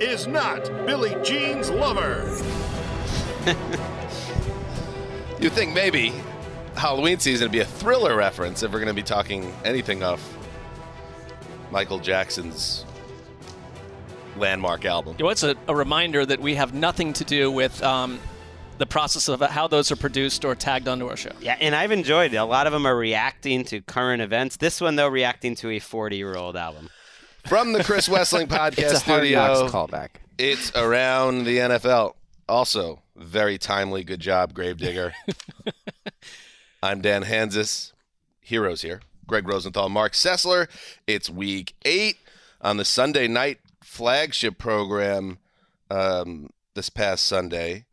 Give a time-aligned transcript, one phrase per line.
[0.00, 2.26] is not Billie Jean's lover.
[5.40, 6.12] You think maybe
[6.76, 10.22] Halloween season would be a thriller reference if we're going to be talking anything of
[11.70, 12.84] Michael Jackson's
[14.36, 15.16] landmark album.
[15.18, 18.20] You know, it's a, a reminder that we have nothing to do with um,
[18.76, 21.32] the process of how those are produced or tagged onto our show.
[21.40, 22.36] Yeah, and I've enjoyed it.
[22.36, 24.58] A lot of them are reacting to current events.
[24.58, 26.90] This one, though, reacting to a 40 year old album.
[27.46, 30.10] From the Chris Wesseling podcast It's a studio, callback.
[30.38, 32.14] it's around the NFL.
[32.48, 34.04] Also, very timely.
[34.04, 35.12] Good job, Gravedigger.
[36.82, 37.92] I'm Dan Hanzus.
[38.40, 39.00] Heroes here.
[39.26, 40.68] Gregg Rosenthal, Marc Sessler.
[41.06, 42.16] It's week eight
[42.60, 45.38] on the Sunday night flagship program
[45.90, 47.84] um, this past Sunday.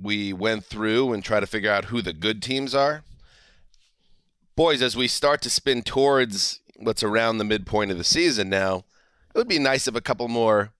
[0.00, 3.02] We went through and tried to figure out who the good teams are.
[4.56, 8.84] Boys, as we start to spin towards what's around the midpoint of the season now,
[9.34, 10.72] it would be nice if a couple more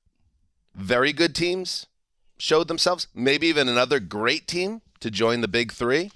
[0.75, 1.87] very good teams
[2.39, 3.09] showed themselves.
[3.15, 6.11] Maybe even another great team to join the big three.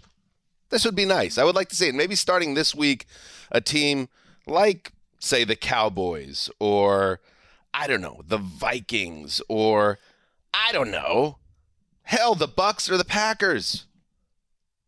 [0.71, 1.39] This would be nice.
[1.39, 1.95] I would like to see it.
[1.95, 3.07] Maybe starting this week,
[3.51, 4.09] a team
[4.47, 7.21] like, say, the Cowboys or,
[7.73, 9.99] I don't know, the Vikings or,
[10.53, 11.39] I don't know,
[12.03, 13.87] hell, the Bucks or the Packers.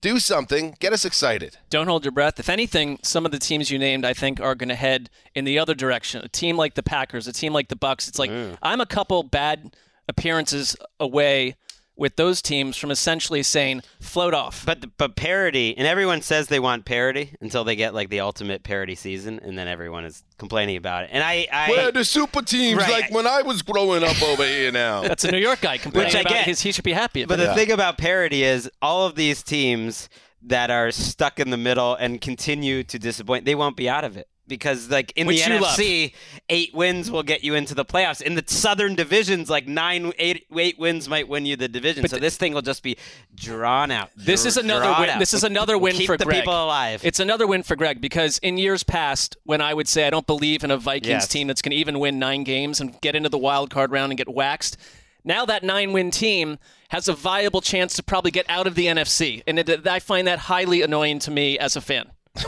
[0.01, 0.77] Do something.
[0.79, 1.59] Get us excited.
[1.69, 2.41] Don't hold your breath.
[2.41, 5.45] If anything, some of the teams you named, I think, are going to head in
[5.45, 6.23] the other direction.
[6.25, 8.09] A team like the Packers, a team like the Bucks.
[8.09, 8.31] It's like
[8.63, 9.77] I'm a couple bad
[10.09, 11.57] appearances away
[12.01, 14.65] with those teams from essentially saying float off.
[14.67, 18.63] But but parity, and everyone says they want parity until they get like the ultimate
[18.63, 21.11] parity season, and then everyone is complaining about it.
[21.13, 22.91] And I, I Where the super teams Right.
[23.03, 25.03] like when I was growing up over here now?
[25.11, 26.45] That's a New York guy complaining Which I about get.
[26.47, 26.63] his.
[26.63, 27.25] He should be happy.
[27.27, 27.67] But About the it.
[27.67, 30.09] thing about parity is all of these teams
[30.43, 34.17] that are stuck in the middle and continue to disappoint, they won't be out of
[34.17, 34.27] it.
[34.51, 35.79] Because like in Which the you love.
[35.79, 36.13] NFC,
[36.51, 38.21] eight wins will get you into the playoffs.
[38.21, 42.07] In the Southern divisions, like nine, eight, eight wins might win you the division.
[42.09, 42.97] so this thing will just be
[43.35, 44.11] drawn out.
[44.17, 45.09] This is another win.
[45.11, 45.19] out.
[45.19, 46.41] This is another win Keep for the Greg.
[46.41, 47.01] people alive.
[47.05, 50.27] It's another win for Greg because in years past, when I would say I don't
[50.27, 51.29] believe in a Vikings Yes.
[51.29, 54.11] team that's going to even win nine games and get into the wild card round
[54.13, 54.77] and get waxed,
[55.25, 59.43] now that nine-win team has a viable chance to probably get out of the NFC,
[59.47, 62.11] and it, I find that highly annoying to me as a fan.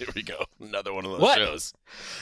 [0.06, 0.44] Here we go.
[0.60, 1.36] Another one of those What?
[1.38, 1.74] shows.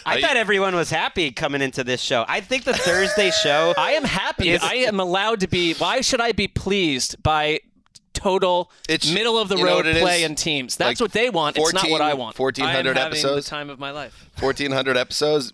[0.04, 2.24] I thought everyone was happy coming into this show.
[2.28, 3.72] I think the Thursday show.
[3.78, 4.50] I am happy.
[4.50, 5.74] Is- I am allowed to be.
[5.74, 7.60] Why should I be pleased by
[8.14, 10.26] total It's- middle of the road play is?
[10.28, 10.76] and teams?
[10.76, 11.56] That's Like what they want.
[11.56, 12.36] it's not what I want.
[12.38, 13.44] 1400 I am episodes?
[13.46, 14.28] The time of my life.
[14.40, 15.52] 1400 episodes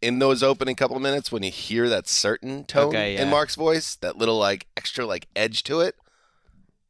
[0.00, 3.22] in those opening couple of minutes when you hear that certain tone Okay, yeah.
[3.22, 5.94] in Mark's voice, that little like extra like edge to it,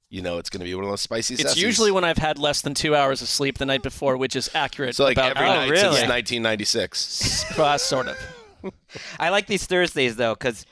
[0.08, 1.56] you know it's going to be one of those spicy It's sessies.
[1.56, 4.48] usually when I've had less than two hours of sleep the night before, which is
[4.54, 4.94] accurate.
[4.94, 5.96] so like about every Oh, night really?
[5.96, 7.58] since 1996.
[7.58, 8.16] uh, sort of.
[9.20, 10.64] I like these Thursdays though, because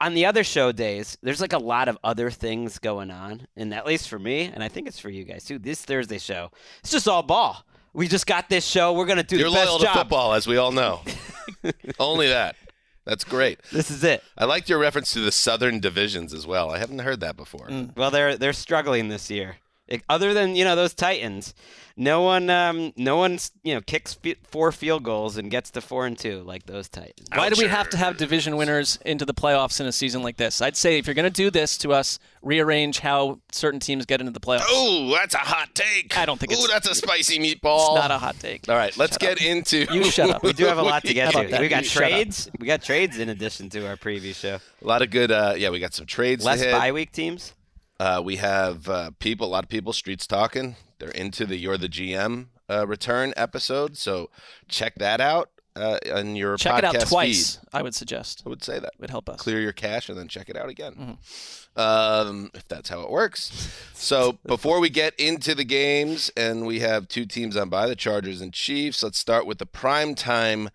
[0.00, 3.72] on the other show days, there's like a lot of other things going on, and
[3.72, 5.58] at least for me, and I think it's for you guys too.
[5.58, 7.64] This Thursday show, it's just all ball.
[7.92, 8.92] We just got this show.
[8.92, 9.96] We're gonna do You're the best loyal job.
[9.96, 11.00] football, as we all know.
[11.98, 12.56] Only that.
[13.04, 13.60] That's great.
[13.70, 14.22] This is it.
[14.38, 16.70] I liked your reference to the Southern divisions as well.
[16.70, 17.68] I haven't heard that before.
[17.68, 17.96] Mm.
[17.96, 19.56] Well, they're they're struggling this year.
[19.86, 21.54] It- other than you know those Titans,
[21.96, 25.80] no one um, no one you know kicks fi- four field goals and gets to
[25.80, 27.28] four and two like those Titans.
[27.32, 30.36] Why do we have to have division winners into the playoffs in a season like
[30.36, 30.60] this?
[30.60, 34.20] I'd say if you're going to do this to us, rearrange how certain teams get
[34.20, 34.64] into the playoffs.
[34.68, 36.18] Oh, that's a hot take.
[36.18, 37.90] I don't think Ooh, it's- that's a spicy meatball.
[37.96, 38.68] It's not a hot take.
[38.68, 39.86] All right, let's get into.
[39.92, 40.42] You shut up.
[40.42, 41.58] We do have a lot to get to.
[41.60, 42.50] We got You trades.
[42.58, 44.58] We got trades in addition to our preview show.
[44.82, 45.30] A lot of good.
[45.30, 46.42] Uh, yeah, we got some trades.
[46.42, 47.52] to Less bye week teams.
[48.00, 50.74] Uh, we have uh, people, a lot of people, streets talking.
[50.98, 54.30] They're into the "You're the GM" uh, return episode, so
[54.68, 57.56] check that out uh, on your Check it out twice.
[57.56, 57.68] feed.
[57.72, 58.42] I would suggest.
[58.46, 59.40] I would say that Would help us.
[59.40, 61.80] clear your cache and then check it out again, Mm-hmm.
[61.80, 63.70] um, if that's how it works.
[63.94, 67.96] So before we get into the games, and we have two teams on by the
[67.96, 69.02] Chargers and Chiefs.
[69.02, 70.70] Let's start with the prime time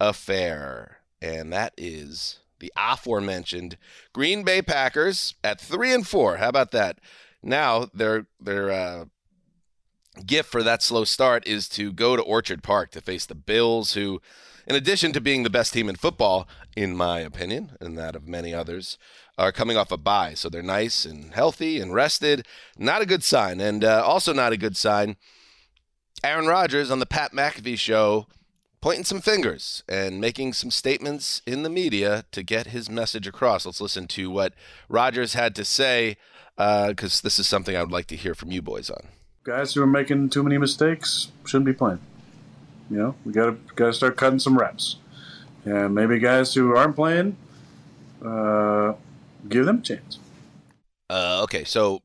[0.00, 3.76] affair, and that is the aforementioned
[4.12, 6.38] Green Bay Packers at three and four.
[6.38, 6.98] How about that?
[7.42, 9.04] Now their their uh,
[10.26, 13.94] gift for that slow start is to go to Orchard Park to face the Bills,
[13.94, 14.20] who,
[14.66, 18.28] in addition to being the best team in football, in my opinion, and that of
[18.28, 18.98] many others,
[19.36, 20.34] are coming off a bye.
[20.34, 22.46] So they're nice and healthy and rested.
[22.76, 23.60] Not a good sign.
[23.60, 25.16] And uh, also not a good sign.
[26.24, 28.26] Aaron Rodgers on the Pat McAfee show
[28.80, 33.66] pointing some fingers and making some statements in the media to get his message across.
[33.66, 34.54] Let's listen to what
[34.88, 36.16] Rodgers had to say
[36.56, 39.08] because this is something I would like to hear from you boys on.
[39.48, 42.00] Guys who are making too many mistakes shouldn't be playing.
[42.90, 44.96] You know, we gotta gotta start cutting some reps,
[45.64, 47.34] and maybe guys who aren't playing,
[48.22, 48.92] uh,
[49.48, 50.18] give them a chance.
[51.08, 52.02] Uh, okay, so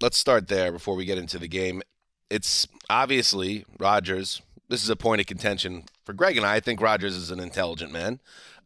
[0.00, 1.82] let's start there before we get into the game.
[2.30, 4.40] It's obviously Rodgers.
[4.70, 6.54] This is a point of contention for Greg and I.
[6.54, 8.20] I think Rodgers is an intelligent man.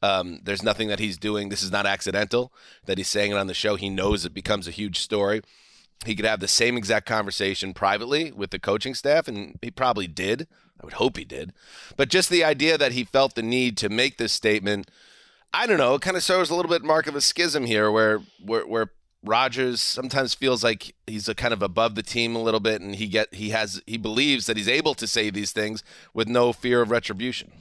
[0.05, 1.49] Um, there's nothing that he's doing.
[1.49, 2.53] This is not accidental
[2.87, 3.75] that he's saying it on the show.
[3.75, 5.43] He knows it becomes a huge story.
[6.07, 10.07] He could have the same exact conversation privately with the coaching staff, and he probably
[10.07, 10.47] did.
[10.81, 11.53] I would hope he did.
[11.97, 14.91] But just the idea that he felt the need to make this statement,
[15.53, 17.91] I don't know, it kind of shows a little bit mark of a schism here
[17.91, 18.91] where where where
[19.23, 22.95] Rodgers sometimes feels like he's a kind of above the team a little bit and
[22.95, 26.53] he get he has he believes that he's able to say these things with no
[26.55, 27.53] fear of retribution.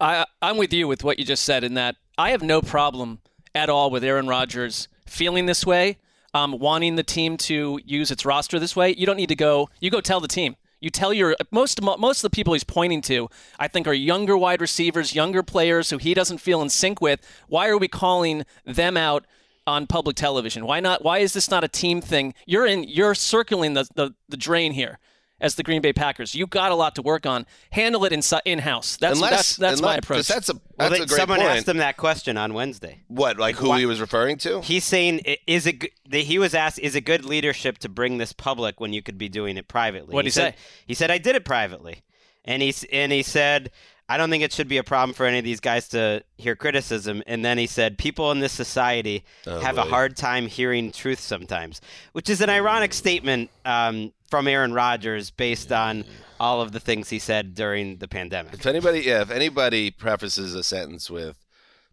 [0.00, 3.20] I, I'm with you with what you just said in that I have no problem
[3.54, 5.98] at all with Aaron Rodgers feeling this way,
[6.34, 8.94] um, wanting the team to use its roster this way.
[8.96, 9.70] You don't need to go.
[9.80, 10.56] You go tell the team.
[10.80, 13.28] You tell your most most of the people he's pointing to.
[13.58, 17.20] I think are younger wide receivers, younger players who he doesn't feel in sync with.
[17.48, 19.24] Why are we calling them out?
[19.66, 20.64] on public television?
[20.64, 21.04] Why not?
[21.04, 22.32] Why is this not a team thing?
[22.46, 22.84] You're in.
[22.84, 24.98] You're circling the the, the drain here
[25.40, 26.34] as the Green Bay Packers.
[26.34, 27.46] You've got a lot to work on.
[27.70, 28.96] Handle it in in house.
[28.96, 30.26] That's Unless, that's that's my approach.
[30.26, 31.50] That's a Well, that's they- a great someone point.
[31.50, 33.02] asked him that question on Wednesday.
[33.08, 34.60] what like who Why- he was referring to?
[34.62, 38.18] He's saying, "Is it?" g- that He was asked, "Is it good leadership to bring
[38.18, 40.60] this public when you could be doing it privately?" What'd he said, say?
[40.86, 42.02] He said, "I did it privately,"
[42.44, 43.70] and he and he said,
[44.08, 46.56] "I don't think it should be a problem for any of these guys to hear
[46.56, 50.90] criticism." And then he said, "People in this society Oh, have a hard time hearing
[50.92, 51.80] truth sometimes,"
[52.12, 56.04] which is an ironic statement um, from Aaron Rodgers based on
[56.38, 58.54] all of the things he said during the pandemic.
[58.54, 61.36] If anybody, yeah, if anybody prefaces a sentence with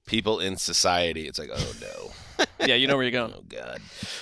[0.05, 2.11] "people in society," it's like, oh no.
[2.65, 3.33] yeah, you know where you're going.
[3.35, 3.79] Oh God.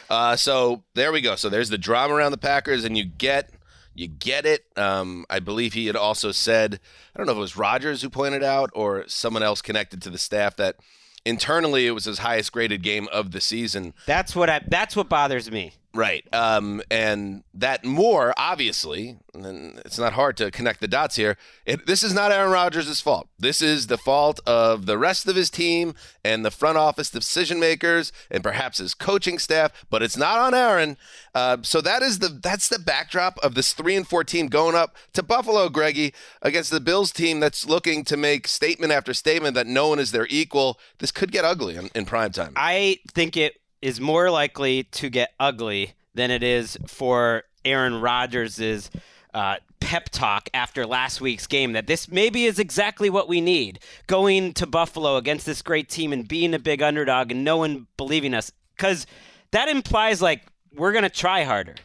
[0.10, 1.36] Uh, so there we go.
[1.36, 3.50] So there's the drama around the Packers, and you get
[3.96, 4.66] you get it.
[4.76, 6.80] Um, I believe he had also said,
[7.14, 10.10] I don't know if it was Rodgers who pointed out or someone else connected to
[10.10, 10.78] the staff that
[11.26, 13.94] internally it was his highest graded game of the season.
[14.06, 14.62] That's what I.
[14.68, 15.74] That's what bothers me.
[15.96, 16.26] Right.
[16.34, 21.38] Um, and that more, obviously, and it's not hard to connect the dots here.
[21.68, 23.28] It, this is not Aaron Rodgers' fault.
[23.38, 25.94] This is the fault of the rest of his team
[26.26, 30.56] and the front office decision makers and perhaps his coaching staff, but it's not on
[30.56, 30.98] Aaron.
[31.36, 34.76] Uh, so that is the that's the backdrop of this three and four team going
[34.76, 39.54] up to Buffalo, Greggy, against the Bills team that's looking to make statement after statement
[39.54, 40.80] that no one is their equal.
[40.98, 42.54] This could get ugly in, in prime time.
[42.56, 48.90] I think it is more likely to get ugly than it is for Aaron Rodgers'
[49.34, 53.80] uh, pep talk after last week's game that this maybe is exactly what we need.
[54.08, 57.88] Going to Buffalo against this great team and being a big underdog and no one
[57.98, 58.54] believing us.
[58.78, 59.06] Because
[59.52, 61.76] that implies, like, we're going to try harder.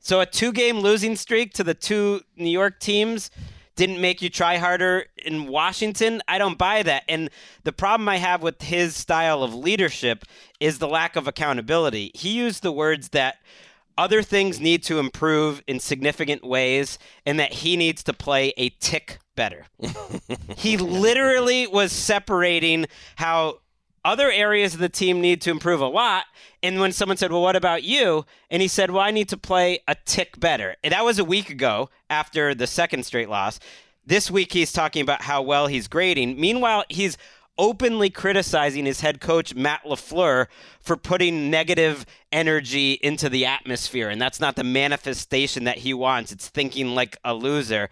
[0.00, 3.30] So a two game losing streak to the two New York teams
[3.76, 6.22] didn't make you try harder in Washington.
[6.28, 7.04] I don't buy that.
[7.08, 7.30] And
[7.64, 10.24] the problem I have with his style of leadership
[10.60, 12.10] is the lack of accountability.
[12.14, 13.38] He used the words that
[13.96, 18.70] other things need to improve in significant ways and that he needs to play a
[18.80, 19.66] tick better.
[20.56, 23.58] he literally was separating how
[24.04, 26.26] other areas of the team need to improve a lot.
[26.62, 28.26] And when someone said, Well, what about you?
[28.50, 30.76] And he said, Well, I need to play a tick better.
[30.84, 33.58] And that was a week ago after the second straight loss.
[34.06, 36.38] This week he's talking about how well he's grading.
[36.38, 37.16] Meanwhile, he's
[37.56, 40.46] openly criticizing his head coach Matt LaFleur
[40.80, 46.32] for putting negative energy into the atmosphere and that's not the manifestation that he wants.
[46.32, 47.90] It's thinking like a loser.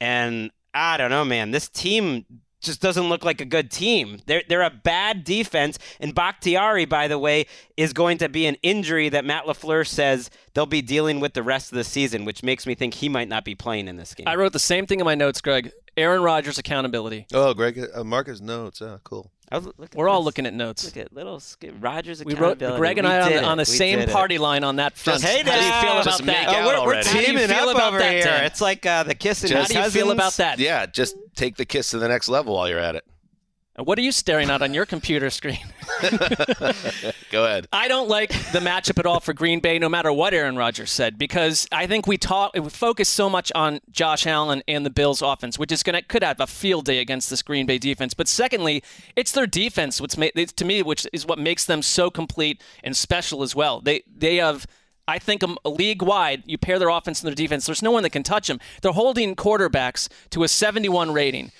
[0.00, 1.50] And I don't know, man.
[1.50, 2.24] This team
[2.62, 4.20] just doesn't look like a good team.
[4.26, 5.78] They're they're a bad defense.
[6.00, 10.30] And Bakhtiari, by the way, is going to be an injury that Matt LaFleur says
[10.54, 13.28] they'll be dealing with the rest of the season, which makes me think he might
[13.28, 14.26] not be playing in this game.
[14.28, 15.72] I wrote the same thing in my notes, Greg.
[15.96, 17.26] Aaron Rodgers accountability.
[17.34, 18.80] Oh, Greg, uh, Marcus notes.
[18.80, 19.30] Oh, cool.
[19.94, 20.84] We're all looking at notes.
[20.84, 21.40] Look at little
[21.80, 22.24] Rodgers.
[22.24, 24.12] We wrote Greg and We I on the, on the We same did it.
[24.12, 25.20] party line on that front.
[25.22, 26.48] Just- hey, How do you feel about make that?
[26.48, 27.08] Oh, we're, we're already.
[27.08, 28.24] How do you teaming up about over that, here.
[28.24, 28.44] Dan?
[28.44, 29.52] It's like uh, the kissing.
[29.56, 30.58] How do you feel about that?
[30.58, 33.04] Yeah, just take the kiss to the next level while you're at it.
[33.76, 35.58] What are you staring at on your computer screen?
[37.30, 37.66] Go ahead.
[37.72, 40.90] I don't like the matchup at all for Green Bay, no matter what Aaron Rodgers
[40.90, 44.90] said, because I think we talk we focus so much on Josh Allen and the
[44.90, 48.12] Bills' offense, which is gonna could have a field day against this Green Bay defense.
[48.12, 48.84] But secondly,
[49.16, 53.42] it's their defense, which to me, which is what makes them so complete and special
[53.42, 53.80] as well.
[53.80, 54.66] They they have.
[55.08, 57.66] I think um, league wide, you pair their offense and their defense.
[57.66, 58.60] There's no one that can touch them.
[58.82, 61.50] They're holding quarterbacks to a 71 rating.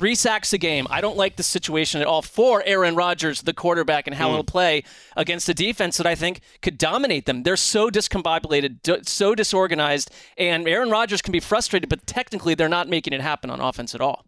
[0.00, 0.86] Three sacks a game.
[0.88, 4.36] I don't like the situation at all for Aaron Rodgers, the quarterback, and how hmm.
[4.36, 4.82] he'll play
[5.14, 7.42] against a defense that I think could dominate them.
[7.42, 12.88] They're so discombobulated, so disorganized, and Aaron Rodgers can be frustrated, but technically they're not
[12.88, 14.24] making it happen on offense at all.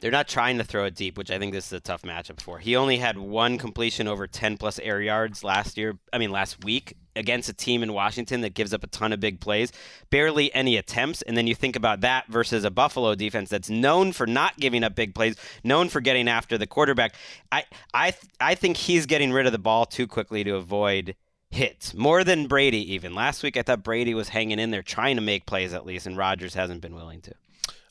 [0.00, 2.42] They're not trying to throw it deep, which I think this is a tough matchup
[2.42, 2.58] for.
[2.58, 6.62] He only had one completion over 10 plus air yards last year, I mean, last
[6.62, 9.72] week against a team in Washington that gives up a ton of big plays,
[10.10, 11.22] barely any attempts.
[11.22, 14.84] And then you think about that versus a Buffalo defense that's known for not giving
[14.84, 17.14] up big plays, known for getting after the quarterback.
[17.52, 21.14] I, I, I think he's getting rid of the ball too quickly to avoid
[21.50, 23.14] hits more than Brady even.
[23.14, 26.06] Last week I thought Brady was hanging in there trying to make plays at least
[26.06, 27.34] and Rodgers hasn't been willing to.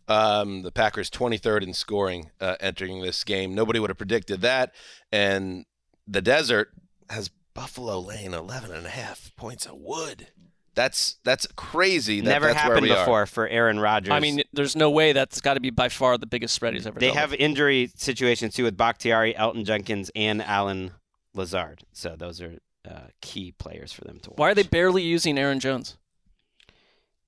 [0.08, 3.56] Um, the Packers 23rd in scoring uh, entering this game.
[3.56, 4.74] Nobody would have predicted that.
[5.14, 5.66] And
[6.08, 6.72] the desert
[7.10, 10.28] has Buffalo laying 11 and a half points of wood.
[10.76, 12.20] That's that's crazy.
[12.22, 13.06] That Never that's where happened we are.
[13.06, 14.12] before for Aaron Rodgers.
[14.12, 16.88] I mean, there's no way that's got to be by far the biggest spread he's
[16.88, 17.40] ever they have with.
[17.40, 20.92] injury situations too with Bakhtiari, Elgton Jenkins, and Allen
[21.36, 21.84] Lazard.
[21.92, 22.58] So those are
[22.90, 24.40] uh, key players for them to watch.
[24.40, 25.98] Why are they barely using Aaron Jones?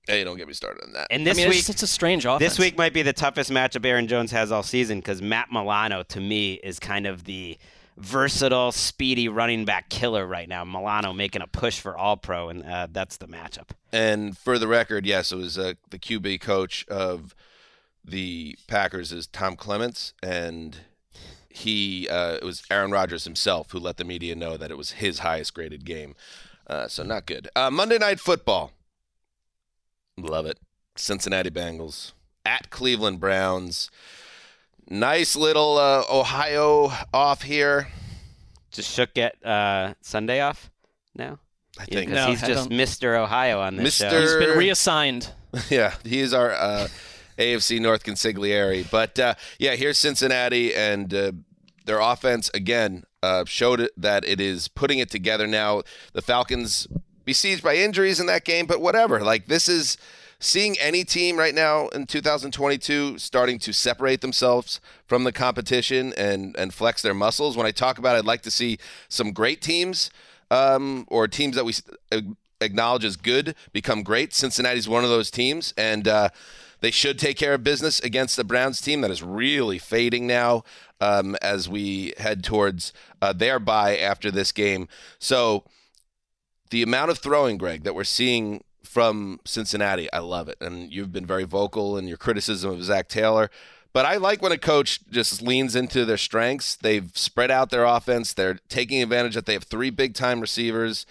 [0.08, 1.08] Hey, don't get me started on that.
[1.10, 2.38] And I this mean, week, it's, it's a strange offense.
[2.40, 6.02] this week might be the toughest matchup Aaron Jones has all season because Matt Milano,
[6.04, 7.58] to me, is kind of the
[7.96, 10.64] versatile, speedy running back killer right now.
[10.64, 13.70] Milano making a push for All Pro, and uh, that's the matchup.
[13.92, 17.34] And for the record, yes, it was uh, the QB coach of
[18.04, 20.78] the Packers is Tom Clements, and
[21.48, 24.92] he uh, it was Aaron Rodgers himself who let the media know that it was
[24.92, 26.14] his highest graded game.
[26.66, 27.48] Uh, so not good.
[27.56, 28.72] Uh, Monday Night Football,
[30.16, 30.58] love it.
[30.96, 32.12] Cincinnati Bengals
[32.44, 33.90] at Cleveland Browns.
[34.88, 37.88] Nice little uh, Ohio off here.
[38.70, 40.70] Just shook get uh, Sunday off
[41.14, 41.38] now.
[41.78, 42.10] I Yeah, think.
[42.10, 43.18] 'cause No, he's I just don't- Mr.
[43.18, 44.10] Ohio on this Mr.
[44.10, 44.20] show.
[44.20, 45.30] He's been reassigned.
[45.70, 46.86] Yeah, he is our uh,
[47.38, 48.88] AFC North consigliere.
[48.90, 51.32] But uh, yeah, here's Cincinnati, and uh,
[51.86, 55.82] their offense again uh, showed that it is putting it together now.
[56.12, 56.86] The Falcons
[57.24, 59.20] besieged by injuries in that game, but whatever.
[59.20, 59.96] Like this is
[60.38, 66.54] seeing any team right now in 2022 starting to separate themselves from the competition and
[66.56, 67.56] and flex their muscles.
[67.56, 68.78] When I talk about, it, I'd like to see
[69.08, 70.10] some great teams
[70.50, 71.74] um, or teams that we
[72.60, 74.32] acknowledge as good become great.
[74.32, 76.30] Cincinnati's one of those teams, and uh,
[76.80, 80.64] they should take care of business against the Browns team that is really fading now
[81.00, 84.88] um, as we head towards uh, their bye after this game.
[85.18, 85.64] So
[86.70, 88.62] the amount of throwing, Greg, that we're seeing
[88.96, 90.56] from Cincinnati, I love it.
[90.58, 93.50] And you've been very vocal in your criticism of Zac Taylor.
[93.92, 96.76] But I like when a coach just leans into their strengths.
[96.76, 98.32] They've spread out their offense.
[98.32, 101.04] They're taking advantage that they have three big time receivers.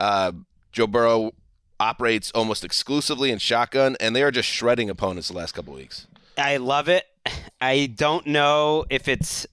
[0.00, 0.32] Uh,
[0.72, 1.30] Joe Burrow
[1.78, 6.08] operates almost exclusively in shotgun, and they are just shredding opponents the last couple weeks.
[6.36, 7.04] I love it.
[7.60, 9.46] I don't know if it's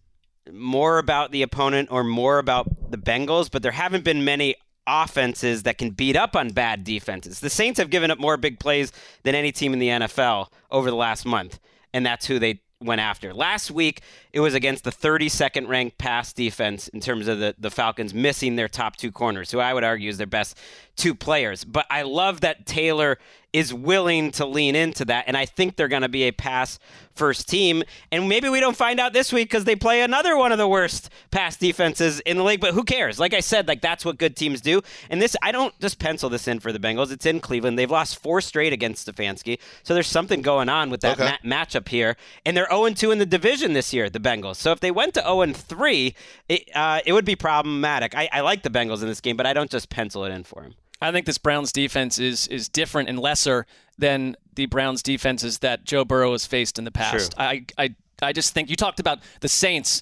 [0.51, 4.55] more about the opponent or more about the Bengals, but there haven't been many
[4.87, 7.39] offenses that can beat up on bad defenses.
[7.39, 8.91] The Saints have given up more big plays
[9.23, 11.59] than any team in the NFL over the last month,
[11.93, 13.33] and that's who they went after.
[13.33, 14.01] Last week,
[14.31, 18.55] it was against the 32nd ranked pass defense in terms of the, the Falcons missing
[18.55, 20.57] their top two corners, who I would argue is their best
[20.95, 21.63] two players.
[21.63, 23.17] But I love that Taylor
[23.53, 25.23] is willing to lean into that.
[25.27, 26.79] And I think they're going to be a pass
[27.15, 27.81] first team.
[28.11, 30.67] And maybe we don't find out this week because they play another one of the
[30.67, 32.59] worst pass defenses in the league.
[32.59, 33.19] But who cares?
[33.19, 34.81] Like I said, like that's what good teams do.
[35.09, 37.11] And this, I don't just pencil this in for the Bengals.
[37.11, 37.79] It's in Cleveland.
[37.79, 39.59] They've lost four straight against Stefanski.
[39.81, 41.35] So there's something going on with that Okay.
[41.43, 42.17] ma- matchup here.
[42.45, 44.57] And they're 0 2 in the division this year, the Bengals.
[44.57, 46.15] So if they went to 0 3,
[46.49, 48.13] it, uh, it would be problematic.
[48.15, 50.43] I, I like the Bengals in this game, but I don't just pencil it in
[50.43, 50.75] for them.
[51.01, 53.65] I think this Browns defense is is different and lesser
[53.97, 57.33] than the Browns defenses that Joe Burrow has faced in the past.
[57.37, 60.01] I, I I just think you talked about the Saints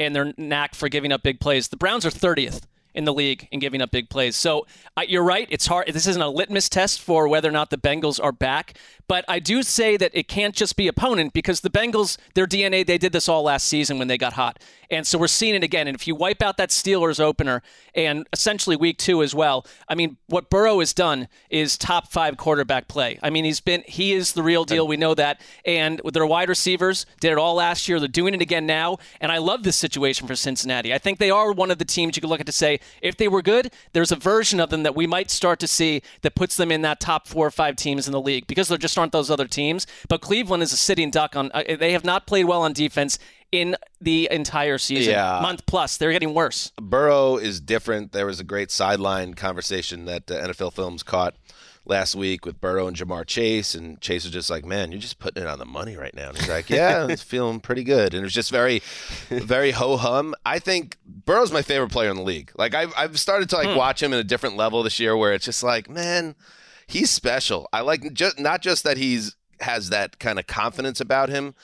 [0.00, 1.68] and their knack for giving up big plays.
[1.68, 2.62] The Browns are 30th
[2.94, 4.36] in the league in giving up big plays.
[4.36, 5.46] So uh, you're right.
[5.50, 5.88] It's hard.
[5.88, 8.76] This isn't a litmus test for whether or not the Bengals are back.
[9.08, 12.86] But I do say that it can't just be opponent because the Bengals, their DNA,
[12.86, 14.58] they did this all last season when they got hot.
[14.90, 15.88] And so we're seeing it again.
[15.88, 17.62] And if you wipe out that Steelers opener
[17.94, 22.36] and essentially week two as well, I mean, what Burrow has done is top five
[22.36, 23.18] quarterback play.
[23.22, 24.86] I mean, he's been, he is the real deal.
[24.86, 25.40] We know that.
[25.64, 27.98] And their wide receivers, did it all last year.
[27.98, 28.98] They're doing it again now.
[29.20, 30.92] And I love this situation for Cincinnati.
[30.92, 33.16] I think they are one of the teams you could look at to say, if
[33.16, 36.34] they were good, there's a version of them that we might start to see that
[36.34, 38.98] puts them in that top four or five teams in the league because there just
[38.98, 39.86] aren't those other teams.
[40.08, 41.50] But Cleveland is a sitting duck on.
[41.52, 43.18] Uh, they have not played well on defense
[43.50, 45.12] in the entire season.
[45.12, 45.38] Yeah.
[45.42, 46.72] Month plus, they're getting worse.
[46.80, 48.12] Burrow is different.
[48.12, 51.36] There was a great sideline conversation that uh, NFL Films caught
[51.84, 55.18] last week with Burrow and Ja'Marr Chase, and Chase was just like, "Man, you're just
[55.18, 58.14] putting it on the money right now." And he's like, "Yeah, it's feeling pretty good,"
[58.14, 58.82] and it was just very,
[59.28, 60.34] very ho hum.
[60.44, 62.52] I think Burrow's my favorite player in the league.
[62.56, 65.32] Like I've I've started to like watch him in a different level this year, where
[65.32, 66.34] it's just like, man,
[66.86, 67.68] he's special.
[67.72, 71.54] I like just not just that he's has that kind of confidence about him,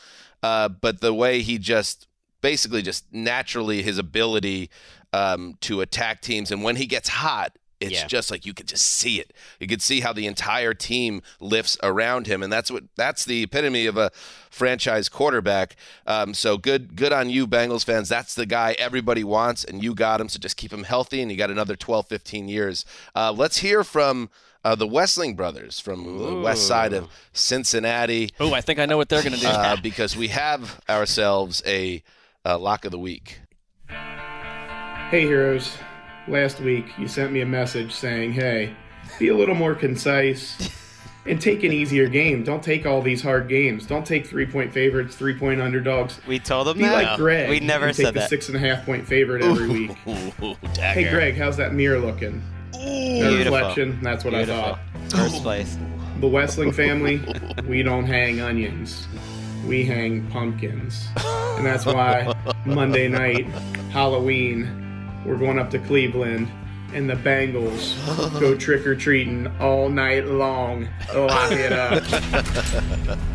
[0.43, 2.07] uh, but the way he just
[2.41, 4.71] basically just naturally his ability
[5.13, 8.07] um, to attack teams, and when he gets hot, it's Yeah.
[8.07, 9.33] just like you could just see it.
[9.61, 13.43] You could see how the entire team lifts around him, and that's what that's the
[13.45, 14.11] epitome of a
[14.51, 15.77] franchise quarterback.
[16.07, 18.09] Um, so good, good on you, Bengals fans.
[18.09, 20.29] That's the guy everybody wants, and you got him.
[20.29, 22.85] So just keep him healthy, and you got another 12, 15 years.
[23.15, 24.31] Uh, let's hear from.
[24.65, 28.97] Uh, the Wesseling brothers from the west side of Cincinnati Oh, I think I know
[28.97, 29.47] what they're going to do.
[29.47, 32.03] uh, because we have ourselves a,
[32.45, 33.39] uh lock of the week.
[33.89, 35.71] Hey heroes,
[36.29, 38.75] last week you sent me a message saying, hey,
[39.19, 40.71] be a little more concise
[41.27, 42.45] and take an easier game.
[42.45, 43.87] Don't take all these hard games.
[43.87, 46.21] Don't take three point favorites, three point underdogs.
[46.27, 46.93] We told them Be that.
[46.93, 47.51] like Greg.
[47.51, 49.91] We never and take said the six and a half point favorite every week.
[50.79, 52.43] Hey Greg, how's that mirror looking?
[52.73, 52.79] No
[53.31, 53.59] Beautiful.
[53.59, 53.99] reflection.
[54.03, 54.55] That's what Beautiful.
[54.57, 54.81] I thought.
[55.11, 55.77] First place.
[56.21, 57.21] The Wesseling family,
[57.69, 59.07] we don't hang onions.
[59.67, 61.07] We hang pumpkins.
[61.25, 62.33] And that's why
[62.65, 63.47] Monday night,
[63.93, 64.88] Halloween,
[65.25, 66.49] we're going up to Cleveland
[66.95, 67.95] and the Bengals
[68.41, 70.89] go trick or treating all night long.
[71.13, 73.19] Oh, Lock it up.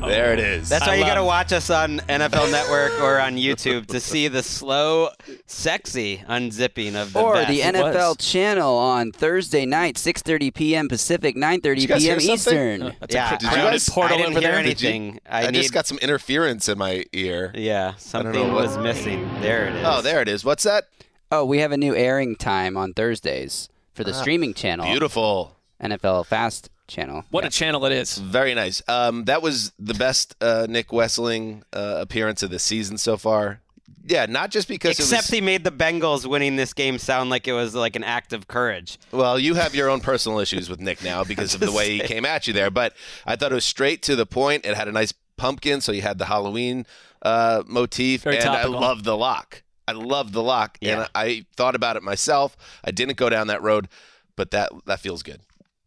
[0.00, 0.68] There it is.
[0.68, 4.28] That's why you got to watch us on NFL Network or on YouTube to see
[4.28, 5.10] the slow,
[5.46, 7.48] sexy unzipping of the or vest.
[7.48, 8.26] the NFL was.
[8.26, 10.88] channel on Thursday night, 6:30 p.m.
[10.88, 12.20] Pacific, 9:30 p.m.
[12.20, 12.82] Eastern.
[12.82, 14.62] Uh, That's yeah, a Did you guys- portal I didn't over hear there.
[14.62, 15.20] Did you- anything.
[15.28, 17.52] I, I, need, just got some interference in my ear.
[17.54, 19.28] Yeah, know something what- was missing.
[19.40, 19.84] There it oh, is.
[19.86, 20.44] Oh, there it is.
[20.44, 20.84] What's that?
[21.32, 25.56] Oh, we have a new airing time on Thursdays for the streaming channel, Beautiful.
[25.80, 27.24] NFL Fast channel.
[27.30, 28.18] What a channel it is.
[28.18, 28.82] Very nice.
[28.88, 33.60] Um, that was the best uh, Nick Wesseling uh, appearance of the season so far.
[34.04, 37.30] Yeah, not just because Except it was, he made the Bengals winning this game sound
[37.30, 38.98] like it was like an act of courage.
[39.12, 41.92] well, you have your own personal issues with Nick now because of the Just way
[41.92, 42.70] he came at you there.
[42.70, 44.64] But I thought it was straight to the point.
[44.64, 46.86] It had a nice pumpkin, so you had the Halloween
[47.22, 48.76] uh, motif, Very and topical.
[48.76, 49.62] I love the lock.
[49.90, 51.00] I love the lock, Yeah.
[51.00, 52.56] and I thought about it myself.
[52.84, 53.88] I didn't go down that road,
[54.36, 55.40] but that that feels good.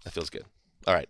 [0.03, 0.43] That feels good.
[0.85, 1.09] All right,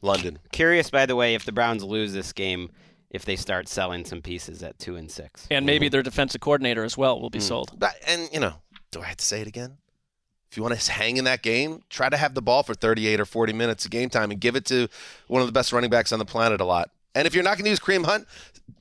[0.00, 0.38] London.
[0.52, 2.70] Curious, by the way, if the Browns lose this game,
[3.10, 5.46] if they start selling some pieces at two and six.
[5.50, 7.44] And maybe their defensive coordinator as well will be hmm.
[7.44, 7.78] sold.
[7.78, 8.54] But- And you know,
[8.90, 9.78] do I have to say it again?
[10.50, 13.20] If you want to hang in that game, try to have the ball for 38
[13.20, 14.88] or 40 minutes of game time and give it to
[15.26, 16.90] one of the best running backs on the planet a lot.
[17.14, 18.26] And if you're not going to use Kareem Hunt,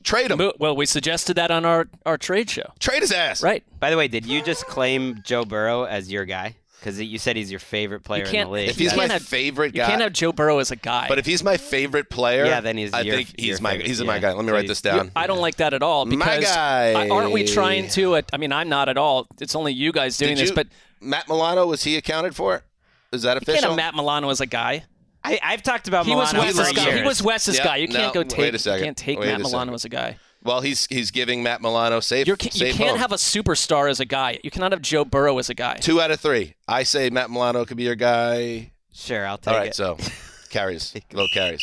[0.04, 0.52] trade him.
[0.60, 2.71] Well, we suggested that on our, our trade show.
[2.80, 3.41] Trade his ass.
[3.43, 3.63] Right.
[3.80, 6.56] By the way, did you just claim Joe Burrow as your guy?
[6.80, 8.69] Because you said he's your favorite player in can't- the league.
[8.69, 11.08] If he's my have- favorite guy, You can't have Joe Burrow as a guy.
[11.10, 13.88] but if he's my favorite player, Yeah, then he's I your- think he's my favorite,
[13.88, 14.32] he's my guy.
[14.34, 15.12] Let me So write this down.
[15.15, 17.10] I don't like that at all My because guy.
[17.10, 18.15] Aren't we trying to?
[18.17, 19.28] uh, I mean, I'm not at all.
[19.41, 20.67] It's only you guys doing Did this, you- but
[21.02, 22.63] Matt Milano was he accounted for?
[23.12, 23.54] Is that official?
[23.56, 24.84] you can't have Matt Milano as a guy.
[25.27, 26.85] I, I've talked about He was Milano Wes's for guy.
[26.87, 26.99] years.
[26.99, 27.75] He was Wes's Yeah, guy.
[27.77, 28.37] You can't go take.
[28.39, 28.79] wait a second.
[28.79, 29.73] You can't take Wait Matt Milano second.
[29.75, 30.17] as a guy.
[30.43, 32.25] Well, he's he's giving Matt Milano safe.
[32.27, 32.99] You're, you safe can't home.
[32.99, 34.39] have a superstar as a guy.
[34.43, 35.75] You cannot have Joe Burrow as a guy.
[35.75, 36.55] two out of three.
[36.67, 38.71] I say Matt Milano could be your guy.
[38.93, 39.55] Sure, I'll take it.
[39.55, 39.75] All right, it.
[39.75, 39.97] so
[40.49, 41.61] carries, low carries.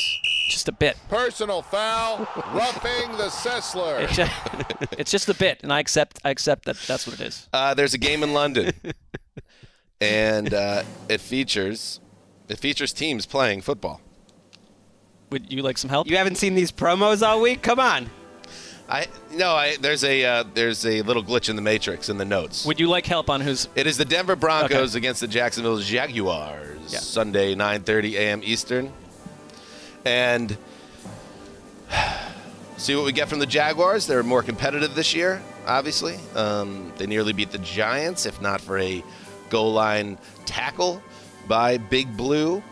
[0.51, 0.97] Just a bit.
[1.09, 4.03] Personal foul, roughing the Sessler.
[4.03, 6.19] It's just, it's just a bit, and I accept.
[6.25, 6.77] I accept that.
[6.87, 7.49] That's what it is.
[7.53, 8.73] Uh, there's a game in London,
[10.01, 12.01] and uh, it features
[12.49, 14.01] it features teams playing football.
[15.31, 16.09] Would you like some help?
[16.09, 17.63] You haven't seen these promos all week?
[17.63, 18.11] Come on.
[18.89, 22.25] I no, I there's a uh, there's a little glitch in the matrix in the
[22.25, 22.67] notes.
[22.67, 23.67] Would you like help on who's?
[23.75, 26.93] It is the Denver Broncos against the Jacksonville Jaguars.
[26.93, 26.99] Yeah.
[26.99, 28.41] Sunday, 9:30 a.m.
[28.45, 28.93] Eastern.
[30.05, 30.57] And
[32.77, 34.07] see what we get from the Jaguars.
[34.07, 36.17] They're more competitive this year, obviously.
[36.35, 39.03] Um, they nearly beat the Giants, if not for a
[39.49, 41.03] goal line tackle
[41.49, 42.63] by Big Blue.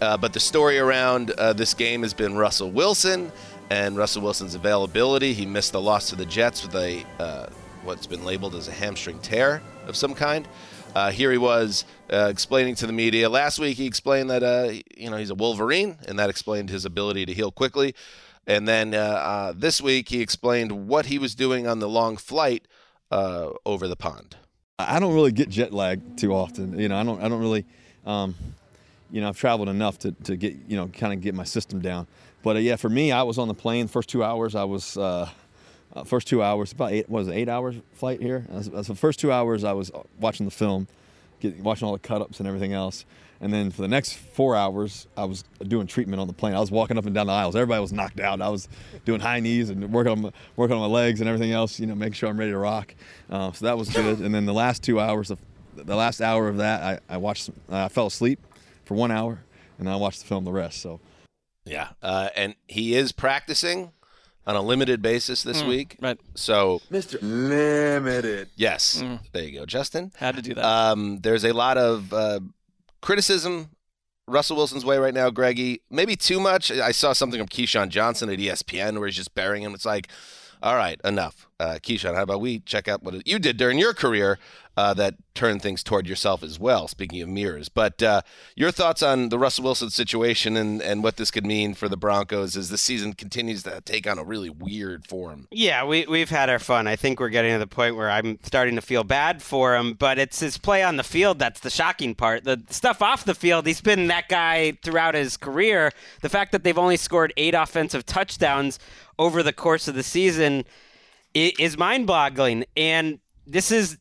[0.00, 3.30] Uh, but the story around uh, this game has been Russell Wilson
[3.70, 5.34] and Russell Wilson's availability.
[5.34, 7.46] He missed the loss to the Jets with a uh,
[7.84, 10.48] what's been labeled as a hamstring tear of some kind.
[10.94, 13.76] Uh, here he was uh, explaining to the media last week.
[13.76, 17.34] He explained that uh, you know he's a Wolverine, and that explained his ability to
[17.34, 17.94] heal quickly.
[18.46, 18.90] And then
[19.56, 22.66] this week he explained what he was doing on the long flight
[23.10, 24.36] over the pond.
[24.88, 26.78] I don't really get jet lag too often.
[26.78, 27.22] You know, I don't.
[27.22, 27.66] I don't really.
[28.10, 28.34] Um,
[29.10, 31.80] you know, I've traveled enough to, to get you know kind of get my system
[31.80, 32.06] down.
[32.42, 34.54] But uh, yeah, for me, I was on the plane first two hours.
[34.54, 35.28] I was uh,
[35.92, 37.08] uh, first two hours about eight.
[37.08, 38.46] Was it, eight hours flight here?
[38.52, 40.86] As the first two hours, I was watching the film,
[41.60, 43.04] watching all the cut ups and everything else.
[43.42, 46.54] And then for the next four hours, I was doing treatment on the plane.
[46.54, 47.56] I was walking up and down the aisles.
[47.56, 48.42] Everybody was knocked out.
[48.42, 48.68] I was
[49.06, 51.80] doing high knees and working on my, working on my legs and everything else.
[51.80, 52.94] You know, making sure I'm ready to rock.
[53.30, 54.20] Uh, so that was good.
[54.20, 55.38] and then the last two hours of
[55.84, 57.44] the last hour of that, I, I watched.
[57.44, 58.38] Some, I fell asleep
[58.84, 59.40] for one hour,
[59.78, 60.80] and I watched the film the rest.
[60.80, 61.00] So
[61.64, 63.92] Yeah, uh, and he is practicing
[64.46, 65.96] on a limited basis this Mm, week.
[66.00, 66.18] right.
[66.34, 67.18] So Mr.
[67.20, 68.48] Limited.
[68.56, 69.20] yes, Mm.
[69.32, 70.12] there you go, Justin.
[70.16, 70.64] Had to do that.
[70.64, 72.40] Um, there's a lot of uh,
[73.00, 73.70] criticism
[74.26, 75.82] Russell Wilson's way right now, Greggy.
[75.90, 76.70] Maybe too much.
[76.70, 79.74] I saw something from Keyshawn Johnson at ESPN where he's just burying him.
[79.74, 80.06] It's like,
[80.62, 81.48] all right, enough.
[81.58, 84.38] Uh, Keyshawn, how about we check out what you did during your career
[84.80, 87.68] uh, that turn things toward yourself as well, speaking of mirrors.
[87.68, 88.22] But uh,
[88.56, 91.98] your thoughts on the Russell Wilson situation and, and what this could mean for the
[91.98, 95.48] Broncos as the season continues to take on a really weird form?
[95.50, 96.86] Yeah, we we've had our fun.
[96.86, 99.92] I think we're getting to the point where I'm starting to feel bad for him,
[99.92, 102.44] but it's his play on the field that's the shocking part.
[102.44, 105.92] The stuff off the field, he's been that guy throughout his career.
[106.22, 108.78] The fact that they've only scored 8 offensive touchdowns
[109.18, 110.64] over the course of the season
[111.34, 112.64] is mind-boggling.
[112.76, 113.98] And this is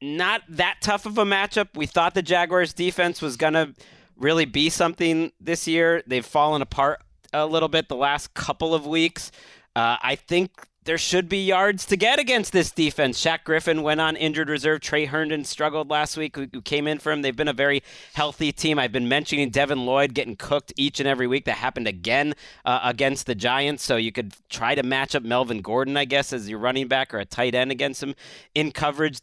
[0.00, 1.68] not that tough of a matchup.
[1.74, 3.74] We thought the Jaguars defense was going to
[4.16, 6.02] really be something this year.
[6.06, 9.30] They've fallen apart a little bit the last couple of weeks.
[9.76, 13.22] Uh, I think there should be yards to get against this defense.
[13.22, 14.80] Shaq Griffin went on injured reserve.
[14.80, 17.20] Tre Herndon struggled last week, who, came in for him.
[17.20, 17.82] They've been a very
[18.14, 18.78] healthy team.
[18.78, 21.44] I've been mentioning Devin Lloyd getting cooked each and every week.
[21.44, 22.32] That happened again
[22.64, 23.82] uh, against the Giants.
[23.82, 27.12] So you could try to match up Melvin Gordon, I guess, as your running back
[27.12, 28.14] or a tight end against him
[28.54, 29.20] in coverage.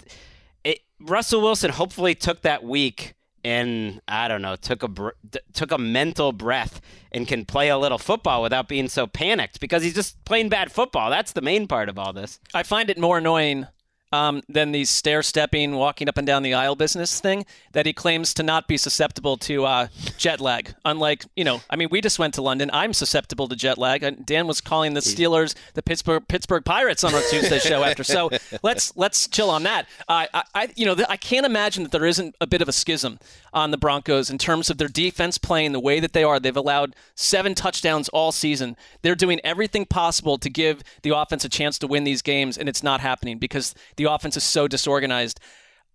[1.06, 3.14] Russell Wilson hopefully took that week
[3.44, 5.10] and I don't know, took a br-
[5.54, 9.84] took a mental breath and can play a little football without being so panicked because
[9.84, 11.12] he's just playing bad football.
[11.12, 12.40] That's the main part of all this.
[12.56, 13.68] I find it more annoying
[14.12, 17.94] um, than the stair stepping, walking up and down the aisle business thing that he
[17.94, 19.88] claims to not be susceptible to uh,
[20.18, 20.74] jet lag.
[20.86, 22.70] Unlike, you know, I mean, we just went to London.
[22.74, 24.26] I'm susceptible to jet lag.
[24.26, 28.04] Dan was calling the Steelers the Pittsburgh Pittsburgh Pirates on our Tuesday show after.
[28.04, 28.30] So
[28.64, 29.88] let's let's chill on that.
[30.08, 32.70] Uh, I, I, you know, th- I can't imagine that there isn't a bit of
[32.70, 33.20] a schism
[33.54, 36.40] on the Broncos in terms of their defense playing the way that they are.
[36.40, 38.76] They've allowed seven touchdowns all season.
[39.02, 42.68] They're doing everything possible to give the offense a chance to win these games, and
[42.68, 45.40] it's not happening because the offense is so disorganized.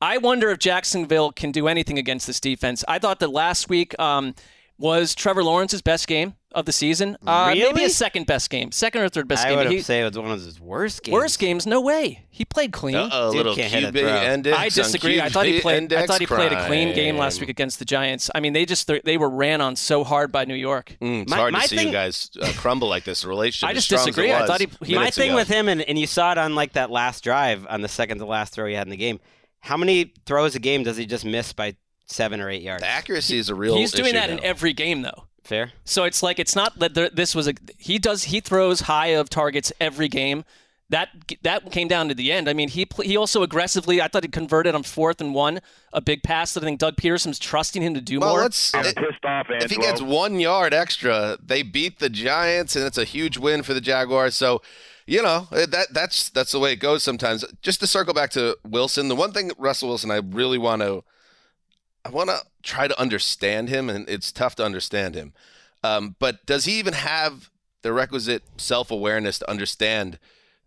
[0.00, 2.84] I wonder if Jacksonville can do anything against this defense.
[2.88, 4.34] I thought that last week um,
[4.81, 7.16] was Trevor Lawrence's best game of the season.
[7.25, 7.83] Uh, Maybe Really?
[7.83, 9.59] his second best game, second or third best I game.
[9.59, 11.12] would He- have say it was one of his worst games.
[11.12, 11.64] Worst games?
[11.66, 12.25] No way.
[12.31, 12.97] He played clean.
[12.97, 14.33] Uh-oh, Dude little can't hit a QB throw.
[14.33, 15.21] index I disagree.
[15.21, 15.93] I thought he played.
[15.93, 18.31] I thought he played a clean game last week against the Giants.
[18.35, 20.97] I mean, they just they were ran on so hard by New York.
[21.01, 23.25] Mm, it's My- hard my to see thing- you guys uh, crumble like this.
[23.25, 23.69] Relationship.
[23.69, 24.33] I just strong as it disagree.
[24.33, 25.37] I thought he- he- My thing ago.
[25.37, 28.19] with him, and, and you saw it on like that last drive on the second
[28.19, 29.21] to last throw he had in the game.
[29.61, 31.75] How many throws a game does he just miss by
[32.11, 32.83] seven or eight yards?
[32.83, 33.77] The accuracy is a real.
[33.77, 35.25] He's doing issue that in every game though.
[35.44, 35.73] Fair.
[35.85, 39.09] So it's like it's not that there, this was a he does he throws high
[39.09, 40.44] of targets every game.
[40.90, 41.09] that
[41.42, 42.49] that came down to the end.
[42.49, 44.03] I mean, he he also aggressively.
[44.03, 45.61] I thought he converted on fourth and one,
[45.92, 48.40] a big pass that I think Doug Pederson's trusting him to do Well, more.
[48.42, 48.70] let's.
[48.73, 52.99] get pissed off if he gets one yard extra, they beat the Giants, and it's
[52.99, 54.35] a huge win for the Jaguars.
[54.37, 54.62] So,
[55.07, 57.44] you know eh, that that's that's the way it goes sometimes.
[57.62, 61.03] Just to circle back to Wilson, the one thing Russell Wilson, I really want to,
[62.04, 65.32] I want to try to understand him, and it's tough to understand him.
[65.82, 67.50] Um, but does he even have
[67.82, 70.18] the requisite self awareness to understand?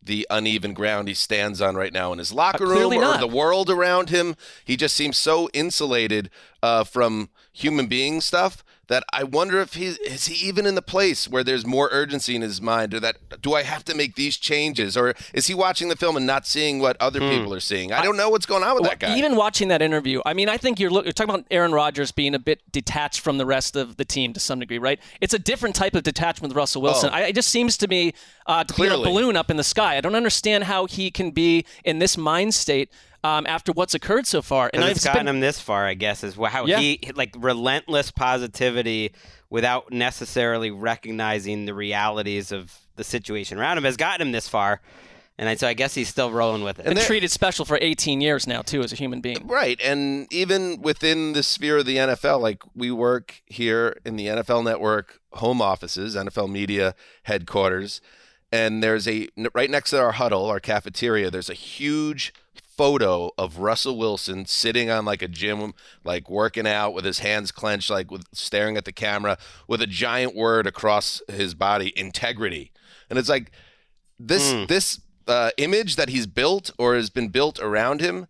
[0.06, 3.22] The uneven ground he stands on right now in his locker room, or not.
[3.22, 4.36] the world around him.
[4.66, 6.30] He just seems so insulated
[6.62, 10.82] uh, from human being stuff that I wonder if he is he even in the
[10.82, 14.16] place where there's more urgency in his mind, or that do I have to make
[14.16, 17.60] these changes, or is he watching the film and not seeing what other people are
[17.60, 17.92] seeing?
[17.94, 19.18] I don't know what's going on with that guy.
[19.18, 22.12] Even watching that interview, I mean, I think you're, look, you're talking about Aaron Rodgers
[22.12, 25.00] being a bit detached from the rest of the team to some degree, right?
[25.22, 27.10] It's a different type of detachment with Russell Wilson.
[27.12, 27.16] Oh.
[27.16, 28.14] I, it just seems to me
[28.46, 29.98] uh, to be a balloon up in the sky.
[29.98, 32.90] I don't understand how he can be in this mind state
[33.24, 34.70] um, after what's occurred so far.
[34.74, 36.80] And it's I've gotten been- him this far, I guess, is how Yeah.
[36.80, 39.14] he like relentless positivity
[39.50, 44.82] without necessarily recognizing the realities of the situation around him has gotten him this far.
[45.36, 46.86] And so I guess he's still rolling with it.
[46.86, 49.48] been treated special for 18 years now, too, as a human being.
[49.48, 49.80] Right.
[49.84, 54.64] And even within the sphere of the NFL, like we work here in the NFL
[54.64, 58.00] network home offices, NFL media headquarters,
[58.52, 62.32] and there's a right next to our huddle, our cafeteria, there's a huge
[62.78, 67.52] photo of Russell Wilson sitting on like a gym, like working out with his hands
[67.52, 72.72] clenched, like with staring at the camera with a giant word across his body, integrity.
[73.10, 73.52] And it's like
[74.20, 74.66] this Hmm.
[74.68, 78.28] this uh, image that he's built or has been built around him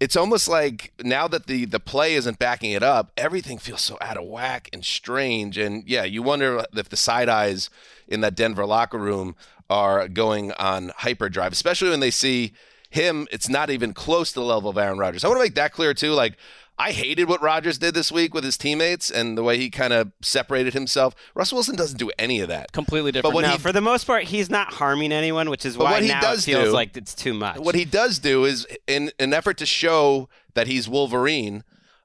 [0.00, 3.96] it's almost like now that the the play isn't backing it up, everything feels so
[4.00, 5.56] out of whack and strange.
[5.56, 7.70] And yeah, you wonder if the side eyes
[8.08, 9.36] in that Denver locker room
[9.70, 12.52] are going on hyperdrive, especially when they see
[12.94, 13.26] him.
[13.30, 15.24] It's not even close to the level of Aaron Rodgers.
[15.24, 16.12] I want to make that clear too.
[16.12, 16.36] Like
[16.78, 19.92] I hated what Rodgers did this week with his teammates and the way he kind
[19.92, 21.14] of separated himself.
[21.34, 22.72] Russell Wilson doesn't do any of that.
[22.72, 23.34] Completely different.
[23.34, 26.02] But no, he- for the most part, he's not harming anyone, which is why what
[26.02, 27.58] he now does it feels do- like it's too much.
[27.58, 31.62] What he does do is, in an effort to show that he's Wolverine,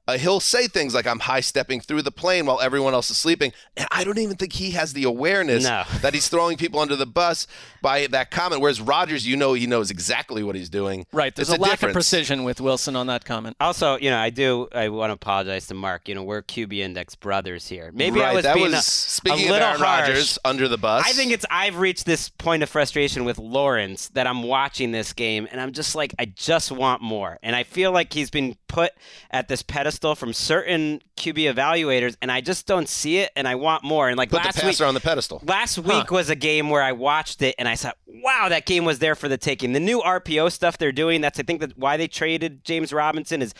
[0.09, 3.17] uh, he'll say things like, I'm high stepping through the plane while everyone else is
[3.17, 3.51] sleeping.
[3.77, 5.83] And I don't even think he has the awareness No.
[6.01, 7.47] that he's throwing people under the bus
[7.81, 8.61] by that comment.
[8.61, 11.05] Whereas Rodgers, you know, he knows exactly what he's doing.
[11.11, 11.35] Right.
[11.35, 11.91] There's It's a lack difference.
[11.91, 13.55] of precision with Wilson on that comment.
[13.59, 14.67] Also, you know, I do.
[14.73, 16.07] I want to apologize to Mark.
[16.07, 17.91] You know, we're QB Index brothers here.
[17.93, 20.07] Maybe I was that being was- a, speaking a of little Aaron harsh.
[20.09, 21.05] Rodgers under the bus.
[21.05, 21.45] I think it's.
[21.51, 25.73] I've reached this point of frustration with Lawrence that I'm watching this game and I'm
[25.73, 27.37] just like, I just want more.
[27.43, 28.91] And I feel like he's been put
[29.31, 33.31] at this pedestal from certain QB evaluators, and I just don't see it.
[33.35, 34.07] And I want more.
[34.07, 35.41] And like Put the last passer week, on the pedestal.
[35.45, 38.85] Last week was a game where I watched it and I thought, wow, that game
[38.85, 39.73] was there for the taking.
[39.73, 43.41] The new RPO stuff they're doing, that's I think that why they traded James Robinson
[43.41, 43.53] is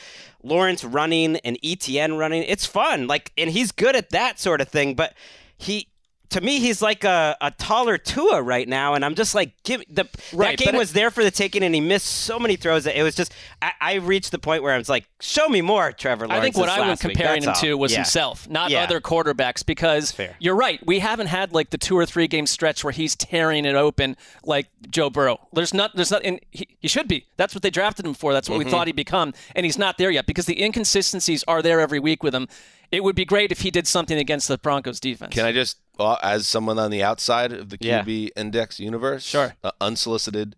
[0.44, 2.44] Lawrence running and ETN running.
[2.44, 3.08] It's fun.
[3.08, 5.14] Like and he's good at that sort of thing, but
[5.58, 5.89] he
[6.30, 9.84] to me, he's like a, a taller Tua right now, and I'm just like, give
[9.90, 12.84] the Right, that game was there for the taking, and he missed so many throws
[12.84, 13.34] that it was just.
[13.62, 16.28] I, I reached the point where I was like, show me more, Trevor.
[16.28, 17.98] Lawrence I think what I was comparing him That's to was Yeah.
[18.00, 18.84] himself, not Yeah.
[18.84, 19.66] other quarterbacks.
[19.66, 23.16] Because you're right, we haven't had like the two or three game stretch where he's
[23.16, 25.40] tearing it open like Joe Burrow.
[25.54, 27.26] There's not, there's not, and he, he should be.
[27.38, 28.34] That's what they drafted him for.
[28.34, 28.66] That's what Mhm.
[28.66, 32.00] we thought he'd become, and he's not there yet because the inconsistencies are there every
[32.00, 32.48] week with him.
[32.92, 35.34] It would be great if he did something against the Broncos defense.
[35.34, 38.02] Can I just, well, as someone on the outside of the Yeah.
[38.04, 39.56] QB index universe, Sure.
[39.64, 40.56] uh, unsolicited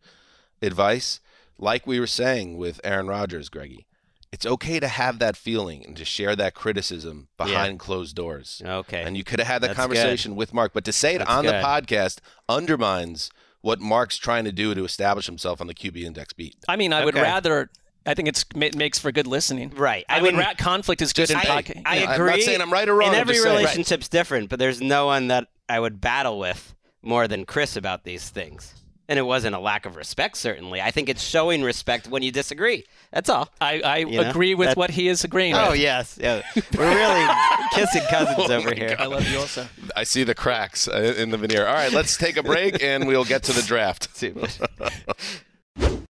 [0.62, 1.20] advice,
[1.58, 3.86] like we were saying with Aaron Rodgers, Greggy,
[4.32, 8.62] it's okay to have that feeling and to share that criticism behind closed doors.
[8.66, 9.04] Okay.
[9.04, 11.30] And you could have had that That's conversation with Mark, but to say it That's
[11.30, 11.54] on good.
[11.56, 16.34] the podcast undermines what Mark's trying to do to establish himself on the QB index
[16.34, 16.56] beat.
[16.68, 17.70] I mean, I would rather.
[18.06, 19.70] I think it's it makes for good listening.
[19.76, 20.06] Right.
[20.10, 21.82] I, I would mean, ra- conflict is good in I, podcast.
[21.86, 22.32] I I'm agree.
[22.32, 24.82] not saying I'm right or wrong, And I'm every just saying- relationship's different, but there's
[24.82, 28.74] no one that I would battle with more than Chris about these things.
[29.10, 30.80] And it wasn't a lack of respect, certainly.
[30.82, 32.86] I think it's showing respect when you disagree.
[33.12, 33.50] That's all.
[33.60, 34.30] I, I You know?
[34.30, 35.80] agree with That- what he is agreeing Oh with.
[35.80, 36.42] yes, yeah.
[36.78, 37.28] We're really
[37.74, 38.96] kissing cousins Oh over my here.
[38.98, 39.68] I love you also.
[39.98, 41.68] I see the cracks uh, in the veneer.
[41.68, 44.08] All right, let's take a break and we'll get to the draft.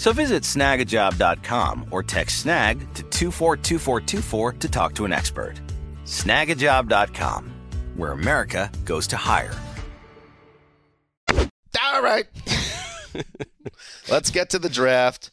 [0.00, 5.60] So visit snagajob.com or text snag to 242424 to talk to an expert.
[6.06, 7.52] Snagajob.com,
[7.96, 9.52] where America goes to hire.
[11.28, 12.24] All right.
[14.08, 15.30] Let's get to the draft.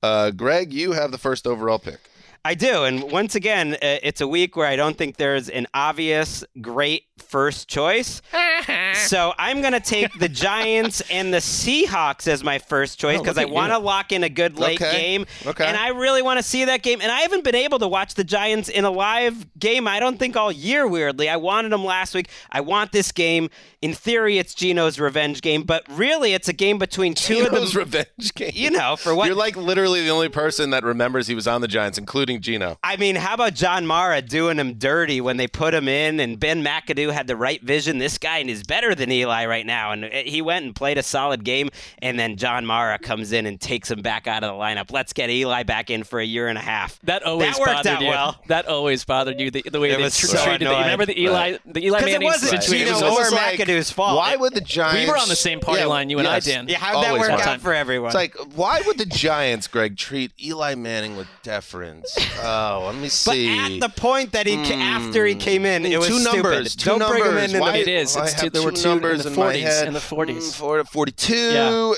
[0.00, 1.98] Uh, Gregg, you have the first overall pick.
[2.46, 2.84] I do.
[2.84, 7.02] And once again, uh, it's a week where I don't think there's an obvious great
[7.18, 8.22] first choice.
[8.94, 13.22] so I'm going to take the Giants and the Seahawks as my first choice Oh,
[13.22, 14.92] because look I want to lock in a good late Okay.
[14.92, 15.26] game.
[15.44, 15.64] Okay.
[15.64, 17.00] And I really want to see that game.
[17.00, 20.18] And I haven't been able to watch the Giants in a live game, I don't
[20.18, 21.28] think all year, weirdly.
[21.28, 22.28] I wanted them last week.
[22.52, 23.50] I want this game.
[23.82, 27.72] In theory, it's Geno's revenge game, but really, it's a game between two of Geno's
[27.72, 27.80] them.
[27.84, 28.50] revenge game.
[28.54, 31.60] You know, for what You're like literally the only person that remembers he was on
[31.60, 32.78] the Giants, including Geno.
[32.82, 36.20] I mean, how about John Mara doing him dirty when they put him in?
[36.20, 37.98] And Ben McAdoo had the right vision.
[37.98, 41.44] This guy is better than Eli right now, and he went and played a solid
[41.44, 41.68] game.
[42.00, 44.90] And then John Mara comes in and takes him back out of the lineup.
[44.92, 46.98] Let's get Eli back in for a year and a half.
[47.04, 48.08] That always that worked bothered out you.
[48.08, 48.40] well.
[48.48, 49.50] That always bothered you.
[49.50, 50.62] The, the way It they was tr- so treated.
[50.62, 50.82] The, annoying.
[50.82, 51.60] remember the Eli, Right.
[51.74, 52.86] the Eli 'Cause it Manning wasn't situation?
[52.86, 54.16] Geno was or almost almost like, McAdoo's fault.
[54.16, 55.06] Why would the Giants?
[55.06, 56.44] We were on the same party Yeah, line, you and I, yes.
[56.46, 56.68] Dan.
[56.68, 57.60] Yeah, how'd that Always work out time.
[57.60, 58.08] for everyone?
[58.08, 62.15] It's like, why would the Giants, Gregg, treat Eli Manning with deference?
[62.42, 63.48] Oh, let me see.
[63.56, 66.34] but at the point that he ca- after he came in, it was two stupid.
[66.42, 66.76] numbers.
[66.76, 67.20] Two Don't numbers.
[67.20, 67.54] bring him in.
[67.56, 68.16] in Why, the, It is.
[68.16, 69.86] I It's have two- there were two two in numbers the in, my 40s, head.
[69.88, 70.36] in the 40s.
[70.36, 71.94] Mm, for- 42 Yeah.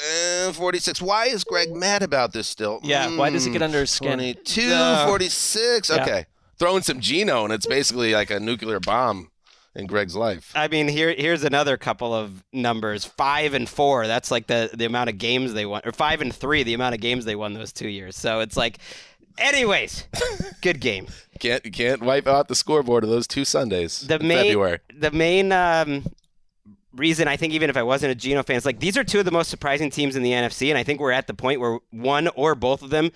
[0.47, 1.01] and 46.
[1.03, 2.81] Why is Gregg mad about this still?
[2.83, 4.09] Yeah, why does it get under his skin?
[4.15, 5.05] 22, No.
[5.07, 5.91] 46.
[5.91, 6.03] Yeah.
[6.03, 6.27] Okay.
[6.59, 9.31] Throwing some Geno, and it's basically like a nuclear bomb
[9.77, 10.51] in Gregg's life.
[10.57, 14.09] I mean, here here's another couple of numbers: five and four.
[14.09, 16.97] That's like the the amount of games they won, or five and three, the amount
[16.97, 18.17] of games they won those two years.
[18.17, 18.79] So it's like,
[19.39, 20.05] anyways,
[20.63, 21.07] good game.
[21.39, 24.79] Can't you can't wipe out the scoreboard of those two Sundays The in main February.
[24.93, 26.05] the main um,
[26.95, 29.21] reason I think even if I wasn't a Geno fan, is like these are two
[29.21, 31.61] of the most surprising teams in the NFC, and I think we're at the point
[31.61, 33.13] where one or both of them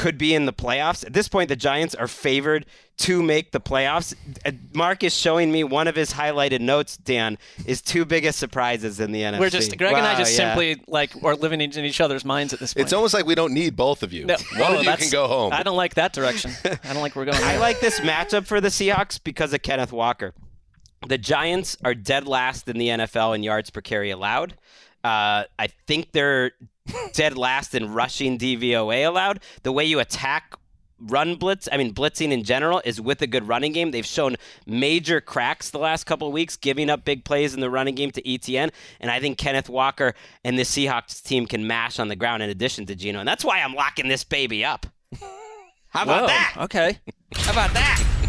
[0.00, 1.04] could be in the playoffs.
[1.04, 2.64] At this point, the Giants are favored
[3.00, 4.14] to make the playoffs.
[4.46, 6.96] Uh, Marc is showing me one of his highlighted notes.
[6.96, 7.36] Dan
[7.66, 9.40] is two biggest surprises in the NFC.
[9.40, 10.54] We're just Gregg and I just yeah.
[10.54, 12.84] simply like are living in each other's minds at this point.
[12.84, 14.24] It's almost like we don't need both of you.
[14.24, 15.52] No, One of you can go home.
[15.52, 16.50] I don't like that direction.
[16.64, 17.36] I don't like we're going.
[17.42, 17.60] I there.
[17.60, 20.32] like this matchup for the Seahawks because of Kenneth Walker.
[21.06, 24.54] The Giants are dead last in the NFL in yards per carry allowed.
[25.04, 26.52] Uh, I think they're
[27.12, 29.40] dead last in rushing DVOA allowed.
[29.62, 30.54] The way you attack
[31.00, 33.90] run blitz, I mean blitzing in general, is with a good running game.
[33.90, 37.70] They've shown major cracks the last couple of weeks, giving up big plays in the
[37.70, 38.70] running game to Etienne.
[39.00, 42.50] And I think Kenneth Walker and the Seahawks team can mash on the ground in
[42.50, 43.20] addition to Geno.
[43.20, 44.86] And that's why I'm locking this baby up.
[45.88, 46.54] How about Whoa, that?
[46.58, 46.98] Okay.
[47.34, 48.19] How about that?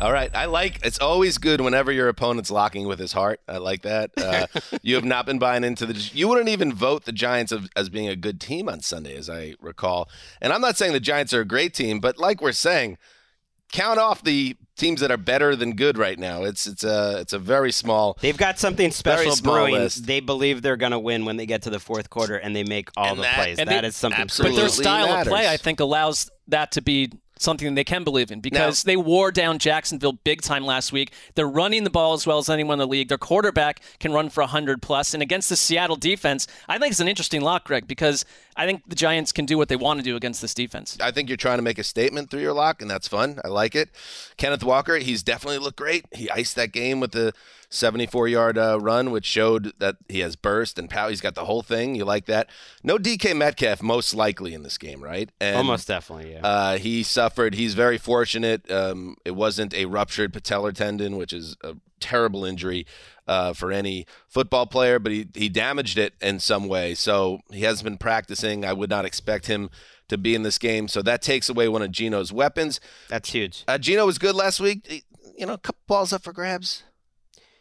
[0.00, 0.34] All right.
[0.34, 3.40] I like it's always good whenever your opponent's locking with his heart.
[3.46, 4.10] I like that.
[4.20, 4.46] Uh,
[4.82, 7.88] you have not been buying into the you wouldn't even vote the Giants of, as
[7.88, 10.08] being a good team on Sunday as I recall.
[10.40, 12.96] And I'm not saying the Giants are a great team, but like we're saying,
[13.72, 16.44] count off the teams that are better than good right now.
[16.44, 19.74] It's it's a it's a very small They've got something special brewing.
[19.74, 20.06] list.
[20.06, 22.64] They believe they're going to win when they get to the fourth quarter and they
[22.64, 23.58] make all the that- plays.
[23.58, 24.82] and That they- is something absolutely But their special.
[24.92, 25.48] style of play.
[25.48, 27.10] I think, allows that to be
[27.40, 31.12] something they can believe in because they wore down Jacksonville big time last week.
[31.34, 33.08] They're running the ball as well as anyone in the league.
[33.08, 35.14] Their quarterback can run for 100 plus.
[35.14, 38.24] And against the Seattle defense, I think it's an interesting lock, Gregg, because
[38.56, 40.96] I think the Giants can do what they want to do against this defense.
[41.00, 43.40] I think you're trying to make a statement through your lock, and that's fun.
[43.44, 43.90] I like it.
[44.36, 46.04] Kenneth Walker, he's definitely looked great.
[46.12, 47.32] He iced that game with the
[47.70, 51.08] 74 yard uh, run, which showed that he has burst and power.
[51.08, 51.94] He's got the whole thing.
[51.94, 52.50] You like that?
[52.82, 55.30] No DK Metcalf, most likely in this game, right?
[55.40, 56.46] And, Almost definitely, yeah.
[56.46, 57.54] Uh, he suffered.
[57.54, 58.68] He's very fortunate.
[58.70, 62.86] Um, it wasn't a ruptured patellar tendon, which is a terrible injury
[63.28, 66.94] uh, for any football player, but he, he damaged it in some way.
[66.94, 68.64] So he hasn't been practicing.
[68.64, 69.70] I would not expect him
[70.08, 70.88] to be in this game.
[70.88, 72.80] So that takes away one of Geno's weapons.
[73.08, 73.62] That's huge.
[73.68, 74.86] Uh, Geno was good last week.
[74.86, 75.04] He-
[75.38, 76.82] You know, a couple balls up for grabs.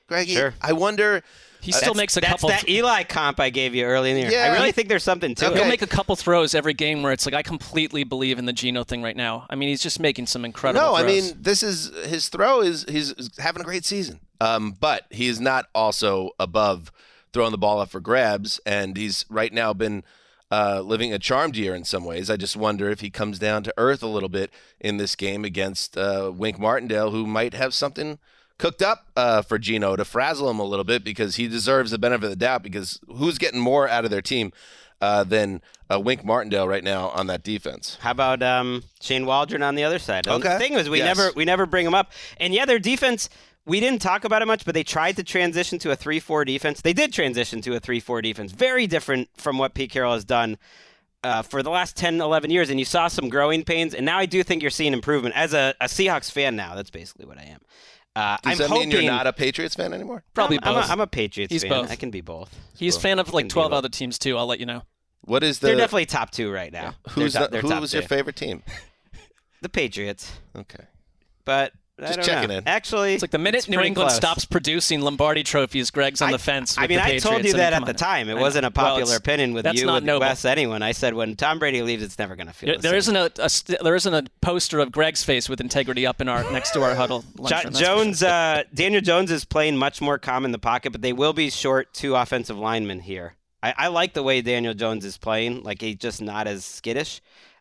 [0.08, 0.56] Greggy, Sure.
[0.60, 1.22] I wonder.
[1.62, 2.50] He uh, still that's- makes a That's couple.
[2.50, 4.32] that Eli comp I gave you early in the year.
[4.32, 4.52] Yeah.
[4.52, 7.26] I really think there's something to He'll make a couple throws every game where it's
[7.28, 9.46] like I completely believe in the Geno thing right now.
[9.52, 10.82] I mean, he's just making some incredible.
[10.84, 14.20] No, I mean this is his throw is he's is having a great season.
[14.42, 16.92] Um, but he is not also above
[17.34, 20.04] throwing the ball up for grabs, and he's right now been
[20.52, 22.30] uh, living a charmed year in some ways.
[22.30, 25.46] I just wonder if he comes down to earth a little bit in this game
[25.46, 28.18] against uh, Wink Martindale, who might have something
[28.58, 32.00] cooked up uh, for Geno to frazzle him a little bit because he deserves the
[32.00, 32.64] benefit of the doubt.
[32.64, 34.52] Because who's getting more out of their team
[35.02, 35.62] uh, than
[35.92, 37.98] uh, Wink Martindale right now on that defense?
[38.02, 40.28] How about um, Shane Waldron on the other side?
[40.28, 40.50] Okay.
[40.54, 41.16] The thing is, we Yes.
[41.16, 43.30] never we never bring him up, and yeah, their defense.
[43.70, 46.82] We didn't talk about it much, but they tried to transition to a 3-4 defense.
[46.82, 48.52] They did transition to a 3-4 defense.
[48.52, 50.58] Very different from what Pete Carroll has done
[51.24, 52.72] uh, for the last 10, 11 years.
[52.72, 55.36] And you saw some growing pains, and now I do think you're seeing improvement.
[55.38, 57.60] As a, a Seahawks fan now, that's basically what I am.
[58.16, 60.24] Uh, Does I'm that hoping, mean you're not a Patriots fan anymore?
[60.34, 60.90] Probably I'm, I'm a- both.
[60.90, 61.70] I'm a Patriots He's fan.
[61.70, 61.92] both.
[61.92, 62.54] I can be both.
[62.76, 64.36] he's a fan of like 12 other teams too.
[64.36, 64.82] I'll let you know.
[65.22, 66.96] What is the They're definitely top two right now.
[67.12, 68.64] Who's They're top- the, who top was your favorite team?
[69.62, 70.40] The Patriots.
[70.56, 70.86] Okay.
[71.44, 72.58] But I Just don't checking know.
[72.58, 72.68] in.
[72.68, 74.16] Actually, It's like the minute New England close.
[74.16, 76.78] stops producing Lombardi trophies, Gregg's on I- the fence.
[76.78, 77.24] I with mean, the I Patriots.
[77.26, 78.30] told you I mean, that at the time.
[78.30, 80.22] It I wasn't a popular it's- opinion with that's you not and noble.
[80.28, 80.82] Wes anyone.
[80.82, 83.16] I said when Tom Brady leaves, it's never going to feel There- the there same.
[83.16, 86.30] isn't a, a st- there isn't a poster of Gregg's face with integrity up in
[86.30, 87.22] our next to our huddle.
[87.22, 90.60] Jo- lunchroom, that's for Jones, uh, Daniel Jones is playing much more calm in the
[90.60, 93.36] pocket, but they will be short two offensive linemen here.
[93.62, 95.64] I, I like the way Daniel Jones is playing.
[95.64, 97.20] Like he's just not as skittish.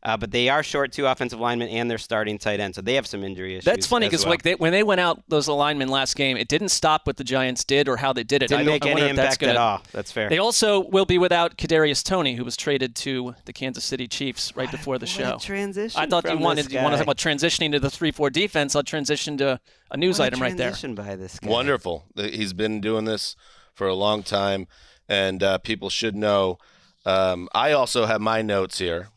[0.08, 2.94] Uh, but they are short two offensive linemen and they're starting tight end, so they
[2.94, 3.64] have some injury issues.
[3.66, 4.30] That's funny because well.
[4.30, 7.24] like they, when they went out those alignment last game, it didn't stop what the
[7.24, 8.48] Giants did or how they did it.
[8.48, 9.82] Didn't I make I any wonder that's impact at gonna- all.
[9.92, 10.30] That's fair.
[10.30, 14.56] They also will be without Kadarius Toney, who was traded to the Kansas City Chiefs
[14.56, 15.36] right before the show.
[15.36, 18.74] transition I thought you wanted you want to talk about transitioning to the three-four defense.
[18.74, 20.68] I'll transition to a news What a item right there.
[20.68, 21.50] transition by this guy.
[21.50, 22.06] Wonderful.
[22.16, 23.36] He's been doing this
[23.74, 24.68] for a long time,
[25.06, 26.56] and uh, people should know.
[27.04, 29.08] Um, I also have my notes here.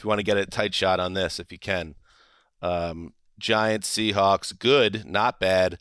[0.00, 1.94] If you want to get a tight shot on this, if you can.
[2.62, 5.76] Um, Giants, Seahawks, good, not bad.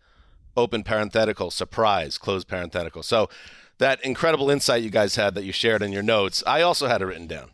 [0.57, 3.01] Open parenthetical, surprise, close parenthetical.
[3.01, 3.29] So
[3.77, 7.01] that incredible insight you guys had that you shared in your notes, I also had
[7.01, 7.51] it written down.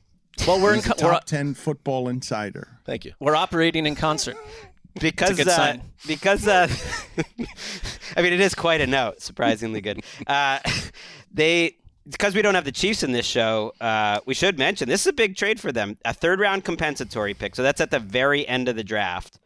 [0.48, 2.80] Well, we're in He's a co- we're, top ten football insider.
[2.84, 3.14] Thank you.
[3.20, 4.36] we're operating in concert.
[5.00, 6.68] because It's a good uh, because uh,
[8.18, 10.02] I mean it is quite a note, surprisingly good.
[10.26, 10.58] Uh,
[11.32, 11.78] they
[12.10, 15.08] because we don't have the Chiefs in this show, uh, we should mention this is
[15.08, 17.56] a big trade for them, a third round compensatory pick.
[17.56, 19.40] So that's at the very end of the draft,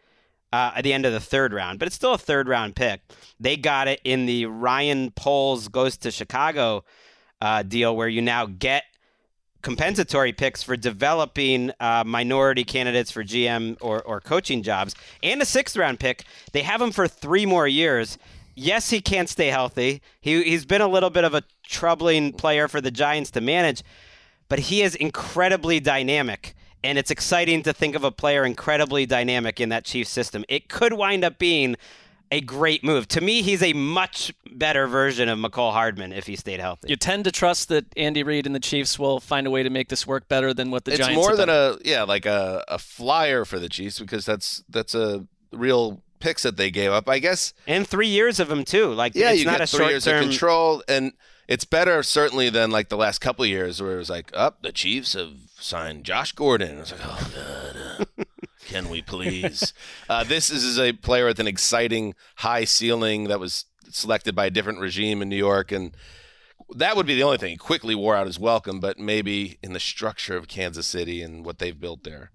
[0.51, 3.01] uh, at the end of the third round, but it's still a third round pick.
[3.39, 6.83] They got it in the Ryan Poles goes to Chicago
[7.41, 8.83] uh, deal, where you now get
[9.61, 15.45] compensatory picks for developing uh, minority candidates for GM or, or coaching jobs, and a
[15.45, 16.25] sixth round pick.
[16.51, 18.17] They have them for three more years.
[18.59, 20.01] Yes, he can't stay healthy.
[20.19, 23.83] He, he's been a little bit of a troubling player for the Giants to manage,
[24.49, 26.55] but he is incredibly dynamic.
[26.83, 30.43] And it's exciting to think of a player incredibly dynamic in that Chiefs system.
[30.49, 31.75] It could wind up being
[32.31, 33.07] a great move.
[33.09, 36.89] To me, he's a much better version of Mecole Hardman if he stayed healthy.
[36.89, 39.69] You tend to trust that Andy Reid and the Chiefs will find a way to
[39.69, 41.17] make this work better than what the it's Giants.
[41.17, 41.79] It's more have than done.
[41.83, 46.43] a yeah, like a, a flyer for the Chiefs because that's that's a real picks
[46.43, 47.53] that they gave up, I guess.
[47.67, 48.87] And three years of him too.
[48.87, 51.13] Like Yeah, it's you not get a three years of control, and
[51.47, 54.61] it's better certainly than like the last couple of years where it was like, up
[54.61, 56.79] the Chiefs have signed Josh Gordon.
[56.79, 58.23] It's like, oh god, uh,
[58.67, 59.73] Can we please?
[60.09, 64.51] uh, this is a player with an exciting high ceiling that was selected by a
[64.51, 65.95] different regime in New York, and
[66.75, 67.51] that would be the only thing.
[67.51, 71.43] He quickly wore out his welcome, but maybe in the structure of Kansas City and
[71.43, 72.31] what they've built there.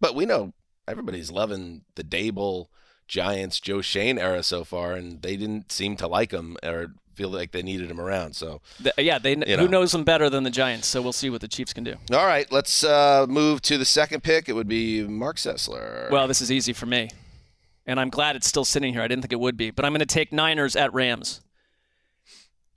[0.00, 0.54] But we know
[0.88, 2.66] everybody's loving the Daboll
[3.08, 7.30] Giants, Joe Schoen era so far, and they didn't seem to like him or feel
[7.30, 8.34] like they needed him around.
[8.34, 10.86] So The- yeah, they You who knows them better than the Giants?
[10.86, 11.96] So we'll see what the Chiefs can do.
[12.12, 14.48] All right, let's uh, move to the second pick.
[14.48, 16.10] It would be Marc Sessler.
[16.10, 17.10] Well, this is easy for me,
[17.86, 19.02] and I'm glad it's still sitting here.
[19.02, 21.40] I didn't think it would be, but I'm going to take Niners at Rams.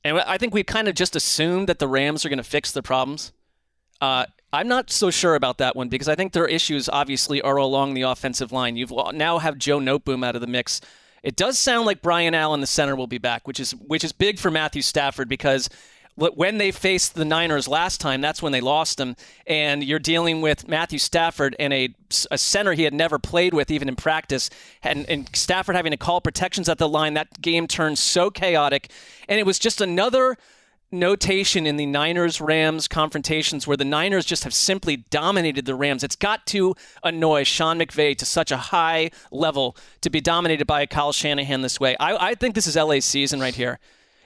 [0.03, 2.71] And I think we kind of just assumed that the Rams are going to fix
[2.71, 3.33] their problems.
[3.99, 7.57] Uh, I'm not so sure about that one because I think their issues obviously are
[7.57, 8.75] along the offensive line.
[8.75, 10.81] You've now have Joe Noteboom out of the mix.
[11.21, 14.11] It does sound like Brian Allen, the center, will be back, which is which is
[14.11, 15.69] big for Matthew Stafford because
[16.19, 19.15] when they faced the Niners last time, that's when they lost him.
[19.47, 21.95] And you're dealing with Matthew Stafford and a,
[22.29, 24.49] a center he had never played with, even in practice.
[24.83, 27.13] And, and Stafford having to call protections at the line.
[27.13, 28.91] That game turned so chaotic.
[29.29, 30.37] And it was just another
[30.91, 36.03] notation in the Niners Rams confrontations where the Niners just have simply dominated the Rams.
[36.03, 40.85] It's got to annoy Sean McVay to such a high level to be dominated by
[40.85, 41.95] Kyle Shanahan this way.
[41.99, 43.79] I, I think this is LA's season right here.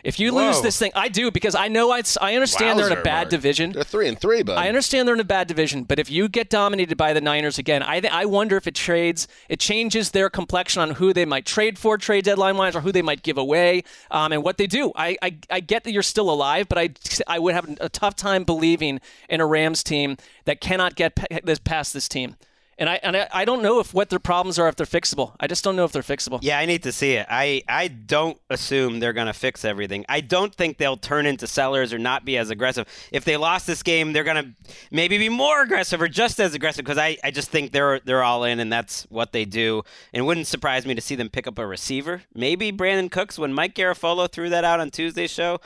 [0.04, 2.97] If you lose this thing, I do because I know I, I understand they're in
[2.97, 3.30] a bad Marc.
[3.30, 3.72] division.
[3.72, 6.28] They're three and three, but I understand they're in a bad division, but if you
[6.28, 10.12] get dominated by the Niners again, I th- I wonder if it trades, it changes
[10.12, 13.24] their complexion on who they might trade for trade deadline wise, or who they might
[13.24, 14.91] give away, um, and what they do.
[14.95, 16.89] I, I I get that you're still alive, but I
[17.28, 18.99] I would have a tough time believing
[19.30, 22.36] in a Rams team that cannot get pa- this past this team.
[22.78, 25.36] And I and I, I don't know if what their problems are if they're fixable.
[25.39, 26.39] I just don't know if they're fixable.
[26.41, 27.28] Yeah, I need to see it.
[27.30, 30.05] I, I don't assume they're going to fix everything.
[30.09, 32.88] I don't think they'll turn into sellers or not be as aggressive.
[33.11, 36.53] If they lost this game, they're going to maybe be more aggressive or just as
[36.53, 39.84] aggressive because I, I just think they're they're all in and that's what they do.
[40.13, 42.24] And it wouldn't surprise me to see them pick up a receiver.
[42.34, 45.59] Maybe Brandin Cooks when Mike Garafolo threw that out on Tuesday's show.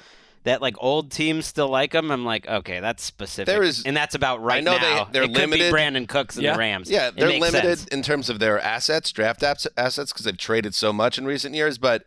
[0.48, 2.10] That like old teams still like him.
[2.10, 3.45] I'm like, okay, that's specific.
[3.48, 5.04] There is- and that's about right I know now.
[5.06, 5.72] they they're it could limited.
[5.72, 6.89] be Brandin Cooks and the Rams.
[6.89, 7.86] Yeah, they're limited sense.
[7.88, 11.54] in terms of their assets, draft aps- assets, because they've traded so much in recent
[11.54, 11.78] years.
[11.78, 12.06] But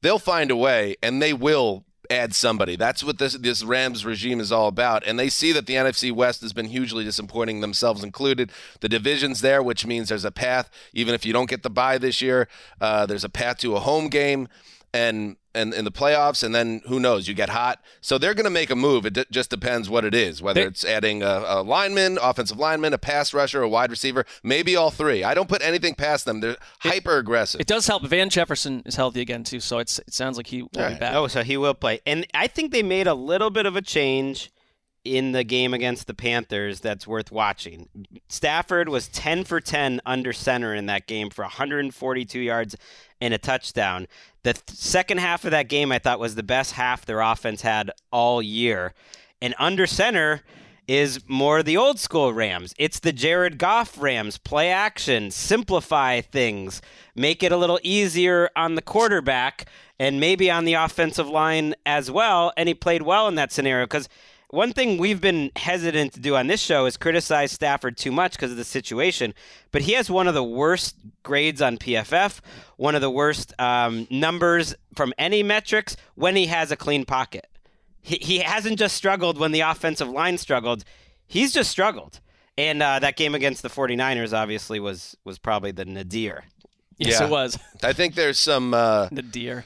[0.00, 2.76] they'll find a way, and they will add somebody.
[2.76, 5.06] That's what this this Rams regime is all about.
[5.06, 8.50] And they see that the NFC West has been hugely disappointing, themselves included.
[8.80, 10.70] The division's there, which means there's a path.
[10.92, 12.48] Even if you don't get the bye this year,
[12.80, 14.48] uh, there's a path to a home game.
[14.94, 17.26] And, and in the playoffs, and then who knows?
[17.26, 19.04] You get hot, so they're going to make a move.
[19.04, 20.40] It d- just depends what it is.
[20.40, 24.24] Whether They- it's adding a, a lineman, offensive lineman, a pass rusher, a wide receiver,
[24.44, 25.24] maybe all three.
[25.24, 26.38] I don't put anything past them.
[26.40, 27.60] They're hyper aggressive.
[27.60, 28.04] It does help.
[28.04, 31.14] Van Jefferson is healthy again too, so it's it sounds like he will be back.
[31.16, 31.98] Oh, so he will play.
[32.06, 34.52] And I think they made a little bit of a change
[35.04, 37.88] in the game against the Panthers that's worth watching.
[38.28, 42.74] Stafford was 10 for 10 under center in that game for 142 yards
[43.24, 44.06] and a touchdown.
[44.42, 47.62] The th- second half of that game I thought was the best half their offense
[47.62, 48.92] had all year.
[49.40, 50.42] And under center
[50.86, 52.74] is more the old school Rams.
[52.76, 54.36] It's the Jared Goff Rams.
[54.36, 56.82] Play action, simplify things,
[57.16, 59.66] make it a little easier on the quarterback
[59.98, 62.52] and maybe on the offensive line as well.
[62.58, 64.10] And he played well in that scenario because
[64.54, 68.32] one thing we've been hesitant to do on this show is criticize Stafford too much
[68.32, 69.34] because of the situation,
[69.72, 72.40] but he has one of the worst grades on PFF,
[72.76, 77.48] one of the worst um, numbers from any metrics when he has a clean pocket.
[78.00, 80.84] He, he hasn't just struggled when the offensive line struggled,
[81.26, 82.20] he's just struggled.
[82.56, 86.44] And uh, that game against the 49ers obviously was was probably the nadir.
[86.98, 87.58] Yes, it was.
[87.82, 88.72] I think there's some.
[88.72, 89.64] Uh, the deer.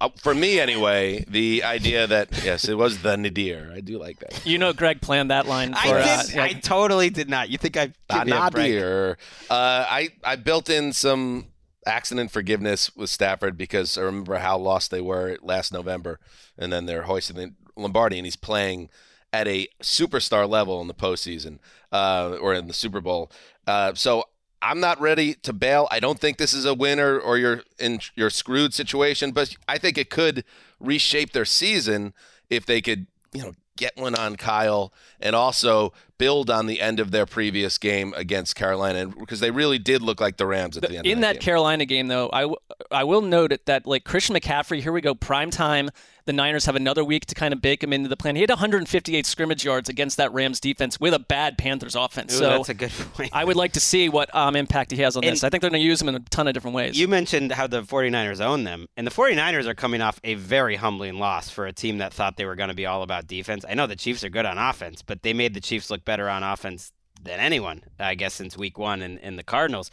[0.00, 3.70] Uh, for me, anyway, the idea that yes, it was the nadir.
[3.74, 4.44] I do like that.
[4.44, 5.74] You know, Gregg planned that line.
[5.74, 6.34] For, I uh, did.
[6.34, 6.42] yeah.
[6.42, 7.50] I totally did not.
[7.50, 8.74] You think I give me a break?
[8.74, 9.18] nadir.
[9.48, 11.46] Uh, I I built in some
[11.86, 16.18] accident forgiveness with Stafford because I remember how lost they were last November,
[16.58, 18.90] and then they're hoisting the Lombardi, and he's playing
[19.32, 21.58] at a superstar level in the postseason
[21.92, 23.30] uh, or in the Super Bowl.
[23.66, 24.24] Uh, so
[24.62, 25.86] I'm not ready to bail.
[25.90, 29.78] I don't think this is a winner or you're in your screwed situation, but I
[29.78, 30.44] think it could
[30.80, 32.14] reshape their season
[32.50, 36.98] if they could, you know, get one on Kyle and also build on the end
[36.98, 40.82] of their previous game against Carolina because they really did look like the Rams at
[40.84, 41.06] the end.
[41.06, 41.42] in of that that, game.
[41.42, 42.56] Carolina game, though, I, w-
[42.90, 45.90] I will note it that like Christian McCaffrey, here we go, prime time.
[46.26, 48.34] The Niners have another week to kind of bake him into the plan.
[48.34, 52.34] He had 158 scrimmage yards against that Rams defense with a bad Panthers offense.
[52.34, 53.30] Ooh, so that's a good point.
[53.32, 55.44] I would like to see what um, impact he has on And- this.
[55.44, 56.98] I think they're going to use him in a ton of different ways.
[56.98, 60.74] You mentioned how the 49ers own them, and the 49ers are coming off a very
[60.74, 63.64] humbling loss for a team that thought they were going to be all about defense.
[63.68, 66.28] I know the Chiefs are good on offense, but they made the Chiefs look better
[66.28, 66.90] on offense
[67.22, 69.92] than anyone, I guess, since week one in, in the Cardinals.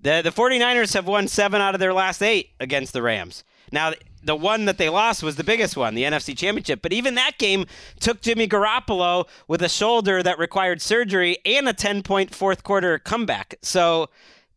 [0.00, 3.44] The, the 49ers have won seven out of their last eight against the Rams.
[3.72, 3.92] Now,
[4.26, 6.82] the one that they lost was the biggest one, the NFC Championship.
[6.82, 7.64] But even that game
[8.00, 12.98] took Jimmy Garoppolo with a shoulder that required surgery and a 10 point fourth quarter
[12.98, 13.54] comeback.
[13.62, 14.08] So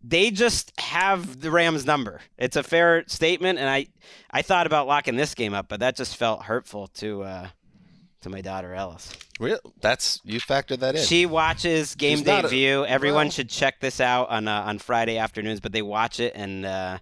[0.03, 2.21] they just have the Rams number.
[2.37, 3.59] It's a fair statement.
[3.59, 3.87] And I,
[4.31, 7.23] I thought about locking this game up, but that just felt hurtful to.
[7.23, 7.47] Uh,
[8.21, 9.13] to my daughter Ellis.
[9.39, 9.59] Real?
[9.79, 11.03] That's you factored that in.
[11.03, 12.85] She watches Game She's Day a- View.
[12.85, 16.33] Everyone well- should check this out on uh, on Friday afternoons, but they watch it
[16.35, 16.99] and uh,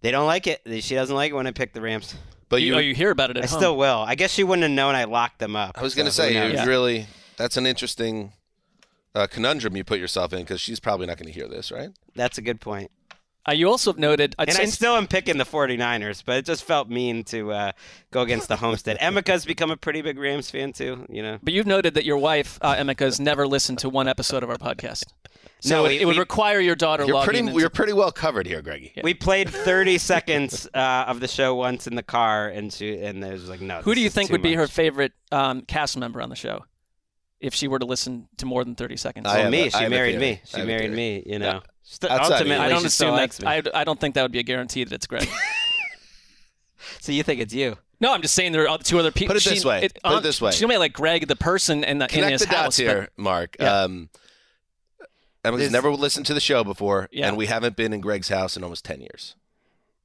[0.00, 0.60] they don't like it.
[0.82, 2.14] She doesn't like it when I pick the Rams.
[2.48, 3.58] But You- you, oh, you hear about it at I home.
[3.58, 3.98] still will.
[4.06, 5.76] I guess she wouldn't have known I locked them up.
[5.78, 6.66] I was going to say, who you knows?
[6.66, 8.32] really, that's an interesting
[9.14, 11.90] uh, conundrum you put yourself in because she's probably not going to hear this, right?
[12.14, 12.90] That's a good point.
[13.48, 16.36] Uh, you also have noted, I'd and say I still am picking the 49ers, but
[16.36, 17.72] it just felt mean to uh,
[18.10, 18.98] go against the Homestead.
[19.00, 21.38] Emika's become a pretty big Rams fan too, you know.
[21.42, 24.50] But you've noted that your wife, uh, Emeka, has never listened to one episode of
[24.50, 25.04] our podcast.
[25.60, 27.70] So No, it, we- it would we- require your daughter You're logging pretty, into- you're
[27.70, 28.92] pretty well covered here, Greggy.
[29.02, 33.24] We played 30 seconds uh, of the show once in the car, and she and
[33.24, 33.80] it was like, no.
[33.82, 36.64] Who do you think too would be her favorite um, cast member on the show?
[37.40, 39.26] If she were to listen to more than 30 seconds.
[39.26, 39.62] I Well, have me.
[39.62, 40.40] a- I she married me.
[40.44, 41.22] She married me.
[41.26, 41.46] You know.
[41.46, 41.60] Yeah.
[41.82, 42.52] St- Outside of you.
[42.52, 43.46] ultimately, I don't she assume likes that.
[43.74, 45.28] I, I don't think that would be a guarantee that it's Gregg.
[47.00, 47.76] So you think it's you?
[48.00, 49.34] no, I'm just saying there are two other people.
[49.34, 49.88] Put it this way.
[50.04, 50.52] Put it this way.
[50.52, 52.76] She might like Gregg, the person, in, the, in Connect his the dots house.
[52.78, 53.56] but- here, Marc.
[53.58, 53.82] Yeah.
[53.82, 54.08] Um,
[55.48, 57.26] Emma's There's- never listened to the show before, Yeah.
[57.28, 59.34] and we haven't been in Gregg's house in almost 10 years.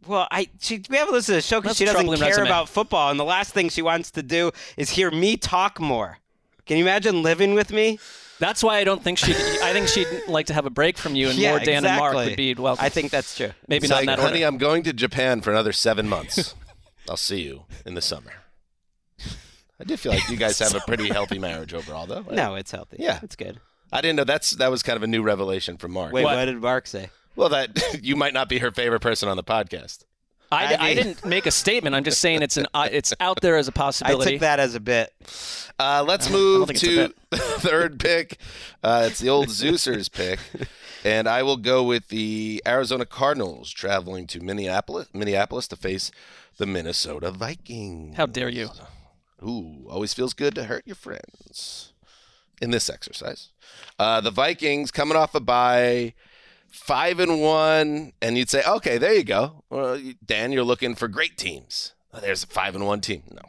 [0.08, 2.46] Well, I she we haven't listened to the show because she doesn't care resume.
[2.48, 6.18] about football, and the last thing she wants to do is hear me talk more.
[6.66, 8.00] Can you imagine living with me?
[8.40, 9.32] That's why I don't think she.
[9.32, 11.98] I think she'd like to have a break from you, and Yeah, more Dan and
[11.98, 12.32] Marc exactly.
[12.32, 12.84] would be welcome.
[12.84, 13.52] I think that's true.
[13.70, 14.48] Maybe It's not like, in that honey, order.
[14.48, 16.54] I'm going to Japan for another seven months.
[17.10, 18.34] I'll see you in the summer.
[19.80, 22.22] I do feel like you guys have a pretty healthy marriage overall, though.
[22.22, 22.32] right?
[22.36, 22.98] No, it's healthy.
[23.00, 23.20] Yeah.
[23.24, 23.60] it's good.
[23.94, 26.14] I didn't know that's that was kind of a new revelation from Marc.
[26.14, 27.10] Wait, what, did Marc say?
[27.36, 30.04] Well, that you might not be her favorite person on the podcast.
[30.52, 31.96] I, I I didn't make a statement.
[31.96, 34.32] I'm just saying it's an uh, it's out there as a possibility.
[34.32, 35.14] I took that as a bit.
[35.80, 38.40] Uh, let's move think it's a to the third pick.
[38.84, 40.40] Uh, it's the old Zeusers pick,
[41.04, 46.12] and I will go with the Arizona Cardinals traveling to Minneapolis, Minneapolis to face
[46.58, 48.18] the Minnesota Vikings.
[48.18, 48.70] How dare you?
[49.44, 51.93] Ooh, always feels good to hurt your friends
[52.62, 53.50] in this exercise.
[54.00, 56.14] Uh, the Vikings coming off a bye,
[56.70, 59.64] five and one, and you'd say, okay, there you go.
[59.70, 61.94] Well, Dan, you're looking for great teams.
[62.14, 63.24] Oh, there's a five and one team.
[63.32, 63.42] No,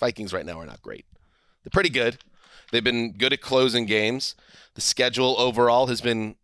[0.00, 1.04] Vikings right now are not great.
[1.62, 2.18] They're pretty good.
[2.72, 4.34] They've been good at closing games.
[4.74, 6.36] The schedule overall has been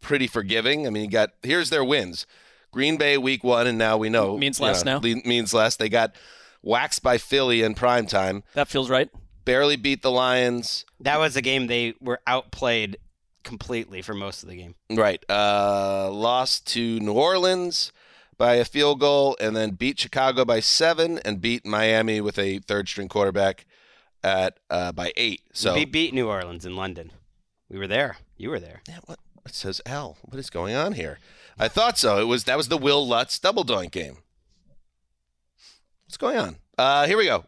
[0.00, 0.86] pretty forgiving.
[0.86, 2.26] I mean, you got here's their wins:
[2.70, 5.20] Green Bay week one, and now we know Means you less know, now.
[5.24, 5.76] Means less.
[5.76, 6.14] They got
[6.62, 8.44] waxed by Philly in prime time.
[8.54, 9.08] That feels right.
[9.46, 10.84] Barely beat the Lions.
[11.00, 12.98] That was a game they were outplayed
[13.44, 14.74] completely for most of the game.
[14.90, 15.24] Right.
[15.30, 17.92] Uh, lost to New Orleans
[18.36, 22.58] by a field goal, and then beat Chicago by seven, and beat Miami with a
[22.58, 23.64] third string quarterback
[24.22, 25.42] at uh, by eight.
[25.52, 27.12] So we beat New Orleans in London.
[27.70, 28.18] We were there.
[28.36, 28.82] You were there.
[28.88, 30.18] Yeah, what it says L.
[30.22, 31.18] What is going on here?
[31.58, 32.18] I thought so.
[32.18, 34.18] It was that was the Wil Lutz double doink game.
[36.06, 36.56] What's going on?
[36.76, 37.44] Uh, here we go.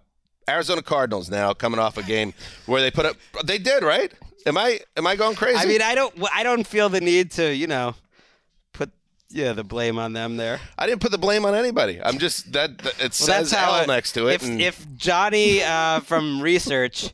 [0.48, 2.32] Arizona Cardinals now coming off a game
[2.66, 3.16] where they put up.
[3.44, 4.12] They did right.
[4.46, 5.58] Am I am I going crazy?
[5.58, 6.14] I mean, I don't.
[6.34, 7.94] I don't feel the need to, you know,
[8.72, 8.90] put
[9.28, 10.60] yeah the blame on them there.
[10.78, 12.00] I didn't put the blame on anybody.
[12.02, 14.34] I'm just that, that it Well, says L next to it.
[14.36, 17.12] If, and- if Johnny uh, from research,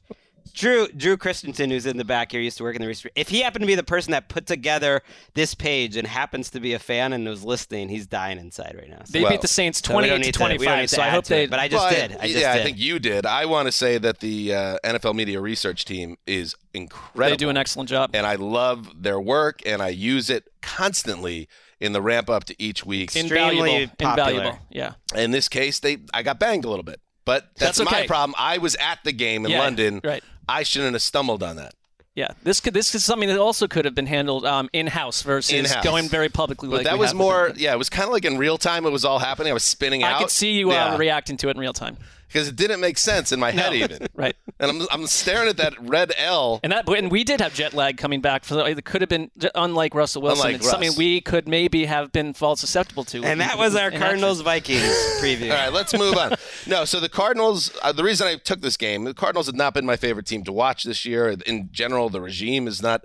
[0.54, 3.12] Drew Drew Christensen, who's in the back here, used to work in the research.
[3.16, 5.02] If he happened to be the person that put together
[5.34, 8.88] this page and happens to be a fan and was listening, he's dying inside right
[8.88, 9.00] now.
[9.04, 10.90] So- They beat the Saints So we 28 to need we don't 25.
[10.90, 11.44] so I hope they.
[11.44, 12.16] it, But I just Well, did.
[12.18, 12.60] I just yeah, did.
[12.60, 13.26] I think you did.
[13.26, 17.30] I want to say that the uh, NFL media research team is incredible.
[17.30, 18.10] They do an excellent job.
[18.14, 21.48] and I love their work, and I use it constantly
[21.80, 23.14] in the ramp up to each week.
[23.16, 23.64] invaluable.
[23.64, 24.30] extremely popular.
[24.30, 24.58] Invaluable.
[24.70, 24.92] Yeah.
[25.16, 28.34] In this case, they I got banged a little bit, but that's, That's my problem.
[28.38, 30.00] I was at the game in Yeah, London.
[30.04, 30.22] right.
[30.48, 31.74] I shouldn't have stumbled on that.
[32.14, 35.22] Yeah, this could this is something that also could have been handled um, in house
[35.22, 35.82] versus In-house.
[35.82, 36.68] going very publicly.
[36.68, 38.86] But like that was more, yeah, it was kind of like in real time.
[38.86, 39.50] It was all happening.
[39.50, 40.16] I was spinning out.
[40.16, 41.96] I could see you uh, reacting to it in real time.
[42.28, 43.76] Because it didn't make sense in my head No.
[43.76, 44.06] even.
[44.14, 44.36] Right.
[44.60, 46.60] And I'm, I'm staring at that red L.
[46.62, 48.44] And that, and we did have jet lag coming back.
[48.44, 50.46] For the, it could have been unlike Russell Wilson.
[50.46, 50.98] Unlike it's something Russ.
[50.98, 53.24] we could maybe have been fall susceptible to.
[53.24, 54.40] and that was our Cardinals.
[54.42, 54.82] Vikings
[55.20, 55.50] preview.
[55.50, 56.34] All right, let's move on.
[56.66, 57.72] No, so the Cardinals.
[57.82, 60.44] Uh, the reason I took this game, the Cardinals have not been my favorite team
[60.44, 61.34] to watch this year.
[61.46, 63.04] In general, the regime is not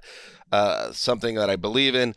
[0.52, 2.16] uh, something that I believe in.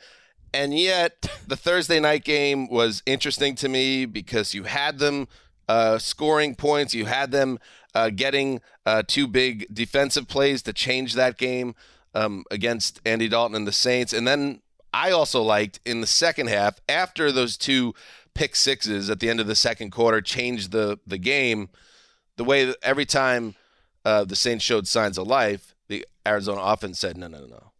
[0.55, 5.26] And yet, the Thursday night game was interesting to me because you had them
[5.69, 7.59] uh, scoring points, you had them
[7.95, 11.75] uh, getting uh, two big defensive plays to change that game.
[12.15, 14.13] um, against Andy Dalton and the Saints.
[14.13, 14.61] And then
[14.93, 17.95] I also liked in the second half, after those two
[18.35, 21.69] pick sixes at the end of the second quarter changed the, the game,
[22.37, 23.55] the way that every time
[24.05, 27.73] uh, the Saints showed signs of life, the Arizona offense said, no, no, no, no,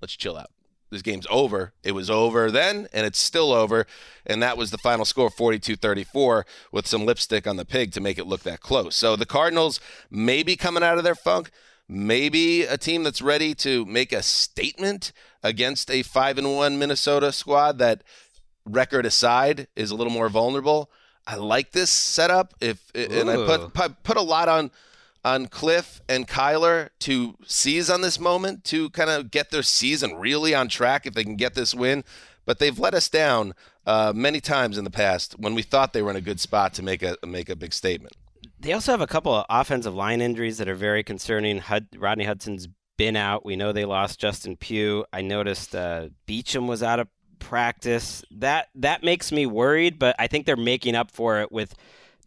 [0.00, 0.50] let's chill out.
[0.90, 1.72] This game's over.
[1.82, 3.86] It was over then, and it's still over.
[4.24, 8.00] And that was the final score 42 34 with some lipstick on the pig to
[8.00, 8.96] make it look that close.
[8.96, 9.80] So the Cardinals
[10.10, 11.50] may be coming out of their funk
[11.88, 15.12] maybe a team that's ready to make a statement
[15.42, 18.04] against a 5 and 1 Minnesota squad that
[18.66, 20.90] record aside is a little more vulnerable.
[21.26, 24.70] I like this setup if and I put, put put a lot on
[25.28, 30.16] on Cliff and Kyler to seize on this moment to kind of get their season
[30.16, 32.02] really on track if they can get this win.
[32.46, 33.54] But they've let us down
[33.86, 36.72] uh, many times in the past when we thought they were in a good spot
[36.74, 38.14] to make a make a big statement.
[38.58, 41.58] They also have a couple of offensive line injuries that are very concerning.
[41.58, 42.66] Hud- Rodney Hudson's
[42.96, 43.44] been out.
[43.44, 45.04] We know they lost Justin Pugh.
[45.12, 47.08] I noticed uh, Beachum was out of
[47.38, 48.24] practice.
[48.30, 51.74] That that makes me worried, but I think they're making up for it with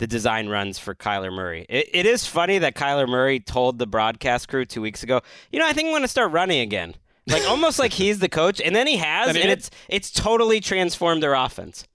[0.02, 1.68] the design runs for Kyler Murray.
[1.70, 5.22] It, it is funny that Kyler Murray told the broadcast crew two weeks ago,
[5.52, 6.96] you know, I think I'm going to start running again.
[7.28, 10.60] Like almost like he's the coach, and then he has, and, And it's it's totally
[10.60, 11.86] transformed their offense.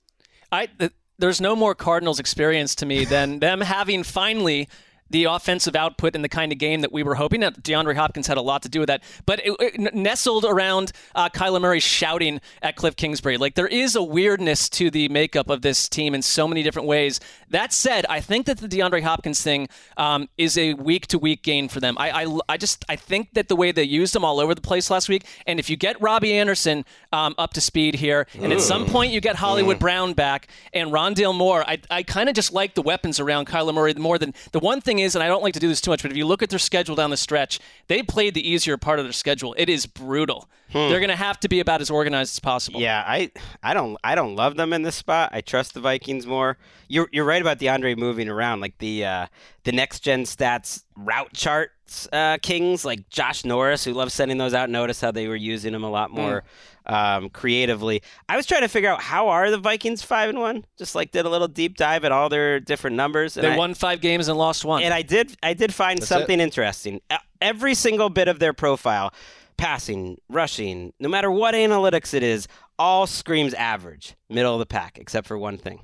[0.52, 4.68] I th- there's no more Cardinals experience to me than them having finally
[5.11, 7.40] the offensive output and the kind of game that we were hoping.
[7.40, 10.92] That DeAndre Hopkins had a lot to do with that, but it, it nestled around
[11.14, 13.36] uh, Kyler Murray shouting at Cliff Kingsbury.
[13.36, 16.88] Like there is a weirdness to the makeup of this team in so many different
[16.88, 17.20] ways.
[17.50, 21.42] That said, I think that the DeAndre Hopkins thing um, is a week to week
[21.42, 21.96] gain for them.
[21.98, 24.61] I, I, I just I think that the way they used him all over the
[24.61, 28.52] place last week, and if you get Robbie Anderson um, up to speed here, and
[28.52, 32.34] at some point you get Hollywood Brown back and Rondale Moore, I, I kind of
[32.34, 35.28] just like the weapons around Kyler Murray more than the one thing is, and I
[35.28, 37.11] don't like to do this too much, but if you look at their schedule down
[37.11, 39.55] the stretch, they played the easier part of their schedule.
[39.59, 40.49] It is brutal.
[40.70, 40.88] Hmm.
[40.88, 42.80] They're going to have to be about as organized as possible.
[42.80, 43.30] Yeah, I
[43.62, 45.30] I don't I don't love them in this spot.
[45.32, 46.57] I trust the Vikings more.
[46.88, 48.61] You're you're right about DeAndre moving around.
[48.61, 49.26] Like the uh,
[49.64, 54.55] the next gen stats route charts uh, kings like Josh Norris, who loves sending those
[54.55, 54.68] out.
[54.70, 56.44] Notice how they were using them a lot more
[56.87, 58.03] um, creatively.
[58.28, 60.64] I was trying to figure out how are the Vikings five and one.
[60.78, 63.37] Just like did a little deep dive at all their different numbers.
[63.37, 64.82] and They I- won five games and lost one.
[64.82, 66.43] and I did I did find That's something it.
[66.43, 67.01] interesting.
[67.41, 69.12] Every single bit of their profile,
[69.57, 72.47] passing, rushing, no matter what analytics it is,
[72.78, 75.80] all screams average, middle of the pack, except for one thing.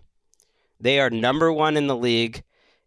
[0.81, 2.43] They are number one in the league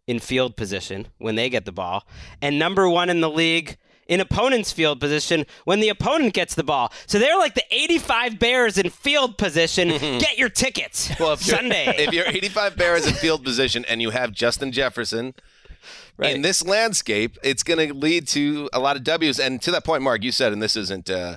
[0.06, 2.06] in field position when they get the ball,
[2.40, 3.76] and number one in the league
[4.08, 6.92] in opponent's field position when the opponent gets the ball.
[7.06, 9.88] So they're like the 85 Bears in field position.
[9.88, 11.86] Get your tickets Well, if you're, Sunday.
[11.98, 15.34] if you're 85 Bears in field position and you have Justin Jefferson
[16.22, 19.38] in this landscape, it's going to lead to a lot of W's.
[19.38, 21.36] And to that point, Marc, you said, and this isn't uh,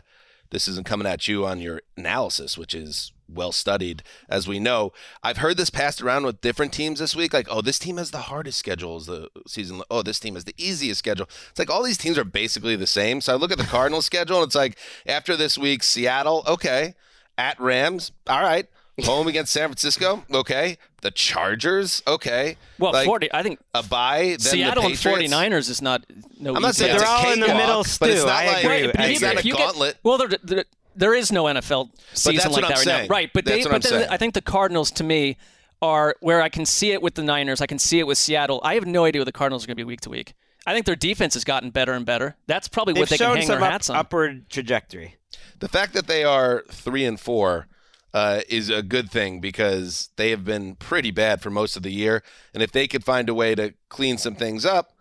[0.52, 4.92] this isn't coming at you on your analysis, which is well studied, as we know.
[5.24, 8.12] I've heard this passed around with different teams this week, like, oh, this team has
[8.12, 9.82] the hardest schedule as the season.
[9.92, 11.28] Oh, this team has the easiest schedule.
[11.50, 13.22] It's like all these teams are basically the same.
[13.22, 16.96] So I look at the Cardinals schedule, and it's like after this week, Seattle, okay,
[17.38, 18.68] at Rams, all right.
[19.06, 20.78] Home against San Francisco, okay.
[21.04, 22.58] The Chargers, okay.
[22.80, 24.24] Well, Like, 40, I think a bye.
[24.32, 25.34] Then Seattle the and Patriots.
[25.34, 26.06] 49ers is not
[26.38, 29.38] no I'm not easy saying it's a cakewalk, but it's not like Right, it's not
[29.38, 29.98] a you get- gauntlet.
[30.04, 30.66] well, there, there,
[31.00, 33.08] there is no NFL season like that I'm right saying.
[33.08, 33.14] now.
[33.14, 34.08] Right, but That's they, what but I'm then saying.
[34.12, 35.38] I think the Cardinals to me
[35.82, 37.62] are where I can see it with the Niners.
[37.62, 38.60] I can see it with Seattle.
[38.64, 40.34] I have no idea what the Cardinals are going to be week to week.
[40.68, 42.36] I think their defense has gotten better and better.
[42.48, 43.96] That's probably They've what they can hang some their up- hats on.
[43.96, 45.16] upward trajectory.
[45.60, 47.68] The fact that they are three and four
[48.14, 51.92] uh, is a good thing because they have been pretty bad for most of the
[51.92, 52.24] year.
[52.54, 54.94] And if they could find a way to clean some things up,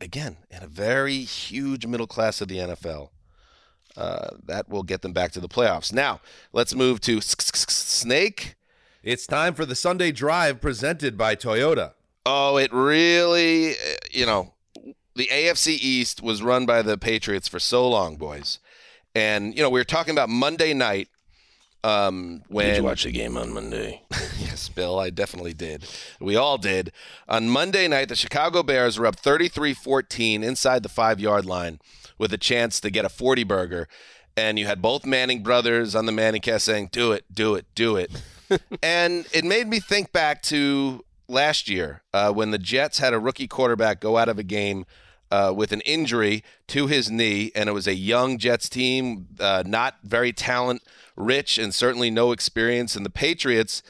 [0.00, 3.10] again, in a very huge middle class of the NFL,
[3.96, 5.92] uh, that will get them back to the playoffs.
[5.92, 6.20] Now,
[6.52, 8.54] let's move to Snake.
[9.02, 11.92] It's time for the Sunday Drive presented by Toyota.
[12.24, 13.74] Oh, it really, uh,
[14.10, 14.54] you know,
[15.14, 18.60] the AFC East was run by the Patriots for so long, boys.
[19.14, 21.08] And, you know, we were talking about Monday night
[21.84, 22.66] um, when.
[22.66, 24.02] Did you watch the game on Monday?
[24.38, 25.84] yes, Bill, I definitely did.
[26.20, 26.92] We all did.
[27.28, 31.80] On Monday night, the Chicago Bears were up 33 14 inside the five yard line
[32.22, 33.88] with a chance to get a 40 burger.
[34.36, 37.66] And you had both Manning brothers on the Manning cast saying, Do it, do it,
[37.74, 38.12] do it.
[38.82, 43.18] and it made me think back to last year uh, when the Jets had a
[43.18, 44.86] rookie quarterback go out of a game
[45.32, 49.64] uh, with an injury to his knee, and it was a young Jets team, uh,
[49.66, 50.82] not very talent
[51.16, 52.94] rich, and certainly no experience.
[52.94, 53.82] And the Patriots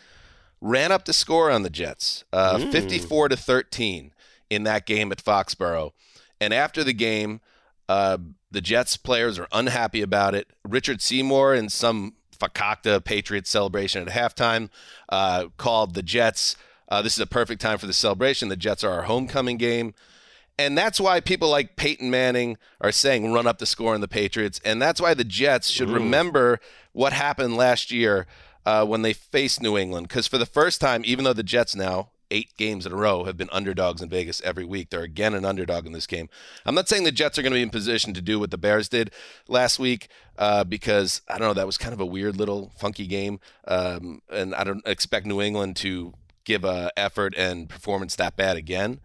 [0.62, 2.72] ran up the score on the Jets, uh, Mm.
[2.72, 4.12] 54 to 13
[4.48, 5.92] in that game at Foxborough.
[6.40, 7.42] And after the game,
[7.93, 8.16] Uh,
[8.51, 10.49] the Jets players are unhappy about it.
[10.66, 14.70] Richard Seymour in some fakakta Patriots celebration at halftime
[15.11, 16.57] uh, called the Jets.
[16.88, 18.49] Uh, this is a perfect time for the celebration.
[18.49, 19.93] The Jets are our homecoming game.
[20.59, 24.09] And that's why people like Peyton Manning are saying run up the score on the
[24.09, 24.59] Patriots.
[24.64, 25.95] And that's why the Jets should Ooh.
[25.95, 26.61] remember
[26.93, 28.26] what happened last year
[28.64, 30.09] uh, when they faced New England.
[30.09, 33.24] Because for the first time, even though the Jets now, eight games in a row,
[33.24, 36.28] have been underdogs in Vegas every week, they're again an underdog in this game.
[36.66, 38.58] I'm not saying the Jets are going to be in position to do what the
[38.58, 39.12] Bears did
[39.46, 40.08] last week
[40.38, 43.38] uh, because, I don't know, that was kind of a weird little funky game.
[43.68, 46.14] Um, and I don't expect New England to
[46.44, 49.00] give a effort and performance that bad again.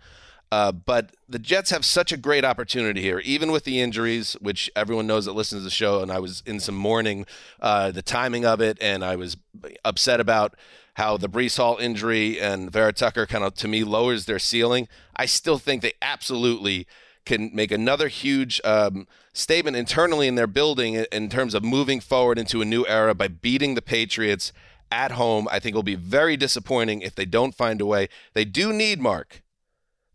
[0.49, 4.71] Uh, but the Jets have such a great opportunity here, even with the injuries, which
[4.77, 6.01] everyone knows that listens to the show.
[6.01, 7.25] And I was in some mourning,
[7.59, 9.35] uh, the timing of it, and I was
[9.83, 10.55] upset about
[10.97, 14.87] how the Breece Hall injury and Vera Tucker kind of, to me, lowers their ceiling.
[15.15, 16.87] I still think they absolutely
[17.25, 22.39] can make another huge um, statement internally in their building in terms of moving forward
[22.39, 24.51] into a new era by beating the Patriots
[24.91, 25.47] at home.
[25.51, 28.09] I think will be very disappointing if they don't find a way.
[28.33, 29.43] They do need Marc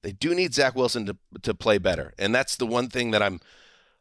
[0.03, 3.23] they do need Zach Wilson to to play better, and that's the one thing that
[3.23, 3.41] I'm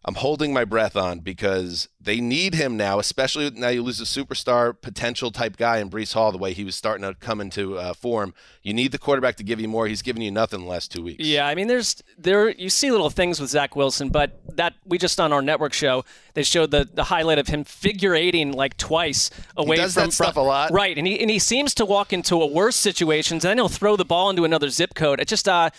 [0.04, 4.04] I'm holding my breath on because they need him now, especially now you lose a
[4.04, 7.78] superstar potential type guy in Breece Hall, the way he was starting to come into
[7.78, 8.34] uh, form.
[8.64, 9.88] You need the quarterback to give you more.
[9.88, 11.24] He's given you nothing the last two weeks.
[11.24, 14.98] Yeah, I mean, there's there you see little things with Zach Wilson, but that we
[14.98, 18.78] just on our network show they showed the, the highlight of him figure eighting like
[18.78, 20.72] twice away does from that stuff a lot.
[20.72, 20.98] right?
[20.98, 23.96] And he and he seems to walk into a worse situations, and then he'll throw
[23.96, 25.20] the ball into another zip code.
[25.20, 25.70] It just uh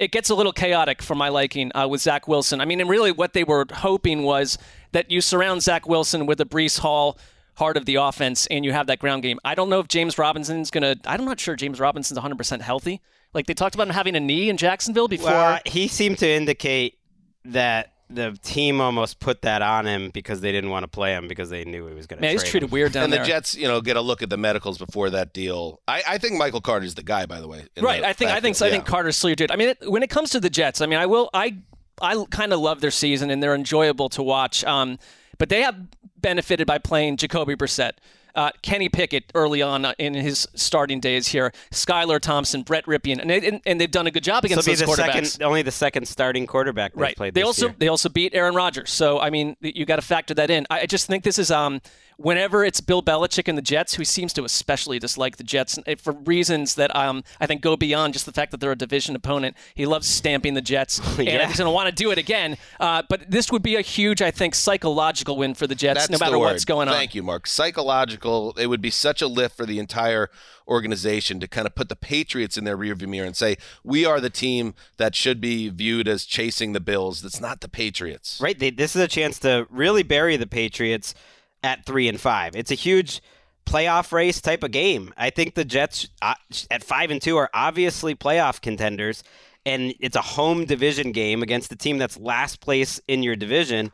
[0.00, 2.60] it gets a little chaotic for my liking uh, with Zach Wilson.
[2.60, 4.56] I mean, and really what they were hoping was
[4.92, 7.18] that you surround Zach Wilson with a Breece Hall
[7.56, 9.38] heart of the offense and you have that ground game.
[9.44, 13.02] I don't know if James Robinson's going to, I'm not sure James Robinson's 100% healthy.
[13.34, 15.30] Like they talked about him having a knee in Jacksonville before.
[15.32, 16.98] Well, he seemed to indicate
[17.44, 21.28] that the team almost put that on him because they didn't want to play him
[21.28, 22.22] because they knew he was going to.
[22.22, 23.20] Man, he's treated weird down and there.
[23.20, 25.80] the Jets, you know, get a look at the medicals before that deal.
[25.86, 27.64] I, I think Michael Carter's the guy, by the way.
[27.80, 28.00] Right.
[28.00, 28.66] the I think I think so.
[28.66, 28.84] I think.
[28.84, 29.50] Carter's still your dude.
[29.50, 31.58] I mean, it, when it comes to the Jets, I mean, I will I
[32.00, 34.64] I kind of love their season and they're enjoyable to watch.
[34.64, 34.98] Um,
[35.38, 35.76] but they have
[36.16, 37.92] benefited by playing Jacoby Brissett.
[38.34, 43.18] Uh, Kenny Pickett early on uh, in his starting days here, Skylar Thompson, Brett Rypien,
[43.20, 45.02] and, they, and, and they've done a good job This will against be those the
[45.02, 45.26] quarterbacks.
[45.26, 47.16] second, only the second starting quarterback they've right.
[47.16, 47.74] played They this also year.
[47.78, 48.90] they also beat Aaron Rodgers.
[48.90, 50.66] So I mean, you got to factor that in.
[50.70, 51.80] I I just think this is um
[52.16, 55.94] whenever it's Bill Belichick and the Jets, who seems to especially dislike the Jets eh,
[55.94, 59.14] for reasons that um I think go beyond just the fact that they're a division
[59.16, 59.56] opponent.
[59.74, 62.56] He loves stamping the Jets, and he's going to want to do it again.
[62.78, 66.10] Uh, but this would be a huge, I think, psychological win for the Jets, That's
[66.10, 66.94] no matter what's going on.
[66.94, 67.46] Thank you, Marc.
[67.46, 68.19] Psychological.
[68.56, 70.30] It would be such a lift for the entire
[70.68, 74.20] organization to kind of put the Patriots in their rearview mirror and say, "We are
[74.20, 77.22] the team that should be viewed as chasing the Bills.
[77.22, 78.58] That's not the Patriots." Right.
[78.58, 81.14] They, this is a chance to really bury the Patriots
[81.62, 82.54] at three and five.
[82.54, 83.20] It's a huge
[83.66, 85.12] playoff race type of game.
[85.16, 86.34] I think the Jets uh,
[86.70, 89.22] at five and two are obviously playoff contenders,
[89.64, 93.92] and it's a home division game against the team that's last place in your division.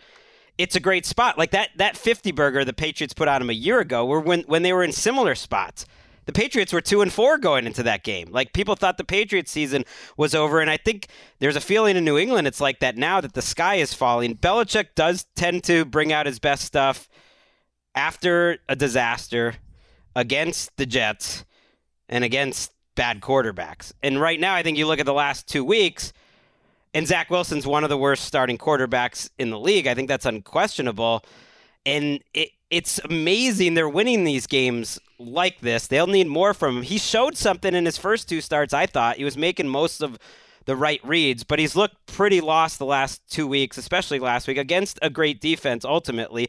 [0.59, 1.39] It's a great spot.
[1.39, 4.43] Like that that 50 burger the Patriots put on them a year ago were when
[4.43, 5.87] when they were in similar spots.
[6.25, 8.29] The Patriots were 2 and 4 going into that game.
[8.33, 9.85] Like people thought the Patriots season
[10.17, 13.21] was over and I think there's a feeling in New England it's like that now
[13.21, 14.37] that the sky is falling.
[14.37, 17.09] Belichick does tend to bring out his best stuff
[17.95, 19.55] after a disaster
[20.17, 21.45] against the Jets
[22.09, 23.93] and against bad quarterbacks.
[24.03, 26.13] And right now, I think you look at the last two weeks,
[26.97, 29.87] and Zach Wilson's one of the worst starting quarterbacks in the league.
[29.87, 31.23] I think that's unquestionable.
[31.85, 35.89] And it, it's amazing they're winning these games like this.
[35.89, 36.83] They'll need more from him.
[36.83, 39.19] He showed something in his first two starts, I thought.
[39.19, 40.19] He was making most of
[40.65, 44.57] the right reads, but he's looked pretty lost the last two weeks, especially last week,
[44.57, 46.49] against a great defense ultimately.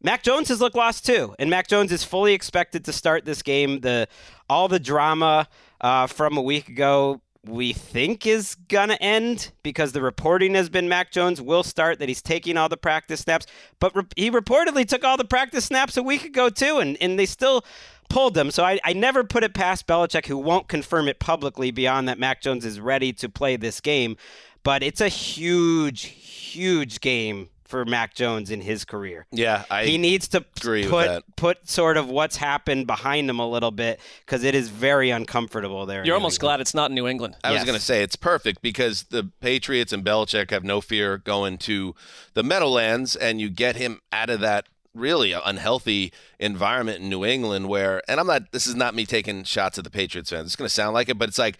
[0.00, 3.42] Mac Jones has looked lost too, and Mac Jones is fully expected to start this
[3.42, 3.80] game.
[3.80, 4.06] The
[4.48, 5.48] all the drama
[5.80, 10.88] uh, from a week ago we think is gonna end because the reporting has been
[10.88, 13.46] Mac Jones will start that he's taking all the practice snaps,
[13.80, 17.18] but re- he reportedly took all the practice snaps a week ago too, and and
[17.18, 17.64] they still
[18.08, 18.50] pulled them.
[18.50, 22.18] So I, I never put it past Belichick, who won't confirm it publicly beyond that
[22.18, 24.16] Mac Jones is ready to play this game.
[24.62, 29.24] But it's a huge, huge game for Mac Jones in his career.
[29.32, 31.36] Yeah, I he needs to agree with put that.
[31.36, 35.86] put sort of what's happened behind him a little bit because it is very uncomfortable
[35.86, 36.04] there.
[36.04, 37.34] You're New almost glad it's not in New England.
[37.42, 41.16] I was going to say it's perfect because the Patriots and Belichick have no fear
[41.16, 41.94] going to
[42.34, 47.70] the Meadowlands, and you get him out of that really unhealthy environment in New England.
[47.70, 50.48] Where, and I'm not, this is not me taking shots at the Patriots fans.
[50.48, 51.56] It's going to sound like it, but it's like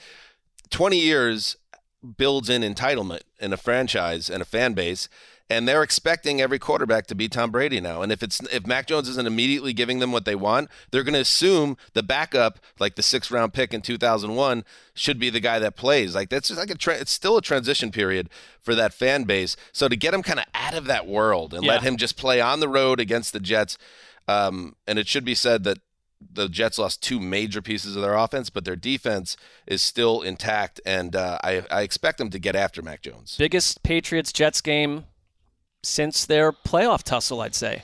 [0.68, 1.56] 20 years
[2.16, 5.08] builds in entitlement in a franchise and a fan base.
[5.50, 8.02] And they're expecting every quarterback to be Tom Brady now.
[8.02, 11.14] And if it's if Mac Jones isn't immediately giving them what they want, they're going
[11.14, 14.64] to assume the backup, like the sixth round pick in 2001,
[14.94, 16.14] should be the guy that plays.
[16.14, 18.30] Like that's just like a tra- it's still a transition period
[18.60, 19.56] for that fan base.
[19.72, 22.40] So to get him kind of out of that world and let him just play
[22.40, 23.76] on the road against the Jets,
[24.28, 25.78] um, and it should be said that
[26.32, 29.36] the Jets lost two major pieces of their offense, but their defense
[29.66, 33.36] is still intact, and uh, I, I expect them to get after Mac Jones.
[33.38, 35.04] Biggest Patriots Jets game
[35.82, 37.82] since their playoff tussle, I'd say.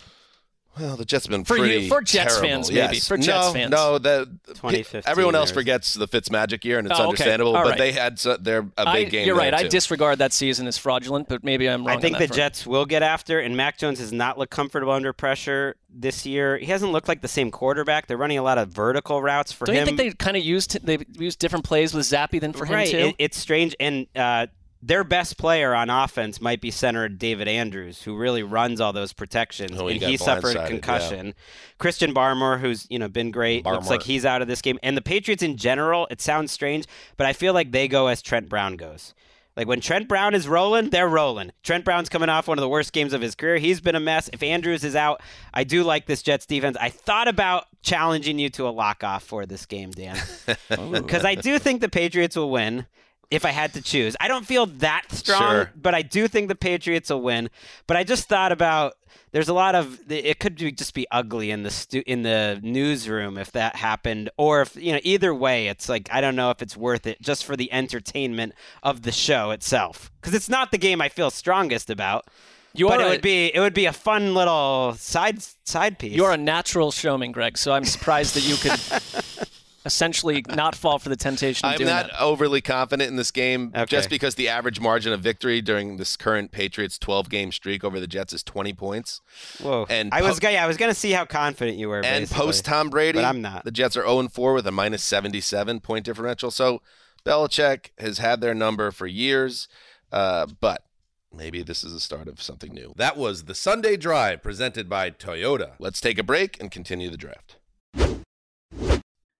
[0.79, 2.49] Well, the Jets have been For you- for Jets terrible.
[2.49, 2.77] fans, maybe.
[2.95, 3.09] Yes.
[3.09, 3.71] For Jets no, fans.
[3.73, 7.09] no, the 2015 everyone else or- forgets the Fitz magic year, and it's Oh, okay.
[7.09, 7.57] understandable.
[7.57, 7.79] All but right.
[7.79, 9.27] they had so, their a I- big game.
[9.27, 9.51] You're right.
[9.51, 11.91] there, I disregard that season as fraudulent, but maybe I'm wrong.
[11.91, 12.37] I on think that the front.
[12.55, 16.59] Jets will get after, and Mac Jones has not looked comfortable under pressure this year.
[16.59, 18.07] He hasn't looked like the same quarterback.
[18.07, 19.81] They're running a lot of vertical routes for Don't him.
[19.81, 22.87] you think they kind of used they used different plays with Zappe than for right.
[22.87, 23.09] him too?
[23.09, 24.47] It, it's strange, and uh,
[24.81, 29.13] their best player on offense might be center David Andrews, who really runs all those
[29.13, 31.35] protections, Oh, he and he suffered a concussion.
[31.79, 34.79] Christian Barmore, who's you know been great, looks like he's out of this game.
[34.83, 38.23] And the Patriots in general, it sounds strange, but I feel like they go as
[38.23, 39.15] Trent Brown goes.
[39.57, 41.51] Like when Trent Brown is rolling, they're rolling.
[41.65, 43.59] Trent Brown's coming off one of the worst games of his career.
[43.59, 44.31] He's been a mess.
[44.33, 45.21] If Andrews is out,
[45.53, 46.77] I do like this Jets defense.
[46.81, 50.17] I thought about challenging you to a lock off for this game, Dan,
[50.93, 52.87] because I do think the Patriots will win.
[53.31, 55.71] If I had to choose, I don't feel that strong, Sure.
[55.77, 57.51] but I do think the Patriots will win.
[57.87, 58.95] But I just thought about
[59.33, 62.59] there's a lot of it could be, just be ugly in the stu- in the
[62.63, 66.51] newsroom if that happened, or if you know either way, it's like I don't know
[66.51, 70.71] if it's worth it just for the entertainment of the show itself because it's not
[70.71, 72.27] the game I feel strongest about.
[72.75, 75.99] You but are it a- would be it would be a fun little side side
[75.99, 76.15] piece.
[76.17, 77.59] You're a natural showman, Gregg.
[77.59, 79.49] So I'm surprised that you could
[79.89, 82.23] essentially not fall for the temptation of I'm doing not that.
[82.23, 83.87] overly confident in this game Okay.
[83.87, 87.99] just because the average margin of victory during this current Patriots 12 game streak over
[87.99, 89.21] the Jets is 20 points.
[89.61, 89.87] Whoa!
[89.89, 91.97] And I po- was gonna I was gonna see how confident you were.
[92.05, 92.45] and basically.
[92.45, 93.65] post Tom Brady, but I'm not.
[93.65, 96.51] The Jets are 0 4 with a minus 77 point differential.
[96.51, 96.83] So
[97.25, 99.69] Belichick has had their number for years,
[100.13, 100.85] uh, but
[101.33, 102.95] maybe this is the start of something new.
[102.97, 105.73] That was the Sunday Drive presented by Toyota.
[105.79, 107.57] Let's take a break and continue the draft.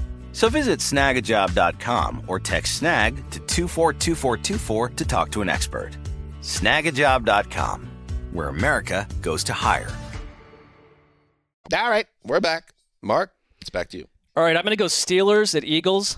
[0.31, 5.91] So visit snagajob.com or text snag to 242424 to talk to an expert.
[6.41, 7.91] Snagajob.com,
[8.31, 9.91] where America goes to hire.
[11.73, 12.73] All right, we're back.
[13.01, 14.07] Marc, it's back to you.
[14.35, 16.17] All right, I'm going to go Steelers at Eagles.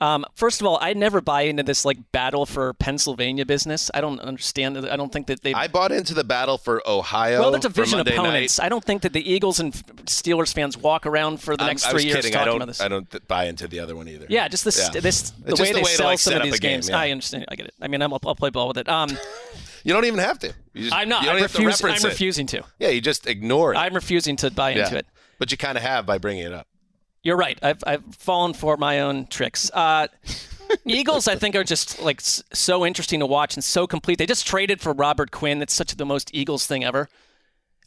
[0.00, 3.90] Um, first of all, I never buy into this like battle for Pennsylvania business.
[3.94, 4.76] I don't understand.
[4.78, 5.54] I don't think that they.
[5.54, 7.40] I bought into the battle for Ohio.
[7.40, 8.58] well, they're division opponents.
[8.58, 8.64] Night.
[8.66, 9.72] I don't think that the Eagles and
[10.04, 12.32] Steelers fans walk around for the I'm- next three years kidding.
[12.32, 12.56] talking I don't.
[12.56, 12.80] about this.
[12.80, 14.26] I don't th- buy into the other one either.
[14.28, 15.00] Yeah, just this, Yeah.
[15.00, 16.88] this It's the way they sell like, some of these game, games.
[16.90, 16.98] yeah.
[16.98, 17.46] I understand.
[17.48, 17.74] I get it.
[17.80, 18.88] I mean, I'm, I'll play ball with it.
[18.88, 19.08] Um,
[19.84, 20.52] You don't even have to.
[20.74, 21.24] You just, I'm not.
[21.28, 21.80] I refuse.
[21.84, 22.02] I'm it.
[22.02, 22.64] refusing to.
[22.80, 23.76] Yeah, you just ignore it.
[23.76, 24.98] I'm refusing to buy into Yeah.
[24.98, 25.06] it.
[25.38, 26.66] But you kind of have by bringing it up.
[27.26, 27.58] You're right.
[27.60, 29.68] I've I've fallen for my own tricks.
[29.74, 30.06] Uh,
[30.84, 34.18] Eagles, I think, are just like so interesting to watch and so complete.
[34.18, 35.58] They just traded for Robert Quinn.
[35.58, 37.08] That's such the most Eagles thing ever.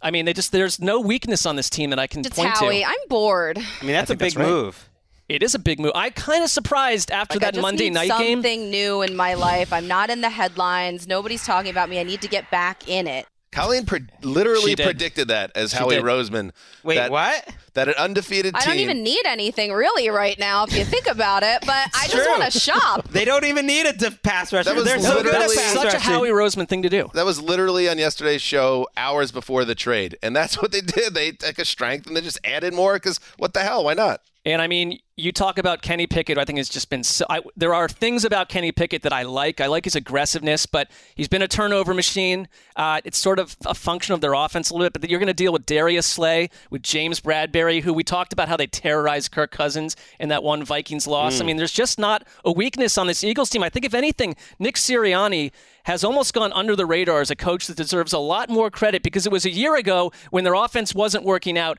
[0.01, 2.49] I mean, they just there's no weakness on this team that I can It's point
[2.49, 2.79] Howie.
[2.81, 2.87] to.
[2.87, 3.57] I'm bored.
[3.57, 4.45] I mean, that's I a big that's right.
[4.47, 4.89] move.
[5.29, 5.93] It is a big move.
[5.95, 8.39] I kind of surprised after Like, I that just Monday need night game.
[8.39, 9.71] something new in my life.
[9.71, 11.07] I'm not in the headlines.
[11.07, 11.97] Nobody's talking about me.
[11.99, 13.25] I need to get back in it.
[13.51, 16.03] Colleen pre- literally predicted that as She Howie did.
[16.03, 16.51] Roseman.
[16.83, 17.49] Wait, that, what?
[17.73, 18.61] That an undefeated team.
[18.61, 22.07] I don't even need anything really right now if you think about it, but I
[22.07, 22.25] just true.
[22.27, 23.07] want to shop.
[23.11, 24.69] They don't even need a def- pass rusher.
[24.69, 25.99] That was They're so good at literally- pass Such a.
[25.99, 27.09] Howie Roseman thing to do.
[27.15, 31.13] That was literally on yesterday's show, hours before the trade, and that's what they did.
[31.15, 33.83] They took a strength and they just added more because what the hell?
[33.85, 34.21] Why not?
[34.45, 36.37] And I mean, you talk about Kenny Pickett.
[36.37, 37.25] I think it's just been so.
[37.29, 39.59] I, there are things about Kenny Pickett that I like.
[39.59, 42.47] I like his aggressiveness, but he's been a turnover machine.
[42.77, 45.01] Uh, it's sort of a function of their offense a little bit.
[45.01, 48.47] But you're going to deal with Darius Slay, with James Bradberry, who we talked about
[48.47, 51.41] how they terrorized Kirk Cousins in that one Vikings loss.
[51.41, 53.61] I mean, there's just not a weakness on this Eagles team.
[53.61, 55.51] I think if anything, Nick Sirianni
[55.83, 59.03] has almost gone under the radar as a coach that deserves a lot more credit
[59.03, 61.77] because it was a year ago when their offense wasn't working out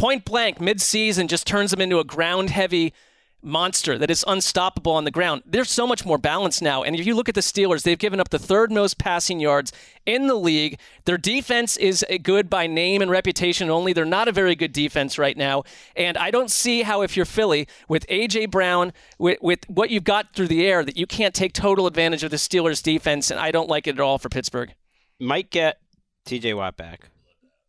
[0.00, 2.94] point blank mid-season just turns them into a ground heavy
[3.42, 5.42] monster that is unstoppable on the ground.
[5.44, 6.82] They're so much more balanced now.
[6.82, 9.72] And if you look at the Steelers, they've given up the third most passing yards
[10.06, 10.78] in the league.
[11.04, 13.92] Their defense is good by name and reputation only.
[13.92, 15.64] They're not a very good defense right now.
[15.94, 20.04] And I don't see how if you're Philly with AJ Brown with, with what you've
[20.04, 23.38] got through the air that you can't take total advantage of the Steelers defense and
[23.38, 24.74] I don't like it at all for Pittsburgh.
[25.18, 25.78] Might get
[26.26, 27.10] TJ Watt back,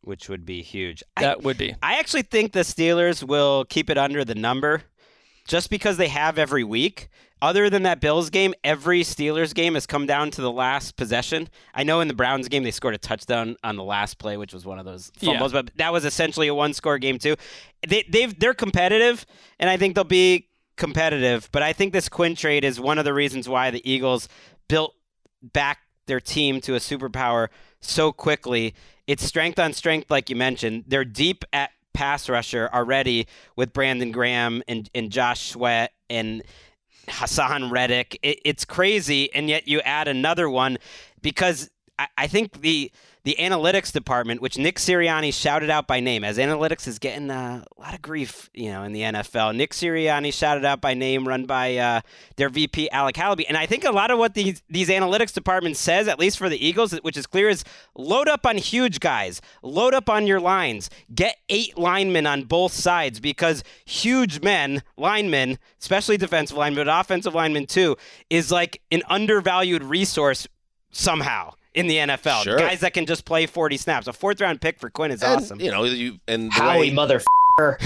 [0.03, 1.03] which would be huge.
[1.17, 1.75] I- That would be.
[1.81, 4.83] I actually think the Steelers will keep it under the number
[5.47, 7.09] just because they have every week.
[7.43, 11.49] Other than that Bills game, every Steelers game has come down to the last possession.
[11.73, 14.53] I know in the Browns game they scored a touchdown on the last play, which
[14.53, 17.35] was one of those fumbles, but that was essentially a one-score game too.
[17.87, 19.25] They, they've they're competitive,
[19.59, 21.49] and I think they'll be competitive.
[21.51, 24.29] But I think this Quinn trade is one of the reasons why the Eagles
[24.67, 24.93] built
[25.41, 27.47] back their team to a superpower
[27.81, 28.73] so quickly.
[29.07, 30.85] It's strength on strength, like you mentioned.
[30.87, 36.43] They're deep at pass rusher already with Brandon Graham and, and Josh Sweat and
[37.07, 38.17] Haason Reddick.
[38.23, 40.77] It, it's crazy, and yet you add another one
[41.21, 41.69] because
[41.99, 42.91] I, I think the
[43.23, 47.63] the analytics department, which Nick Sirianni shouted out by name, as analytics is getting uh,
[47.77, 49.55] a lot of grief, you know, in the NFL.
[49.55, 52.01] Nick Sirianni shouted out by name, run by uh,
[52.37, 55.77] their VP Alec Halaby, and I think a lot of what these these analytics department
[55.77, 57.63] says, at least for the Eagles, which is clear, is
[57.95, 62.73] load up on huge guys, load up on your lines, get eight linemen on both
[62.73, 67.95] sides because huge men, linemen, especially defensive linemen, but offensive linemen too,
[68.31, 70.47] is like an undervalued resource
[70.91, 72.43] somehow in the NFL.
[72.43, 72.57] Sure.
[72.57, 74.07] Guys that can just play 40 snaps.
[74.07, 75.59] A fourth round pick for Quinn is And, awesome.
[75.61, 77.25] You know, you and the Howie way- motherfucker.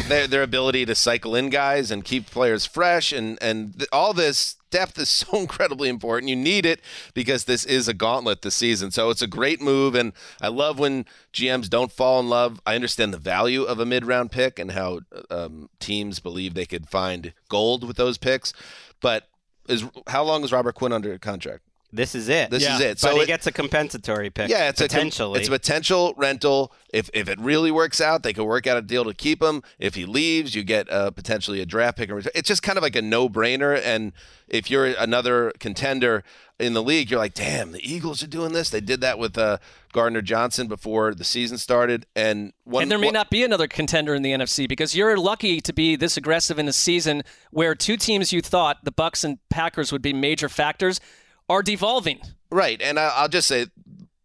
[0.08, 4.14] Their their ability to cycle in guys and keep players fresh and and th- all
[4.14, 6.30] this depth is so incredibly important.
[6.30, 6.82] You need it
[7.16, 8.92] because this is a gauntlet this season.
[8.92, 12.62] So it's a great move, and I love when GMs don't fall in love.
[12.66, 15.00] I understand the value of a mid round pick and how
[15.32, 18.54] um, teams believe they could find gold with those picks,
[19.02, 19.28] but.
[19.68, 21.64] Is how long is Robert Quinn under contract?
[21.96, 22.50] This is it.
[22.52, 22.90] This is it.
[22.92, 24.50] But So he it- gets a compensatory pick.
[24.50, 25.38] Yeah, it's potentially.
[25.38, 26.72] A, it's a potential rental.
[26.94, 29.64] If if it really works out, they could work out a deal to keep him.
[29.80, 32.10] If he leaves, you get uh, potentially a draft pick.
[32.10, 32.28] and.
[32.36, 33.80] It's just kind of like a no brainer.
[33.84, 34.14] And
[34.48, 36.24] if you're another contender
[36.58, 38.70] in the league, you're like, damn, the Eagles are doing this.
[38.70, 39.58] They did that with uh,
[39.92, 43.68] Gardner Johnson before the season started, and one, and there may one- not be another
[43.68, 47.76] contender in the NFC because you're lucky to be this aggressive in a season where
[47.76, 51.02] two teams you thought the Bucs and Packers would be major factors
[51.50, 52.20] are devolving.
[52.52, 53.68] Right, and I, I'll just say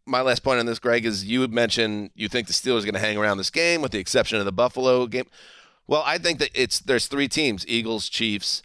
[0.07, 2.85] my last point on this, Gregg, is you had mentioned you think the Steelers are
[2.85, 5.27] going to hang around this game, with the exception of the Buffalo game.
[5.87, 8.63] Well, I think that it's there's three teams: Eagles, Chiefs,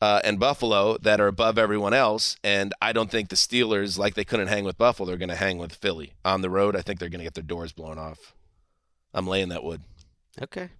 [0.00, 2.36] uh, and Buffalo that are above everyone else.
[2.44, 5.34] And I don't think the Steelers, like they couldn't hang with Buffalo, they're going to
[5.34, 6.76] hang with Philly on the road.
[6.76, 8.34] I think they're going to get their doors blown off.
[9.12, 9.82] I'm laying that wood.
[10.42, 10.70] Okay.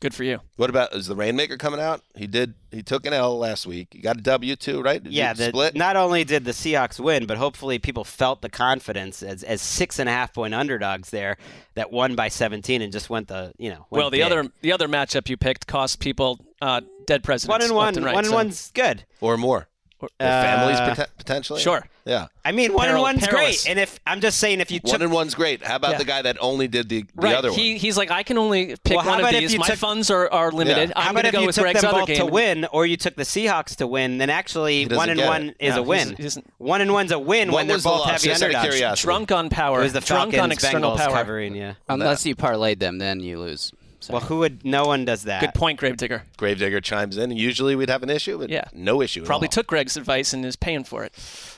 [0.00, 0.40] Good for you.
[0.56, 2.02] What about is the Rainmaker coming out?
[2.14, 2.52] He did.
[2.70, 3.88] He took an L last week.
[3.92, 5.02] He got a W too, right?
[5.02, 5.74] Did yeah, the, split.
[5.74, 9.98] not only did the Seahawks win, but hopefully people felt the confidence as, as six
[9.98, 11.38] and a half point underdogs there
[11.76, 14.26] that won by 17 and just went the, you know, Well, the big.
[14.32, 17.48] other the other matchup you picked cost people uh, dead presidents.
[17.50, 17.96] One and one.
[17.96, 19.04] and right, one and so- one's good.
[19.22, 19.66] or more.
[19.98, 21.60] Or- Their families Uh, poten- potentially.
[21.62, 21.86] Sure.
[22.04, 22.26] Yeah.
[22.44, 23.64] I mean, one Peril- and one's perilous.
[23.64, 23.70] great.
[23.70, 25.64] And if I'm just saying, if you took One and one's great.
[25.64, 25.98] How about Yeah.
[25.98, 27.34] the guy that only did the, the Right.
[27.34, 27.58] other one?
[27.58, 29.56] he, he's like, I can only pick Well, one of these.
[29.58, 30.92] My took- funds are, are limited.
[30.94, 32.16] How I'm about going to if go you with took Gregg's them other both game.
[32.18, 34.18] to win, or you took the Seahawks to win?
[34.18, 35.56] Then actually, one and one it.
[35.60, 36.08] is No, a win.
[36.08, 38.42] he's- he doesn't- One and one's a win when they're was the both heavy Just
[38.42, 39.00] out of underdogs.
[39.00, 39.80] Drunk on power.
[39.80, 41.12] It was the drunk Falcons on external Bengals power.
[41.14, 41.54] covering.
[41.56, 41.72] Yeah.
[41.88, 43.72] Unless you parlayed them, then you lose.
[44.12, 44.64] Well, who would?
[44.64, 45.40] No one does that.
[45.40, 46.22] Good point, Gravedigger.
[46.36, 47.30] Gravedigger chimes in.
[47.32, 48.64] Usually we'd have an issue, but Yeah.
[48.72, 49.20] no issue.
[49.22, 49.52] at Probably all.
[49.52, 51.12] took Gregg's advice and is paying for it.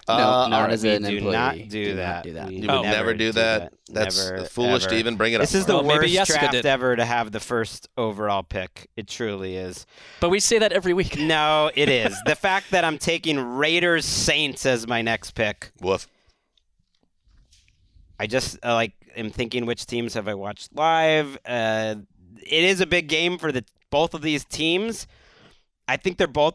[0.08, 2.22] No, Uh, not as we an do not do Do not that.
[2.24, 2.52] do that.
[2.52, 3.72] You would never do that.
[3.90, 5.52] That's Never, foolish to even bring it This up.
[5.52, 6.66] This is the Well, worst Jessica draft did.
[6.66, 8.88] ever to have the first overall pick.
[8.96, 9.86] It truly is.
[10.20, 11.18] But we say that every week.
[11.18, 12.14] No, it is.
[12.26, 15.70] the fact that I'm taking Raiders Saints as my next pick.
[15.80, 16.06] Woof.
[18.20, 21.38] I just uh, like am thinking which teams have I watched live.
[21.46, 21.96] Uh,
[22.50, 25.06] it is a big game for the both of these teams.
[25.86, 26.54] I think they're both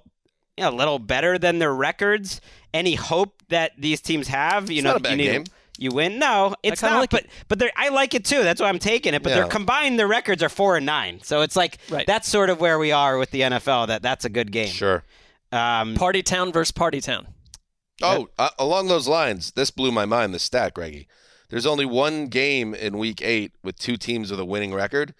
[0.57, 2.39] you know, a little better than their records.
[2.73, 5.43] Any hope that these teams have, you It's know, not a bad you need game.
[5.79, 6.19] you win.
[6.19, 6.99] No, it's not.
[6.99, 8.43] like but but I like it too.
[8.43, 9.23] That's why I'm taking it.
[9.23, 9.35] But Yeah.
[9.37, 9.97] they're combined.
[9.97, 11.21] Their records are four and nine.
[11.23, 12.05] So it's like Right.
[12.05, 13.87] that's sort of where we are with the NFL.
[13.87, 14.67] That that's a good game.
[14.69, 15.03] Sure.
[15.51, 17.27] Um, Party town versus party town.
[18.01, 20.33] Oh, uh, along those lines, this blew my mind.
[20.33, 21.07] The stat, Greggy.
[21.49, 25.13] There's only one game in Week Eight with two teams with a winning record,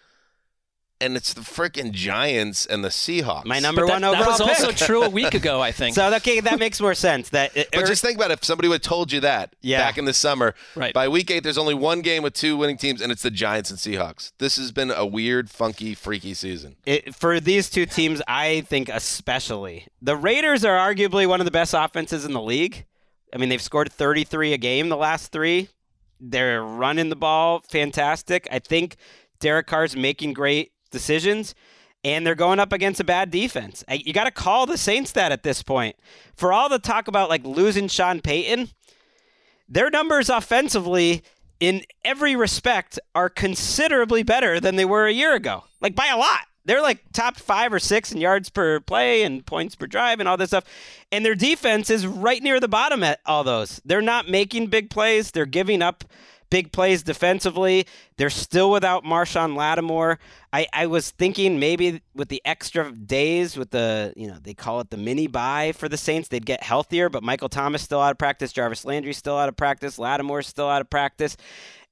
[1.02, 3.46] and it's the freaking Giants and the Seahawks.
[3.46, 5.96] my number But that, one that overall was also true a week ago, I think.
[5.96, 7.30] So okay, that makes more sense.
[7.30, 8.36] That But er just think about it.
[8.40, 9.80] If somebody would have told you that Yeah.
[9.80, 10.94] back in the summer, Right.
[10.94, 13.70] by week eight, there's only one game with two winning teams, and it's the Giants
[13.70, 14.32] and Seahawks.
[14.40, 16.76] This has been a weird, funky, freaky season.
[16.86, 21.52] it, for these two teams, I think especially the Raiders are arguably one of the
[21.52, 22.86] best offenses in the league.
[23.34, 25.70] I mean, they've scored 33 a game the last three.
[26.20, 28.48] They're running the ball fantastic.
[28.52, 28.96] I think
[29.40, 31.54] Derek Carr's making great decisions,
[32.06, 33.84] and they're going up against a bad defense.
[33.90, 35.98] Uh, you got to call the Saints that at this point.
[36.36, 38.70] For all the talk about like losing Sean Payton,
[39.68, 41.24] their numbers offensively
[41.60, 45.64] in every respect are considerably better than they were a year ago.
[45.82, 46.48] Like by a lot.
[46.66, 50.30] They're like top five or six in yards per play and points per drive and
[50.30, 50.64] all this stuff.
[51.12, 53.82] And their defense is right near the bottom at all those.
[53.84, 55.32] They're not making big plays.
[55.32, 56.06] They're giving up
[56.54, 57.88] big plays defensively.
[58.18, 60.20] They're still without Marshon Lattimore.
[60.54, 64.80] I, I was thinking maybe with the extra days, with the, you know, they call
[64.80, 68.12] it the mini bye for the Saints, they'd get healthier, but Michael Thomas still out
[68.12, 68.54] of practice.
[68.54, 69.98] Jarvis Landry still out of practice.
[69.98, 71.36] Lattimore's still out of practice.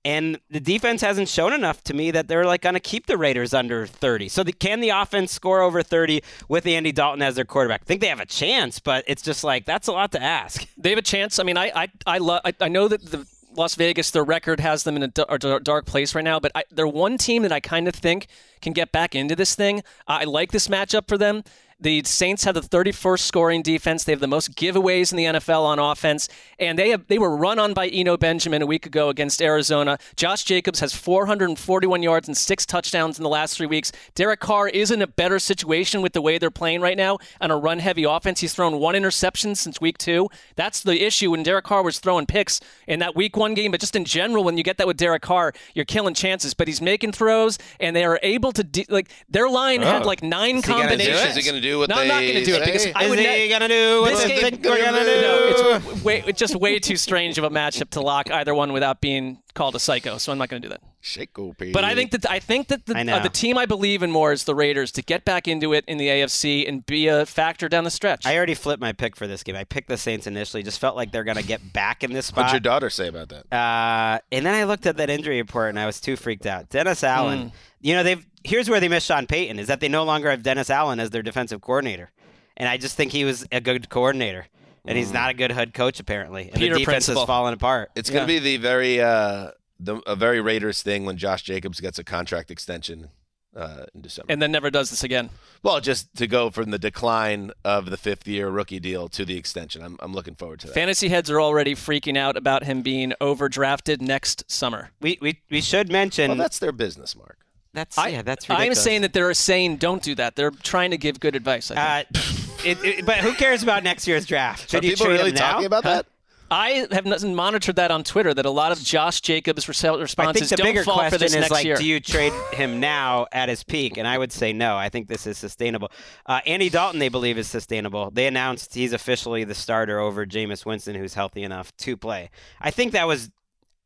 [0.06, 3.18] And the defense hasn't shown enough to me that they're like going to keep the
[3.18, 4.30] Raiders under 30.
[4.30, 7.82] So the, can the offense score over 30 with Andy Dalton as their quarterback?
[7.82, 10.68] I think they have a chance, but it's just like that's a lot to ask.
[10.78, 11.38] They have a chance.
[11.40, 14.60] I mean, I I I, lo- I, I know that the Las Vegas, their record
[14.60, 17.60] has them in a dark place right now, but I, they're one team that I
[17.60, 18.28] kind of think
[18.62, 19.84] can get back into this thing.
[20.08, 21.44] I like this matchup for them.
[21.82, 24.04] The Saints have the 31st scoring defense.
[24.04, 26.30] They have the most giveaways in the NFL on offense,
[26.60, 29.98] and they have they were run on by Eno Benjamin a week ago against Arizona.
[30.16, 33.92] Josh Jacobs has 441 yards and six touchdowns in the last three weeks.
[34.14, 37.50] Derek Carr is in a better situation with the way they're playing right now on
[37.50, 38.42] a run-heavy offense.
[38.42, 40.30] He's thrown one interception since week two.
[40.56, 43.80] That's the issue when Derek Carr was throwing picks in that week one game, but
[43.80, 46.54] just in general, when you get that with Derek Carr, you're killing chances.
[46.54, 50.06] But he's making throws, and they are able to de- like their line had Oh.
[50.06, 50.90] like nine Is he gonna do it?
[51.00, 51.38] combinations.
[51.38, 52.94] Is he gonna do what no, I'm not going to do it because say?
[52.94, 55.22] I Is would he ne- gonna do what this they game- think we're gonna do?
[55.22, 55.38] No,
[55.84, 59.02] it's way, it's just way too strange of a matchup to lock either one without
[59.02, 60.18] being called a psycho.
[60.18, 60.82] So I'm not going to do that.
[61.02, 64.12] Shako But I think that I think that the, uh, the team I believe in
[64.12, 67.26] more is the Raiders to get back into it in the AFC and be a
[67.26, 68.26] factor down the stretch.
[68.26, 69.56] I already flipped my pick for this game.
[69.56, 72.28] I picked the Saints initially, just felt like they're going to get back in this
[72.28, 72.46] spot.
[72.46, 73.52] What'd your daughter say about that?
[73.56, 76.70] Uh, and then I looked at that injury report and I was too freaked out.
[76.70, 77.52] Dennis Allen, Mm.
[77.82, 80.44] you know, they've here's where they missed Sean Payton is that they no longer have
[80.44, 82.12] Dennis Allen as their defensive coordinator,
[82.58, 84.48] and I just think he was a good coordinator,
[84.86, 86.44] and he's not a good head coach apparently.
[86.44, 87.22] And Peter the defense principle.
[87.24, 87.92] has fallen apart.
[87.96, 89.52] It's going to be the very uh,
[89.82, 93.10] the a very Raiders thing when Josh Jacobs gets a contract extension
[93.56, 94.32] uh, in December.
[94.32, 95.30] and then never does this again.
[95.64, 99.38] well, just to go from the decline of the fifth year rookie deal to the
[99.38, 100.74] extension, I'm I'm looking forward to that.
[100.74, 104.92] Fantasy heads are already freaking out about him being overdrafted next summer.
[105.02, 107.38] We we we should mention well, that's their business, Marc.
[107.74, 110.36] that's I, yeah that's I'm saying that they're saying don't do that.
[110.36, 111.72] They're trying to give good advice.
[111.72, 112.18] I think.
[112.18, 112.22] Uh,
[112.64, 114.70] it, it, but who cares about next year's draft?
[114.70, 116.06] Should Are you people trade really talking about that?
[116.52, 118.34] I have not monitored that on Twitter.
[118.34, 121.00] That a lot of Josh Jacobs' res- I think responses the don't bigger fall for
[121.00, 121.78] question this is next like, year.
[121.78, 123.96] do you trade him now at his peak?
[123.98, 124.76] And I would say no.
[124.76, 125.92] I think this is sustainable.
[126.26, 128.12] Uh, Andy Dalton, they believe, is sustainable.
[128.12, 132.30] They announced he's officially the starter over Jameis Winston, who's healthy enough to play.
[132.60, 133.32] I think that was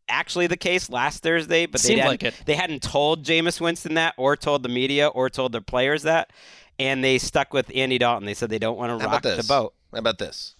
[0.09, 2.33] actually the case last Thursday, but they hadn't, like it.
[2.47, 6.31] they hadn't told Jameis Winston that, or told the media, or told their players that,
[6.79, 8.25] and they stuck with Andy Dalton.
[8.25, 9.75] They said they don't want to rock the boat.
[9.93, 10.54] How about this?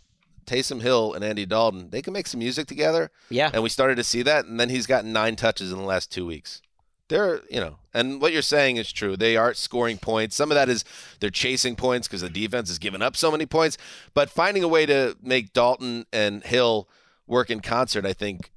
[0.46, 3.12] Taysom Hill and Andy Dalton, they can make some music together.
[3.30, 3.50] Yeah.
[3.54, 6.12] And we started to see that, and then he's gotten nine touches in the last
[6.12, 6.62] two weeks.
[7.08, 9.16] They're, you know, and what you're saying is true.
[9.16, 10.36] They are scoring points.
[10.36, 10.84] Some of that is
[11.20, 13.78] they're chasing points because the defense has given up so many points.
[14.16, 16.90] But finding a way to make Dalton and Hill
[17.28, 18.50] work in concert, I think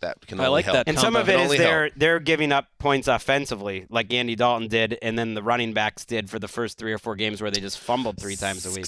[0.00, 0.74] that can I like help.
[0.74, 1.92] that And some of it Can is only they're help.
[1.96, 6.28] they're giving up points offensively, like Andy Dalton did, and then the running backs did
[6.28, 8.86] for the first three or four games where they just fumbled three times a week.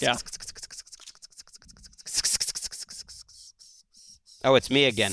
[0.00, 0.16] Yeah.
[4.42, 5.12] Oh, it's me again.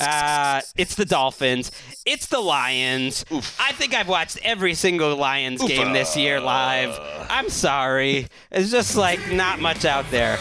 [0.00, 1.70] Uh, it's the Dolphins.
[2.04, 3.24] It's the Lions.
[3.60, 6.98] I think I've watched every single Lions game this year live.
[7.30, 8.26] I'm sorry.
[8.50, 10.38] It's just like not much out there.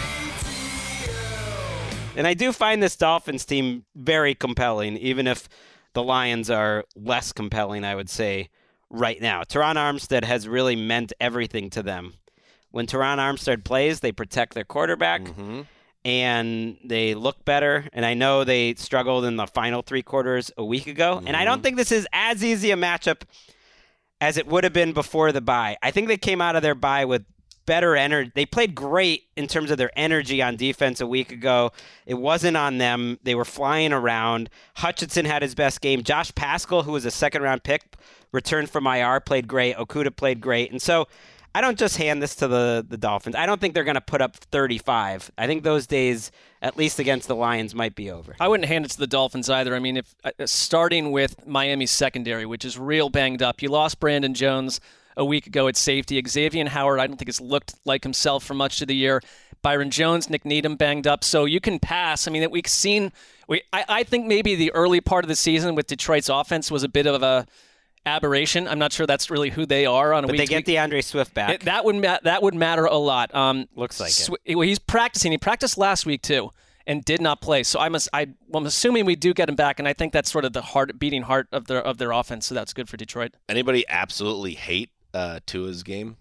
[2.16, 5.48] And I do find this Dolphins team very compelling, even if
[5.94, 8.50] the Lions are less compelling, I would say,
[8.90, 9.44] right now.
[9.44, 12.14] Terron Armstead has really meant everything to them.
[12.72, 15.22] When Terron Armstead plays, they protect their quarterback
[16.06, 17.88] and they look better.
[17.94, 21.22] And I know they struggled in the final three quarters a week ago.
[21.26, 21.64] And I don't mm-hmm.
[21.64, 23.22] think this is as easy a matchup
[24.20, 25.78] as it would have been before the bye.
[25.82, 27.26] I think they came out of their bye with
[27.66, 28.32] better energy.
[28.34, 31.72] They played great in terms of their energy on defense a week ago.
[32.06, 33.20] It wasn't on them.
[33.24, 34.50] They were flying around.
[34.76, 36.04] Hutchinson had his best game.
[36.04, 37.96] Josh Paschal, who was a second round pick,
[38.32, 39.76] returned from IR, played great.
[39.78, 40.72] Okudah played great.
[40.72, 41.08] And so
[41.56, 43.36] I don't just hand this to the, the Dolphins.
[43.36, 45.32] I don't think they're going to put up 35.
[45.38, 46.32] I think those days,
[46.62, 48.36] at least against the Lions, might be over.
[48.40, 49.76] I wouldn't hand it to the Dolphins either.
[49.76, 54.00] I mean, if uh, starting with Miami's secondary, which is real banged up, you lost
[54.00, 54.82] Brandon Jones
[55.16, 56.22] a week ago at safety.
[56.28, 59.22] Xavier Howard, I don't think has looked like himself for much of the year.
[59.62, 62.28] Byron Jones, Nik Needham banged up, so you can pass.
[62.28, 63.12] I mean, that we've seen.
[63.48, 66.84] We, I, I think maybe the early part of the season with Detroit's offense was
[66.84, 67.46] a bit of a
[68.06, 68.68] aberration.
[68.68, 70.42] I'm not sure that's really who they are on a But week.
[70.42, 71.50] they get D'Andre Swift back.
[71.52, 73.34] It, that would ma- that would matter a lot.
[73.34, 74.12] Um, Looks like
[74.46, 74.56] it.
[74.56, 75.32] Well, he's practicing.
[75.32, 76.52] He practiced last week too,
[76.86, 77.64] and did not play.
[77.64, 80.32] So I'm I, well, I'm assuming we do get him back, and I think that's
[80.32, 82.46] sort of the heart beating heart of their of their offense.
[82.46, 83.36] So that's good for Detroit.
[83.50, 86.18] Anybody absolutely hate uh, Tua's game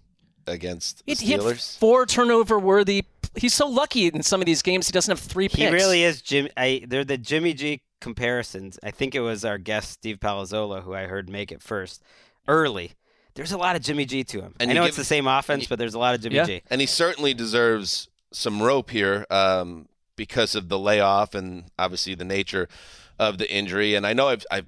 [0.47, 1.79] against the He, he had Steelers?
[1.79, 3.05] four turnover worthy.
[3.35, 4.87] He's so lucky in some of these games.
[4.87, 5.59] He doesn't have three picks.
[5.61, 6.49] He really is Jim.
[6.57, 8.79] I, they're the Jimmy G comparisons.
[8.83, 12.03] I think it was our guest Steve Palazzolo who I heard make it first
[12.49, 12.93] early.
[13.35, 14.55] There's a lot of Jimmy G to him.
[14.61, 16.63] And I know give- it's the same offense, but there's a lot of Jimmy G.
[16.69, 22.25] And he certainly deserves some rope here um, because of the layoff and obviously the
[22.25, 22.69] nature
[23.19, 23.95] of the injury.
[23.95, 24.67] And I know I've, I've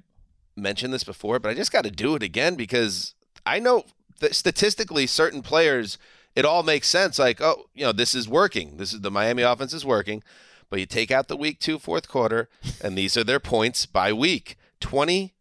[0.55, 3.13] mentioned this before, but I just got to do it again because
[3.45, 3.85] I know that
[4.31, 5.97] statistically, certain players,
[6.35, 7.19] it all makes sense.
[7.19, 8.77] Like, oh, you know, this is working.
[8.77, 10.23] This is the Miami offense is working.
[10.69, 12.49] But you take out the week two, fourth quarter,
[12.81, 15.33] and these are their points by week 20,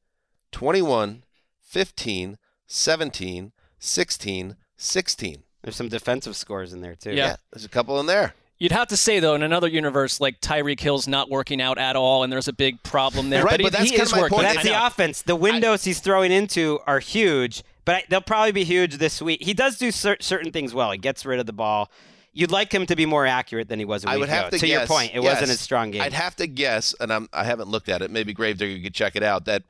[0.52, 1.24] 21,
[1.60, 5.42] 15, 17, 16, 16.
[5.62, 7.12] There's some defensive scores in there too.
[7.12, 7.36] Yeah.
[7.52, 8.34] there's a couple in there.
[8.58, 11.96] You'd have to say though, in another universe, like Tyreek Hill's not working out at
[11.96, 13.42] all, and there's a big problem there.
[13.42, 14.36] Right, but, he, but that's he kinda is my working.
[14.36, 14.46] point.
[14.46, 15.22] I That's the offense.
[15.22, 19.42] The windows he's throwing into are huge, but I, they'll probably be huge this week.
[19.42, 20.90] He does do cer- certain things well.
[20.92, 21.90] He gets rid of the ball.
[22.32, 24.48] You'd like him to be more accurate than he was a week I would have
[24.48, 24.58] ago.
[24.58, 25.40] to, your point, it yes.
[25.40, 26.02] wasn't a strong game.
[26.02, 28.10] I'd have to guess, and I'm, I haven't looked at it.
[28.10, 29.44] Maybe Gravedigger you could check it out.
[29.44, 29.62] That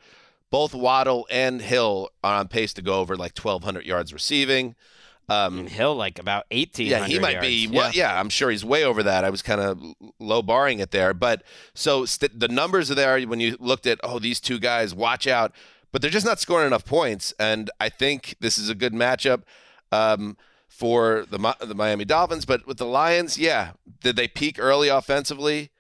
[0.51, 4.77] both Waddle and Hill are on pace to go over like 1,200 yards receiving.
[5.28, 6.86] Um, Hill like about 18.
[6.86, 7.66] Yeah, he might be.
[7.66, 9.24] Well, yeah, I'm sure he's way over that.
[9.24, 9.82] I was kind of
[10.19, 11.43] low barring it there, but
[11.74, 15.27] so st- the numbers are there when you looked at oh these two guys, watch
[15.27, 15.53] out,
[15.95, 19.43] but they're just not scoring enough points, and I think this is a good matchup.
[19.93, 24.89] Um, for the the Miami Dolphins, but with the Lions, yeah, did they peak early
[24.89, 25.71] offensively?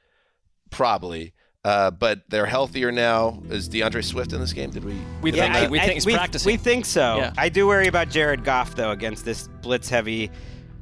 [0.70, 1.32] Probably,
[1.64, 3.42] uh, but they're healthier now.
[3.50, 4.70] Is D'Andre Swift in this game?
[4.70, 4.96] Did we?
[5.20, 6.52] We Yeah, think I- we I- think he's we, practicing.
[6.52, 7.16] We think so.
[7.16, 7.32] Yeah.
[7.36, 10.30] I do worry about Jared Goff though against this blitz heavy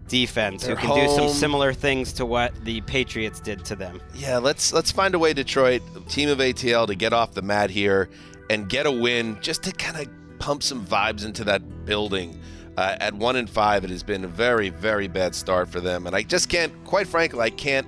[0.09, 3.99] defense They're who can do some similar things to what the Patriots did to them.
[4.15, 5.81] Yeah, let's let's find a way, Detroit,
[6.11, 8.11] team of ATL, to get off the mat here
[8.51, 12.41] and get a win, just to kind of pump some vibes into that building.
[12.77, 16.07] Uh, at one and five, it has been a very, very bad start for them,
[16.07, 16.73] and I just can't.
[16.85, 17.87] Quite frankly, I can't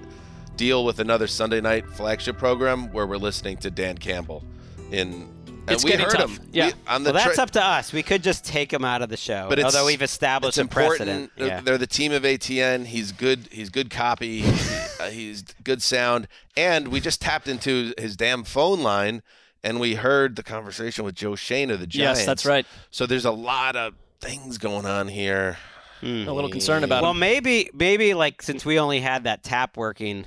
[0.57, 4.45] deal with another Sunday night flagship program where we're listening to Dan Campbell.
[4.91, 5.29] In
[5.67, 6.37] and It's we heard tough.
[6.37, 6.49] him.
[6.53, 6.67] Yeah.
[6.67, 7.91] We- well, that's tra- up to us.
[7.91, 9.47] We could just take him out of the show.
[9.49, 11.33] but although we've established a precedent.
[11.39, 11.63] Yeah.
[11.63, 12.85] They're the team of ATN.
[12.85, 13.49] He's good.
[13.51, 14.43] He's good copy.
[14.43, 14.53] He-
[15.01, 16.29] uh, he's good sound.
[16.55, 19.23] And we just tapped into his damn phone line,
[19.65, 22.21] and we heard the conversation with Joe Schoen of the Giants.
[22.21, 22.67] Yes, that's right.
[22.91, 25.57] So there's a lot of things going on here.
[26.01, 26.29] Hmm.
[26.29, 27.19] A little concerned about well, him.
[27.19, 30.27] maybe maybe like since we only had that tap working,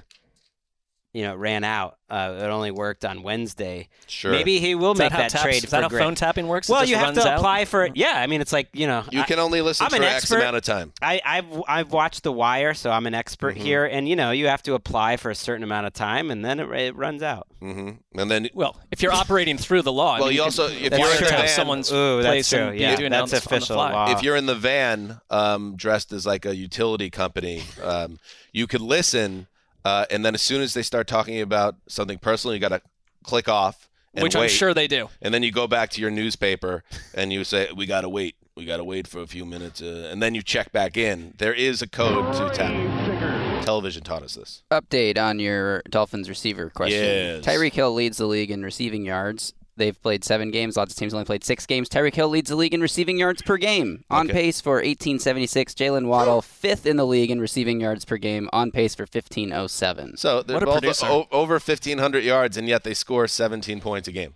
[1.14, 1.98] you know, ran out.
[2.10, 3.90] Uh, it only worked on Wednesday.
[4.08, 4.32] Sure.
[4.32, 5.64] Maybe he will make that how that taps- trade.
[5.64, 6.00] is that for how Gray.
[6.00, 6.70] phone tapping works?
[6.70, 7.38] It Well, just you have runs to out?
[7.40, 7.94] apply for it.
[7.98, 10.04] Yeah, I mean, it's like you know, You I- can only listen I'm for an
[10.04, 10.38] X expert.
[10.38, 10.94] amount of time.
[11.02, 13.62] I, I've I've watched The Wire, so I'm an expert Mhm.
[13.62, 13.86] here.
[13.86, 16.60] And you know, you have to apply for a certain amount of time, and then
[16.60, 17.48] it, it runs out.
[17.62, 18.20] Mm-hmm.
[18.20, 20.68] And then, well, if you're operating through the law, I Well, mean, you can- also
[20.68, 22.60] if you're in the van, someone's Ooh, that's place true.
[22.70, 24.12] and Yeah, be that's on, the- on the official law.
[24.12, 28.20] if you're in the van um, dressed as like a utility company, um,
[28.54, 29.48] you could listen,
[29.86, 32.82] uh, and then as soon as they start talking about something personal, you got to
[33.24, 33.90] click off.
[34.14, 35.10] And Which I'm sure they do.
[35.22, 36.84] And then you go back to your newspaper
[37.14, 38.36] and you say, "We got to wait.
[38.56, 41.36] We got to wait for a few minutes," uh, and then you check back in.
[41.38, 43.64] There is a code to tap.
[43.64, 44.64] Television taught us this.
[44.72, 47.04] Update on your Dolphins receiver question.
[47.04, 47.46] Yes.
[47.46, 49.54] Tyreek Hill leads the league in receiving yards.
[49.78, 50.76] They've played seven games.
[50.76, 51.88] Lots of teams only played six games.
[51.88, 54.34] Tyreek Hill leads the league in receiving yards per game, on Okay.
[54.34, 55.74] pace for 1876.
[55.74, 60.18] Jaylen Waddle, fifth in the league in receiving yards per game, on pace for 1507.
[60.18, 64.08] So they're What a both o- over 1,500 yards, and yet they score 17 points
[64.08, 64.34] a game.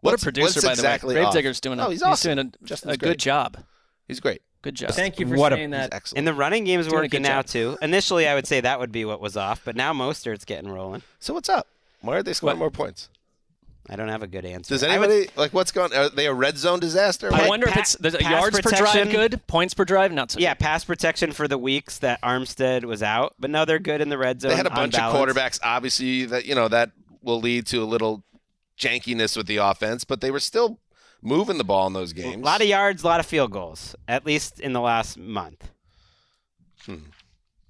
[0.00, 1.26] What What's- a producer, what's by exactly the way.
[1.26, 1.32] off?
[1.32, 2.36] Gravedigger's doing a, Oh, he's awesome.
[2.36, 3.58] doing a, Justin's a good job.
[4.08, 4.42] He's great.
[4.62, 4.90] Good job.
[4.90, 5.94] Thank you for What a- saying that.
[5.94, 6.18] excellent.
[6.18, 7.46] And the running game's Doing a working now job.
[7.46, 7.78] too.
[7.80, 11.02] Initially, I would say that would be what was off, but now Mostert's getting rolling.
[11.18, 11.66] So what's up?
[12.02, 13.08] Why are they scoring more points?
[13.92, 14.72] I don't have a good answer.
[14.72, 15.92] Does I would- anybody like what's going?
[15.92, 17.28] Are they a red zone disaster?
[17.34, 17.48] I What?
[17.48, 20.38] wonder if it's the pass yards per drive good, points per drive not so.
[20.38, 24.08] Yeah, pass protection for the weeks that Armstead was out, but no, they're good in
[24.08, 24.50] the red zone.
[24.50, 25.58] They had a on bunch of quarterbacks.
[25.64, 26.92] Obviously, that you know that
[27.22, 28.22] will lead to a little
[28.78, 30.78] jankiness with the offense, but they were still
[31.20, 32.36] moving the ball in those games.
[32.42, 35.68] A lot of yards, a lot of field goals, at least in the last month.
[36.86, 36.96] Hmm.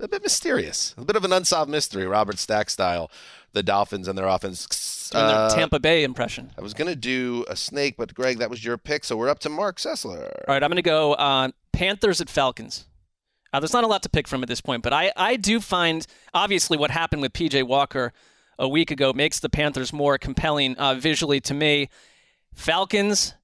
[0.00, 3.10] A bit mysterious, a bit of an unsolved mystery, Robert Stack style.
[3.52, 5.10] The Dolphins and their offense.
[5.10, 6.52] Doing their Uh, Tampa Bay impression.
[6.56, 9.40] I was gonna do a snake, but Gregg, that was your pick, so we're up
[9.40, 10.22] to Marc Sessler.
[10.22, 12.84] All right, I'm going to go uh, Panthers at Falcons.
[13.52, 15.58] Uh, there's not a lot to pick from at this point, but I, I do
[15.60, 18.12] find obviously what happened with PJ Walker
[18.56, 21.88] a week ago makes the Panthers more compelling uh, visually to me.
[22.54, 23.34] Falcons,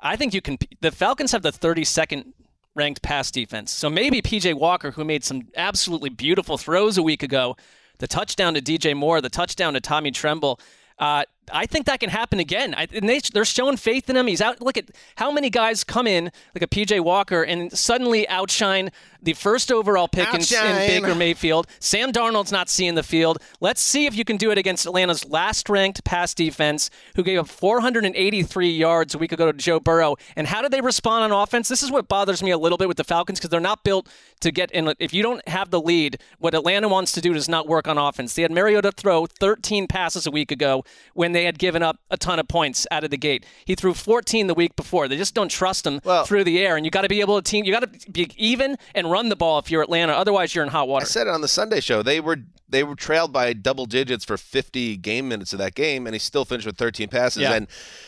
[0.00, 0.58] I think you can.
[0.80, 2.32] The Falcons have the 32nd
[2.74, 7.22] ranked pass defense, so maybe PJ Walker, who made some absolutely beautiful throws a week
[7.22, 7.56] ago,
[7.98, 10.60] the touchdown to DJ Moore, the touchdown to Tommy Tremble.
[10.98, 12.74] Uh, I think that can happen again.
[12.76, 14.26] I, and they, they're showing faith in him.
[14.26, 14.60] He's out.
[14.60, 18.90] Look at how many guys come in, like a PJ Walker, and suddenly outshine
[19.22, 21.66] the first overall pick in, in Baker Mayfield.
[21.78, 23.38] Sam Darnold's not seeing the field.
[23.60, 27.38] Let's see if you can do it against Atlanta's last ranked pass defense, who gave
[27.38, 30.16] up 483 yards a week ago to Joe Burrow.
[30.36, 31.68] And how did they respond on offense?
[31.68, 34.08] This is what bothers me a little bit with the Falcons because they're not built
[34.40, 34.92] to get in.
[34.98, 37.98] If you don't have the lead, what Atlanta wants to do does not work on
[37.98, 38.34] offense.
[38.34, 40.84] They had Mariota throw 13 passes a week ago
[41.14, 43.44] when they had given up a ton of points out of the gate.
[43.64, 45.08] He threw 14 the week before.
[45.08, 47.48] They just don't trust him through the air, and you got to be able to
[47.48, 47.64] team.
[47.64, 50.12] You got to be even and run the ball if you're Atlanta.
[50.12, 51.04] Otherwise, you're in hot water.
[51.04, 52.02] I said it on the Sunday show.
[52.02, 52.38] They were
[52.68, 56.18] they were trailed by double digits for 50 game minutes of that game, and he
[56.18, 57.42] still finished with 13 passes.
[57.42, 57.54] Yeah.
[57.54, 57.66] And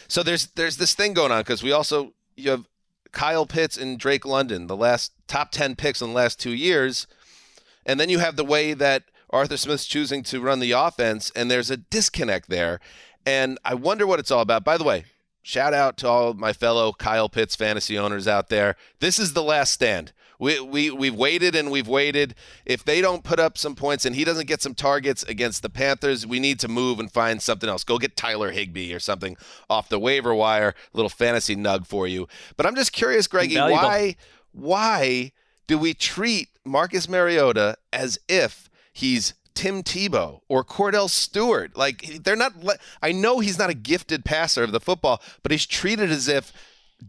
[0.09, 2.67] so there's there's this thing going on because we also you have
[3.13, 7.07] Kyle Pitts and Drake London, the last top 10 picks in the last two years,
[7.85, 11.51] and then you have the way that Arthur Smith's choosing to run the offense, and
[11.51, 12.81] there's a disconnect there.
[13.25, 14.65] And I wonder what it's all about.
[14.65, 15.05] By the way,
[15.43, 18.77] shout out to all my fellow Kyle Pitts fantasy owners out there.
[19.01, 20.13] This is the last stand.
[20.39, 22.35] We, we, we've waited and we've waited.
[22.67, 25.71] If they don't put up some points and he doesn't get some targets against the
[25.71, 27.85] Panthers, we need to move and find something else.
[27.85, 29.37] Go get Tyler Higbee or something
[29.71, 30.75] off the waiver wire.
[30.93, 32.27] Little fantasy nug for you.
[32.57, 33.87] But I'm just curious, Greggy, Invaluable.
[33.87, 34.17] why
[34.51, 35.33] why
[35.69, 41.77] do we treat Marcus Mariota as if he's Tim Tebow or Kordell Stewart?
[41.77, 42.53] Like they're not.
[43.03, 46.53] I know he's not a gifted passer of the football, but he's treated as if.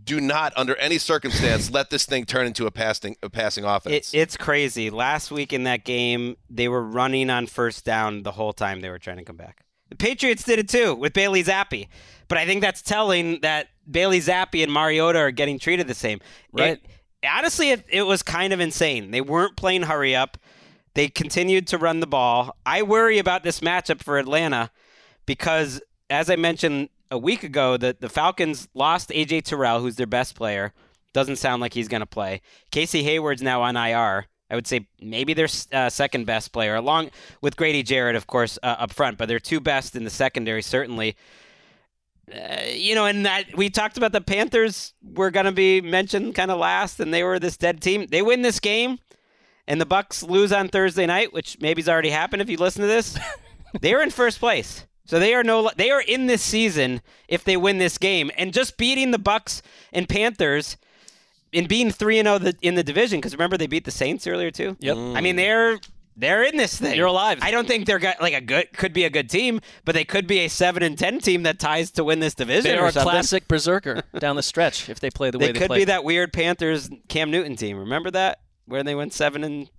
[0.03, 4.11] Do not, under any circumstance, let this thing turn into a passing a passing offense.
[4.11, 4.89] It, it's crazy.
[4.89, 8.89] Last week in that game, they were running on first down the whole time they
[8.89, 9.63] were trying to come back.
[9.89, 11.87] The Patriots did it too with Bailey Zappe.
[12.27, 16.19] But I think that's telling that Bailey Zappe and Mariota are getting treated the same.
[16.51, 16.79] Right.
[16.83, 16.85] It-
[17.29, 19.11] honestly, it, it was kind of insane.
[19.11, 20.39] They weren't playing hurry up.
[20.95, 22.55] They continued to run the ball.
[22.65, 24.71] I worry about this matchup for Atlanta
[25.25, 29.41] because, as I mentioned a week ago, the, the Falcons lost A.J.
[29.41, 30.73] Terrell, who's their best player.
[31.13, 32.41] Doesn't sound like he's going to play.
[32.71, 34.25] Casey Hayward's now on IR.
[34.49, 37.09] I would say maybe their uh, second best player, along
[37.41, 40.61] with Grady Jarrett, of course, uh, up front, but they're two best in the secondary,
[40.61, 41.15] certainly.
[42.31, 46.35] Uh, you know, and that we talked about the Panthers were going to be mentioned
[46.35, 48.05] kind of last, and they were this dead team.
[48.07, 48.99] They win this game,
[49.67, 52.87] and the Bucs lose on Thursday night, which maybe's already happened if you listen to
[52.87, 53.17] this.
[53.81, 57.43] they are in first place, so they are no they are in this season if
[57.43, 59.61] they win this game, and just beating the Bucs
[59.91, 60.77] and Panthers.
[61.55, 64.25] And being three and oh zero in the division, because remember they beat the Saints
[64.25, 64.75] earlier too.
[64.79, 64.97] Yep.
[64.97, 65.77] I mean they're
[66.15, 66.95] they're in this thing.
[66.95, 67.39] You're alive.
[67.43, 70.03] I don't think they're got, like a good could be a good team, but they
[70.03, 72.63] could be a seven and ten team that ties to win this division.
[72.63, 73.11] They or are a something.
[73.11, 75.59] classic berserker down the stretch if they play the way They play.
[75.59, 77.77] they could be that weird Panthers Cam Newton team.
[77.77, 79.69] Remember that where they went seven and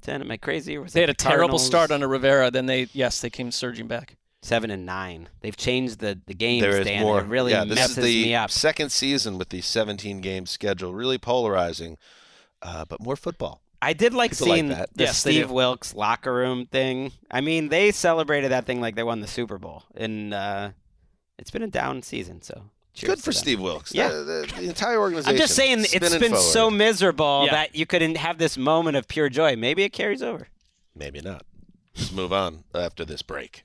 [0.00, 0.20] ten?
[0.20, 0.76] Am I crazy?
[0.76, 1.66] Or was They it had a the terrible Cardinals?
[1.66, 2.50] start under Rivera.
[2.50, 4.16] Then they, yes, they came surging back.
[4.42, 5.30] Seven and nine.
[5.40, 6.60] They've changed the the games.
[6.62, 7.00] There is Dan.
[7.02, 7.20] more.
[7.20, 8.50] It really yeah, this is the me up.
[8.50, 11.96] second season with the 17 game schedule, really polarizing,
[12.60, 13.62] uh, but more football.
[13.80, 14.90] I did like People like seeing that.
[14.94, 15.54] the Yes, Steve do.
[15.54, 17.12] Wilkes locker room thing.
[17.30, 20.70] I mean, they celebrated that thing like they won the Super Bowl, and uh,
[21.38, 22.42] it's been a down season.
[22.42, 23.38] So cheers Good for them.
[23.38, 23.94] Steve Wilks.
[23.94, 24.08] Yeah.
[24.08, 25.34] The, the, the entire organization.
[25.34, 26.36] I'm just saying it's been forward.
[26.38, 27.52] so miserable Yeah.
[27.52, 29.56] that you couldn't have this moment of pure joy.
[29.56, 30.48] Maybe it carries over.
[30.96, 31.44] Maybe not.
[31.96, 33.64] Let's move on after this break.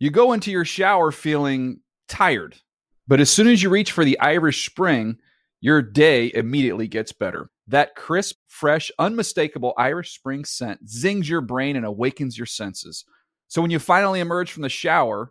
[0.00, 1.78] You go into your shower feeling
[2.08, 2.56] tired,
[3.06, 5.18] but as soon as you reach for the Irish Spring,
[5.60, 7.50] your day immediately gets better.
[7.68, 13.04] That crisp, fresh, unmistakable Irish Spring scent zings your brain and awakens your senses.
[13.46, 15.30] So when you finally emerge from the shower,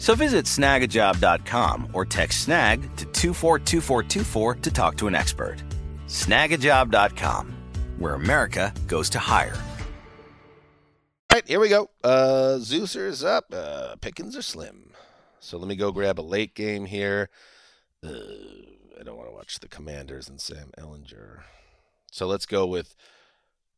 [0.00, 5.62] So visit snagajob.com or text snag to 242424 to talk to an expert.
[6.06, 7.54] Snagajob.com,
[7.98, 9.54] where America goes to hire.
[11.30, 11.90] All right, here we go.
[12.02, 13.52] Uh, Zeusser is up.
[13.52, 14.90] Uh, Pickens are slim.
[15.38, 17.28] So let me go grab a late game here.
[18.02, 18.08] Uh,
[18.98, 21.42] I don't want to watch the Commanders and Sam Ehlinger.
[22.10, 22.96] So let's go with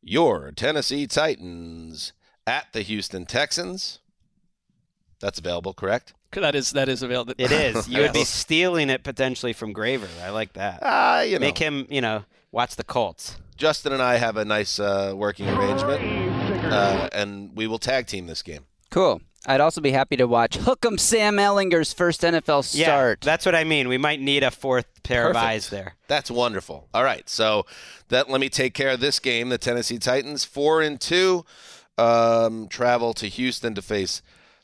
[0.01, 2.13] your Tennessee Titans
[2.47, 3.99] at the Houston Texans.
[5.23, 6.13] That's available, correct?
[6.33, 7.33] That is that is available.
[7.37, 7.87] It is.
[7.93, 10.09] You would be stealing it potentially from Graver.
[10.21, 10.79] I like that.
[10.81, 11.45] Ah, you know.
[11.45, 13.37] Make him, you know, watch the Colts.
[13.55, 16.03] Justin and I have a nice uh, working arrangement,
[16.73, 18.65] uh, and we will tag team this game.
[18.89, 19.21] Cool.
[19.45, 22.73] I'd also be happy to watch Hook'em Sam Ehlinger's first NFL start.
[22.75, 23.87] Yeah, that's what I mean.
[23.87, 25.95] We might need a fourth pair of eyes there.
[26.09, 26.89] That's wonderful.
[26.93, 27.65] All right, so
[28.09, 29.47] that let me take care of this game.
[29.47, 31.45] The Tennessee Titans, four and two,
[31.97, 34.21] um, travel to Houston to face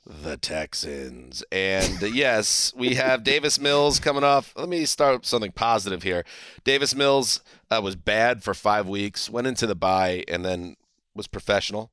[0.10, 1.44] the Texans.
[1.52, 4.54] And uh, yes, we have Davis Mills coming off.
[4.58, 6.26] Let me start with something positive here.
[6.64, 10.76] Davis Mills uh, was bad for five weeks, went into the bye, and then
[11.14, 11.92] was professional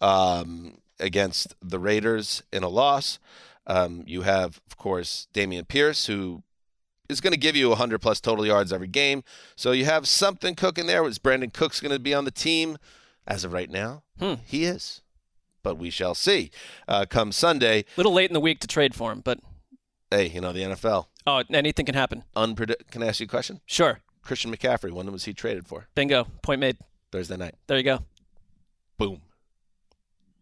[0.00, 3.18] um, against the Raiders in a loss.
[3.66, 6.44] Um, you have, of course, Dameon Pierce, who
[7.08, 9.24] is going to give you 100 plus total yards every game.
[9.56, 11.02] So you have something cooking there.
[11.02, 12.78] Was Brandin Cooks going to be on the team?
[13.28, 14.34] As of right now, Hmm.
[14.46, 15.02] he is.
[15.66, 16.52] But we shall see.
[16.86, 19.40] Uh, come Sunday, a little late in the week to trade for him, but
[20.12, 21.06] hey, you know the NFL.
[21.26, 22.22] oh, anything can happen.
[22.36, 23.60] Unpredict- Can I ask you a question?
[23.66, 23.98] Sure.
[24.22, 25.88] Christian McCaffrey, when was he traded for?
[25.96, 26.28] Bingo.
[26.40, 26.76] Point made.
[27.10, 27.56] Thursday night.
[27.66, 27.98] There you go.
[28.96, 29.22] Boom.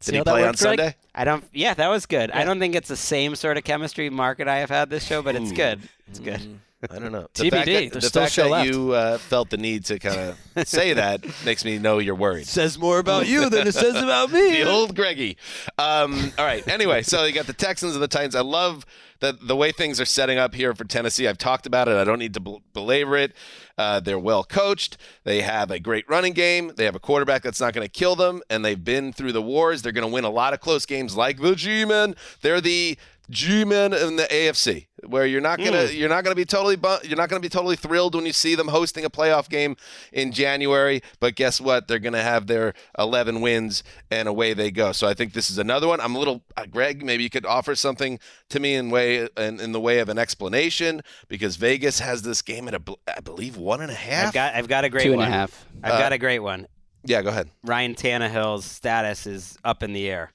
[0.00, 0.78] See Did he how that play on worked, Gregg?
[0.78, 0.96] Sunday?
[1.14, 1.44] I don't.
[1.54, 2.30] Yeah, that was good.
[2.30, 5.22] I don't think it's the same sort of chemistry market I have had this show,
[5.22, 5.80] but it's good.
[6.06, 6.60] It's good.
[6.90, 7.28] I don't know.
[7.34, 8.68] TBD, fact that, the still fact that left.
[8.68, 12.46] you uh, felt the need to kind of say that makes me know you're worried.
[12.46, 14.50] Says more about you than it says about me.
[14.62, 15.36] the old Greggy.
[15.78, 16.66] Um, all right.
[16.68, 18.34] Anyway, so you got the Texans and the Titans.
[18.34, 18.84] I love
[19.20, 21.26] the the way things are setting up here for Tennessee.
[21.26, 21.96] I've talked about it.
[21.96, 23.32] I don't need to bel- belabor it.
[23.76, 24.96] Uh, they're well coached.
[25.24, 26.72] They have a great running game.
[26.76, 29.42] They have a quarterback that's not going to kill them, and they've been through the
[29.42, 29.82] wars.
[29.82, 32.14] They're going to win a lot of close games, like the G-men.
[32.40, 32.96] They're the
[33.30, 35.98] G-men in the AFC, where you're not gonna Mm.
[35.98, 38.54] you're not gonna be totally bu- you're not gonna be totally thrilled when you see
[38.54, 39.76] them hosting a playoff game
[40.12, 41.00] in January.
[41.20, 41.88] But guess what?
[41.88, 44.92] They're gonna have their 11 wins, and away they go.
[44.92, 46.00] So I think this is another one.
[46.00, 47.02] I'm a little uh, Gregg.
[47.04, 48.18] Maybe you could offer something
[48.50, 52.42] to me in way in, in the way of an explanation because Vegas has this
[52.42, 54.28] game at a, bel- I believe one and a half.
[54.28, 55.32] I've got I've got a great Two and a one.
[55.32, 55.66] half.
[55.82, 56.66] I've Uh, got a great one.
[57.06, 57.48] Yeah, go ahead.
[57.62, 60.30] Ryan Tannehill's status is up in the air.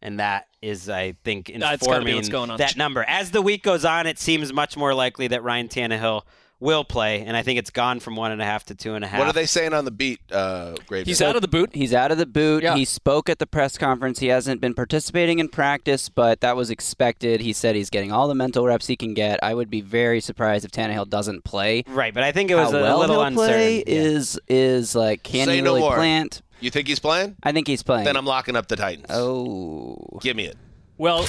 [0.00, 2.58] And that is, I think, That's gotta be informing what's going on.
[2.58, 3.04] that number.
[3.08, 6.22] As the week goes on, it seems much more likely that Ryan Tannehill
[6.60, 9.04] will play, and I think it's gone from one and a half to two and
[9.04, 9.20] a half.
[9.20, 11.06] What are they saying on the beat, uh, Gregg?
[11.06, 11.70] He's out of the boot.
[11.72, 12.64] He's out of the boot.
[12.64, 12.74] Yeah.
[12.74, 14.18] He spoke at the press conference.
[14.18, 17.40] He hasn't been participating in practice, but that was expected.
[17.40, 19.38] He said he's getting all the mental reps he can get.
[19.40, 21.84] I would be very surprised if Tannehill doesn't play.
[21.86, 23.94] Right, but I think it was How a well little he'll play uncertain.
[23.94, 24.02] Yeah.
[24.10, 25.94] is is like can Say he no really more.
[25.94, 26.42] plant?
[26.60, 27.36] You think he's playing?
[27.42, 28.04] I think he's playing.
[28.04, 29.06] Then I'm locking up the Titans.
[29.10, 30.56] Oh, Give me it.
[30.96, 31.20] Well,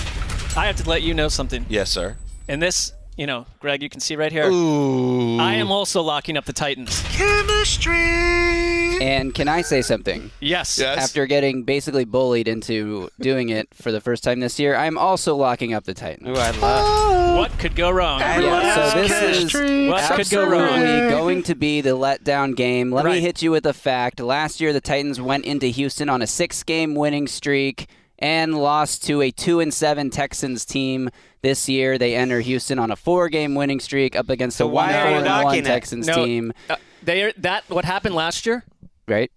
[0.58, 1.66] I have to let you know something.
[1.70, 2.18] Yes, sir.
[2.48, 4.50] And this, you know, Gregg, you can see right here.
[4.50, 5.40] Ooh.
[5.40, 7.04] I am also locking up the Titans.
[7.10, 7.94] Chemistry.
[9.02, 10.32] And can I say something?
[10.40, 10.80] Yes.
[10.80, 15.36] After getting basically bullied into doing it for the first time this year, I'm also
[15.36, 16.30] locking up the Titans.
[16.30, 16.60] Ooh, I love.
[16.62, 17.36] Oh.
[17.36, 18.22] What could go wrong?
[18.22, 19.54] Yeah, so this is
[19.90, 20.70] what could go wrong?
[20.70, 22.90] absolutely going to be the letdown game.
[22.90, 24.22] Let me hit you with a fact.
[24.22, 27.88] Last year, the Titans went into Houston on a six-game winning streak
[28.20, 31.10] and lost to a two and seven Texans team.
[31.42, 34.88] This year, they enter Houston on a four-game winning streak up against So a one
[34.90, 35.66] why are four you and one knocking it?
[35.68, 36.54] Texans No, team.
[36.70, 38.66] uh, they are, that what happened last year.
[39.08, 39.32] Right?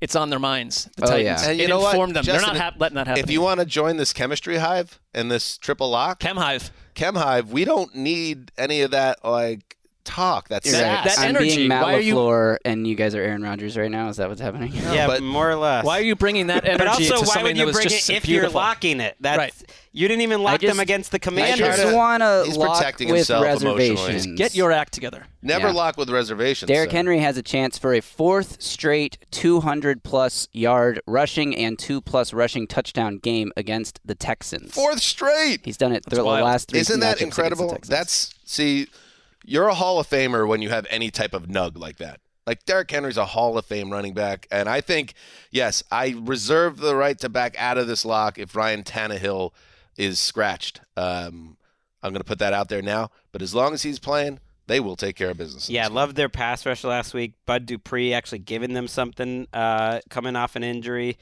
[0.00, 0.88] It's on their minds.
[0.96, 1.42] The Oh, Titans.
[1.42, 1.50] yeah.
[1.50, 1.94] And you it know what?
[1.94, 2.24] informed them.
[2.24, 3.22] Justin, They're not hap- letting that happen.
[3.22, 7.14] If you want to join this chemistry hive and this triple lock, Chem Hive, Chem
[7.14, 10.48] Hive, we don't need any of that like talk.
[10.48, 11.04] That's You're That- right.
[11.04, 13.76] that I'm energy, being Matt why are you- LaFleur, and you guys are Aaron Rodgers
[13.76, 14.08] right now.
[14.08, 14.72] Is that what's happening?
[14.74, 15.84] Yeah, but- more or less.
[15.84, 18.10] why are you bringing that energy But also, to why something would you bring just
[18.10, 18.52] it if beautiful?
[18.52, 19.16] you're locking it?
[19.20, 19.54] That's Right.
[19.92, 21.76] you didn't even lock just- them against the I Commanders.
[21.76, 23.90] just want to He's lock protecting with himself emotionally.
[23.90, 24.38] reservations.
[24.38, 25.26] Get your act together.
[25.42, 25.72] Never Yeah.
[25.74, 26.68] lock with reservations.
[26.68, 26.96] Derrick sir.
[26.96, 32.32] Henry has a chance for a fourth straight 200 plus yard rushing and two plus
[32.32, 34.72] rushing touchdown game against the Texans.
[34.72, 35.60] Fourth straight.
[35.64, 36.80] He's done it through the last three.
[36.80, 37.78] Isn't that against the incredible?
[37.88, 38.86] That's see,
[39.44, 42.20] you're a Hall of Famer when you have any type of nug like that.
[42.46, 45.14] Like Derrick Henry's a Hall of Fame running back, and I think
[45.50, 49.52] yes, I reserve the right to back out of this lock if Ryan Tannehill
[49.96, 50.80] is scratched.
[50.96, 51.56] Um,
[52.02, 53.10] I'm going to put that out there now.
[53.32, 55.70] But as long as he's playing, they will take care of business.
[55.70, 57.32] Yeah, I loved their pass rush last week.
[57.46, 61.16] Bud Dupree actually giving them something uh, coming off an injury.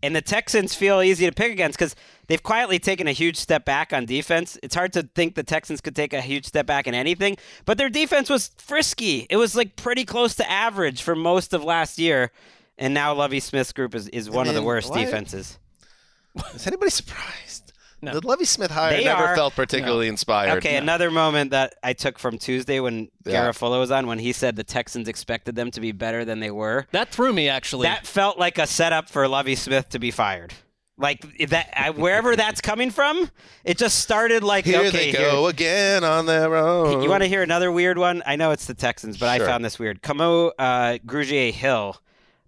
[0.00, 1.96] And the Texans feel easy to pick against because
[2.28, 4.56] they've quietly taken a huge step back on defense.
[4.62, 7.76] It's hard to think the Texans could take a huge step back in anything, but
[7.78, 9.26] their defense was frisky.
[9.28, 12.30] It was like pretty close to average for most of last year.
[12.78, 15.58] And now Lovie Smith's group is, is one of the worst why- defenses.
[16.54, 17.72] Is anybody surprised?
[18.00, 18.12] No.
[18.12, 20.58] The Lovie Smith hire They never are- felt particularly inspired.
[20.58, 23.48] Okay, another moment that I took from Tuesday when Yeah.
[23.50, 26.52] Garafolo was on, when he said the Texans expected them to be better than they
[26.52, 26.86] were.
[26.92, 27.88] That threw me actually.
[27.88, 30.54] That felt like a setup for Lovie Smith to be fired.
[31.00, 33.30] Like if that, I, wherever that's coming from,
[33.64, 37.02] it just started like Here okay, they go again on their own.
[37.02, 38.20] You want to hear another weird one?
[38.26, 39.44] I know it's the Texans, but Sure.
[39.46, 40.02] I found this weird.
[40.02, 41.96] Kamu uh, Grugier Hill,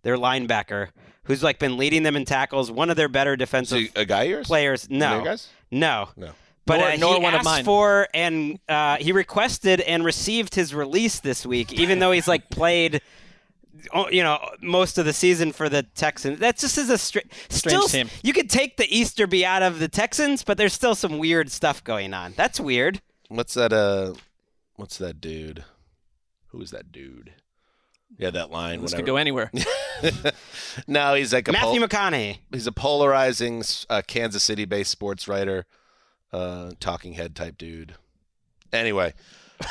[0.03, 0.89] their linebacker,
[1.25, 4.49] who's like been leading them in tackles, one of their better defensive a guy yours?
[4.49, 4.91] players.
[4.91, 5.49] No, guys?
[5.71, 6.31] no, No.
[6.67, 7.65] But Nor- uh, nor he one of asked mine.
[7.65, 12.49] for and uh, he requested and received his release this week, even though he's like
[12.51, 13.01] played,
[14.11, 16.39] you know, most of the season for the Texans.
[16.41, 17.89] That just is a str- still.
[17.89, 18.09] team.
[18.23, 21.83] You could take the Easterby out of the Texans, but there's still some weird stuff
[21.85, 22.35] going on.
[22.37, 23.01] That's weird.
[23.29, 23.73] What's that?
[23.73, 24.15] Uh,
[24.77, 25.65] what's that dude?
[26.49, 27.33] Who is that dude?
[28.19, 28.83] Yeah, that line.
[28.83, 29.03] This whatever.
[29.03, 29.51] could go anywhere.
[30.89, 32.39] no, he's like a Matthew pol- McConaughey.
[32.51, 35.67] He's a polarizing uh, Kansas City-based sports writer,
[36.33, 37.95] uh, talking head type dude.
[38.73, 39.15] Anyway,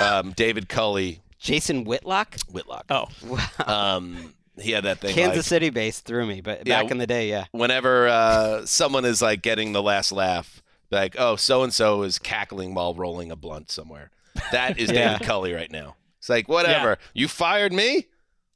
[0.01, 2.35] um, David Culley, Jason Whitlock.
[2.51, 2.85] Whitlock.
[2.89, 3.95] Oh, wow.
[3.95, 5.15] Um, he had that thing.
[5.15, 7.45] Kansas like, City based threw me, but Yeah, back in the day, yeah.
[7.51, 10.61] whenever uh, someone is like getting the last laugh,
[10.91, 14.11] like, oh, so and so is cackling while rolling a blunt somewhere.
[14.51, 15.13] That is Yeah.
[15.13, 15.95] David Culley right now.
[16.17, 16.97] It's like, whatever.
[17.13, 18.07] You fired me?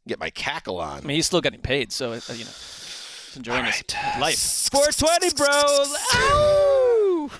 [0.08, 0.98] Get my cackle on.
[0.98, 3.82] I mean, he's still getting paid, so uh, you know, he's enjoying his
[4.20, 4.38] life.
[4.70, 5.96] 420 bros.
[6.16, 7.30] Ow!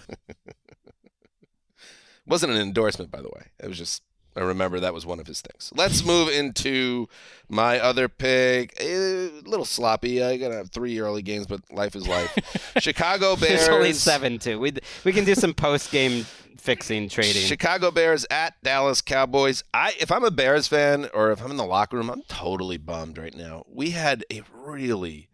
[2.26, 3.48] Wasn't an endorsement, by the way.
[3.60, 4.02] It was just
[4.36, 5.72] I remember that was one of his things.
[5.76, 7.08] Let's move into
[7.50, 8.74] my other pick.
[8.80, 10.24] A little sloppy.
[10.24, 12.74] I gotta have three early games, but life is life.
[12.80, 13.62] Chicago Bears.
[13.62, 14.60] There's only seven too.
[14.60, 14.74] We
[15.04, 16.26] we can do some post game
[16.58, 17.44] fixing trading.
[17.44, 19.64] Chicago Bears at Dallas Cowboys.
[19.74, 22.78] I if I'm a Bears fan or if I'm in the locker room, I'm totally
[22.78, 23.66] bummed right now.
[23.68, 25.28] We had a really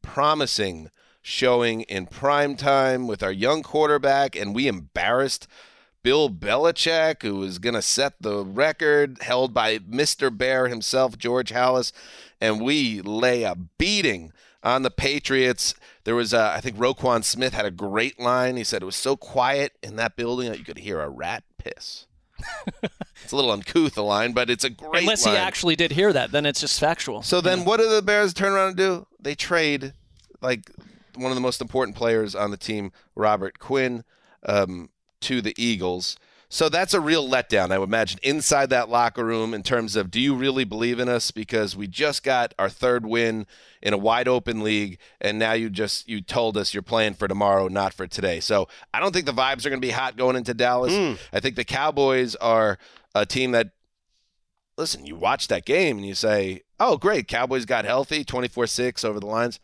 [0.00, 0.90] promising
[1.20, 5.46] showing in prime time with our young quarterback, and we embarrassed
[6.02, 10.36] Bill Belichick, who was going to set the record held by Mr.
[10.36, 11.92] Bear himself, George Halas,
[12.40, 15.74] and we lay a beating on the Patriots.
[16.04, 18.56] There was, uh, I think Roquan Smith had a great line.
[18.56, 21.44] He said it was so quiet in that building that you could hear a rat
[21.58, 22.06] piss.
[22.82, 25.02] it's a little uncouth a line, but it's a great.
[25.02, 25.36] Unless line.
[25.36, 27.22] he actually did hear that, then it's just factual.
[27.22, 29.06] So then, what do the Bears turn around and do?
[29.20, 29.92] They trade
[30.40, 30.68] like
[31.14, 34.02] one of the most important players on the team, Robert Quinn.
[34.44, 34.88] Um,
[35.22, 36.16] to the Eagles.
[36.52, 40.10] So that's a real letdown, I would imagine, inside that locker room in terms of
[40.10, 41.30] do you really believe in us?
[41.30, 43.46] Because we just got our third win
[43.80, 47.26] in a wide open league, and now you just you told us you're playing for
[47.26, 48.38] tomorrow, not for today.
[48.38, 50.92] So I don't think the vibes are going to be hot going into Dallas.
[50.92, 51.18] Mm.
[51.32, 52.76] I think the Cowboys are
[53.14, 53.70] a team that
[54.76, 59.20] listen, you watch that game and you say, "Oh, great, Cowboys got healthy, 24-6 over
[59.20, 59.58] the lines."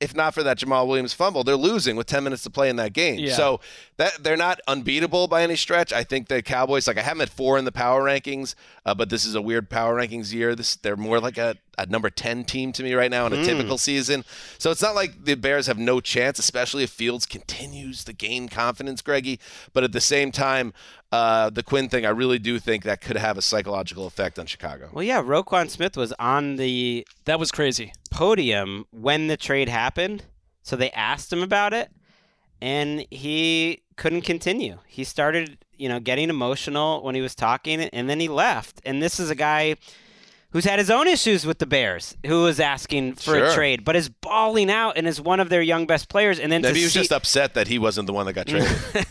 [0.00, 2.76] if not for that Jamaal Williams fumble, they're losing with 10 minutes to play in
[2.76, 3.18] that game.
[3.18, 3.34] Yeah.
[3.34, 3.60] So
[3.96, 5.92] that they're not unbeatable by any stretch.
[5.92, 8.54] I think the Cowboys, like I have them at four in the power rankings,
[8.84, 10.54] uh, but this is a weird power rankings year.
[10.56, 13.36] This they're more like a, a number 10 team to me right now in a
[13.36, 13.44] Mm.
[13.44, 14.24] typical season.
[14.58, 18.48] So it's not like the Bears have no chance, especially if Fields continues to gain
[18.48, 19.38] confidence, Greggy.
[19.72, 20.72] But at the same time,
[21.12, 24.46] uh, the Quinn thing, I really do think that could have a psychological effect on
[24.46, 24.88] Chicago.
[24.92, 30.24] Well, yeah, Roquan Smith was on the that was crazy podium when the trade happened,
[30.64, 31.90] so they asked him about it,
[32.60, 34.78] and he couldn't continue.
[34.86, 38.80] He started, you know, getting emotional when he was talking, and then he left.
[38.84, 39.76] And this is a guy
[40.50, 43.46] who's had his own issues with the Bears, who was asking for Sure.
[43.46, 46.38] a trade, but is balling out and is one of their young best players.
[46.38, 48.46] And then Maybe he was see, just upset that he wasn't the one that got
[48.46, 48.68] traded.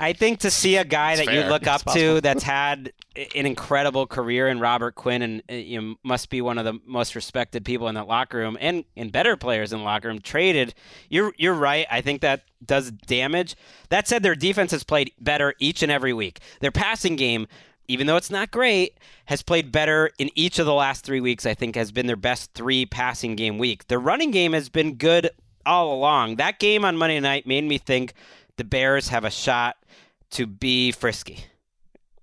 [0.00, 3.46] I think to see a guy It's that you look up to that's had an
[3.46, 7.14] incredible career in Robert Quinn and uh, you know, must be one of the most
[7.14, 10.74] respected people in that locker room and, and better players in the locker room traded.
[11.10, 11.86] You're you're right.
[11.90, 13.56] I think that does damage.
[13.90, 16.40] That said, their defense has played better each and every week.
[16.60, 17.46] Their passing game,
[17.86, 21.44] even though it's not great, has played better in each of the last three weeks.
[21.44, 23.86] I think has been their best three passing game week.
[23.88, 25.30] Their running game has been good
[25.66, 26.36] all along.
[26.36, 28.14] That game on Monday night made me think
[28.60, 29.78] the Bears have a shot
[30.32, 31.44] to be frisky.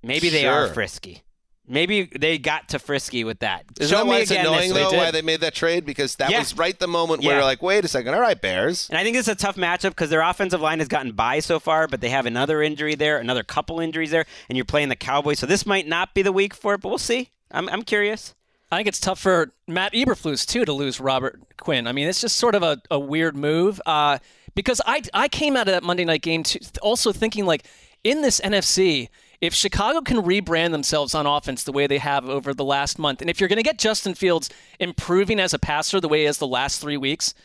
[0.04, 1.24] Maybe they are frisky.
[1.68, 3.66] Maybe they got to frisky with that.
[3.80, 4.98] Isn't Show that me why it's again annoying though week.
[5.00, 5.84] why they made that trade?
[5.84, 6.38] Because that Yeah.
[6.40, 7.38] was right the moment where Yeah.
[7.40, 8.88] you're like, wait a second, all right, Bears.
[8.88, 11.40] And I think this is a tough matchup because their offensive line has gotten by
[11.40, 14.90] so far, but they have another injury there, another couple injuries there, and you're playing
[14.90, 15.40] the Cowboys.
[15.40, 17.32] So this might not be the week for it, but we'll see.
[17.50, 18.36] I'm, I'm curious.
[18.72, 21.88] I think it's tough for Matt Eberflus too to lose Robert Quinn.
[21.88, 24.20] I mean, it's just sort of a, a weird move uh,
[24.58, 26.44] because I I came out of that Monday night game
[26.82, 27.66] also thinking like
[28.04, 29.08] in this NFC.
[29.40, 33.22] If Chicago can rebrand themselves on offense the way they have over the last month,
[33.22, 36.26] and if you're going to get Justin Fields improving as a passer the way he
[36.26, 37.36] has the last three weeks,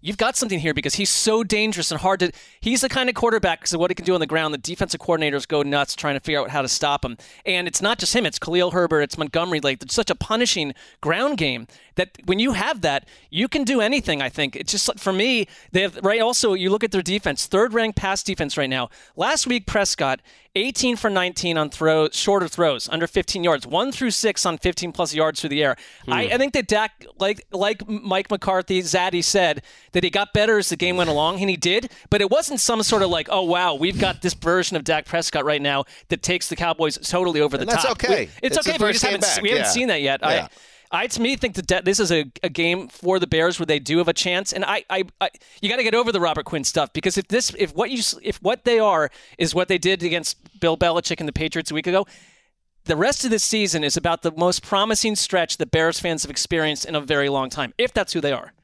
[0.00, 2.32] you've got something here because he's so dangerous and hard to.
[2.60, 4.54] He's the kind of quarterback because of what he can do on the ground.
[4.54, 7.16] The defensive coordinators go nuts trying to figure out how to stop him.
[7.44, 9.60] And it's not just him; it's Khalil Herbert, it's Montgomery.
[9.60, 11.66] Like it's such a punishing ground game
[11.96, 14.22] that when you have that, you can do anything.
[14.22, 15.46] I think it's just for me.
[15.72, 16.20] They have right.
[16.20, 18.90] Also, you look at their defense, third ranked pass defense right now.
[19.16, 20.20] Last week, Prescott.
[20.54, 23.66] 18 for 19 on throws, shorter throws, under 15 yards.
[23.66, 25.76] One through six on 15 plus yards through the air.
[26.08, 26.34] I, hmm.
[26.34, 29.62] I think that Dak, like like Mike McCarthy, Zaddy said,
[29.98, 31.90] that he got better as the game went along, and he did.
[32.08, 35.06] But it wasn't some sort of like, oh wow, we've got this version of Dak
[35.06, 37.92] Prescott right now that takes the Cowboys totally over the And that's top.
[37.92, 38.08] okay.
[38.26, 39.70] We- it's, It's okay, but we just haven't back, we haven't yeah.
[39.70, 40.20] seen that yet.
[40.22, 40.46] Yeah.
[40.92, 43.66] I, I to me think that this is a, a game for the Bears where
[43.66, 45.30] they do have a chance, and I, I, I
[45.60, 48.00] you got to get over the Robert Quinn stuff because if this if what you
[48.22, 51.74] if what they are is what they did against Bill Belichick and the Patriots a
[51.74, 52.06] week ago,
[52.84, 56.30] the rest of this season is about the most promising stretch that Bears fans have
[56.30, 57.74] experienced in a very long time.
[57.76, 58.54] If that's who they are,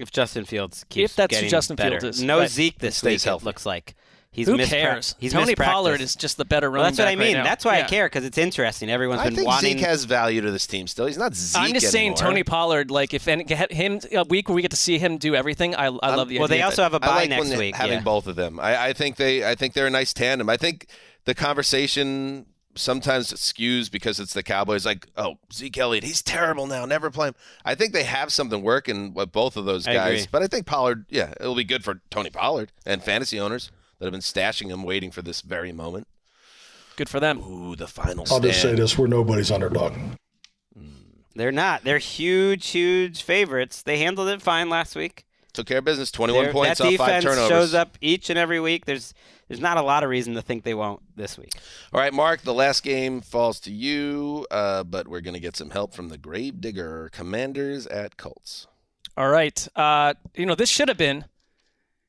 [0.00, 2.00] If Justin Fields keeps If that's who getting Justin better.
[2.00, 2.22] Fields is.
[2.24, 2.48] no Right.
[2.50, 3.26] Zeke this Stays week.
[3.28, 3.42] healthy.
[3.42, 3.94] It looks like
[4.32, 5.14] he's who mispra- cares?
[5.18, 5.54] He's Tony.
[5.54, 7.44] Pollard is just the better Well, running that's what I back right mean.
[7.44, 8.88] that's why I care because it's interesting.
[8.90, 9.78] Everyone's I been think wanting.
[9.78, 11.06] Zeke has value to this team still.
[11.06, 12.14] He's not Zeke I'm just saying.
[12.14, 12.90] Tony Pollard.
[12.90, 15.74] Like, if any, get him a week where we get to see him do everything,
[15.74, 16.58] I, I love the well, idea.
[16.58, 17.74] they also have a bye like next when week.
[17.74, 18.04] having yeah.
[18.04, 18.58] both of them.
[18.60, 20.48] I, I think they I think they're a nice tandem.
[20.48, 20.86] I think
[21.24, 22.46] the conversation
[22.80, 24.84] sometimes skews because it's the Cowboys.
[24.86, 26.84] Like, oh, Zeke Elliott, he's terrible now.
[26.86, 27.34] Never play him.
[27.64, 30.12] I think they have something working with both of those I guys.
[30.22, 30.28] agree.
[30.32, 34.06] But I think Pollard, yeah, it'll be good for Tony Pollard and fantasy owners that
[34.06, 36.06] have been stashing him, waiting for this very moment.
[36.96, 37.38] Good for them.
[37.40, 39.94] Ooh, the final I'll just say this: we're nobody's underdog.
[40.76, 40.88] Hmm.
[41.34, 41.84] They're not.
[41.84, 43.82] They're huge, huge favorites.
[43.82, 45.24] They handled it fine last week.
[45.52, 46.10] Took care of business.
[46.12, 47.48] 21 They're- points that off five defense turnovers.
[47.48, 48.84] shows up each and every week.
[48.86, 49.14] There's
[49.50, 51.50] there's not a lot of reason to think they won't this week.
[51.92, 55.56] All right, Marc, the last game falls to you, uh, but we're going to get
[55.56, 58.68] some help from the Grave Digger Commanders at Colts.
[59.16, 59.66] All right.
[59.74, 61.24] Uh, you know, this should have been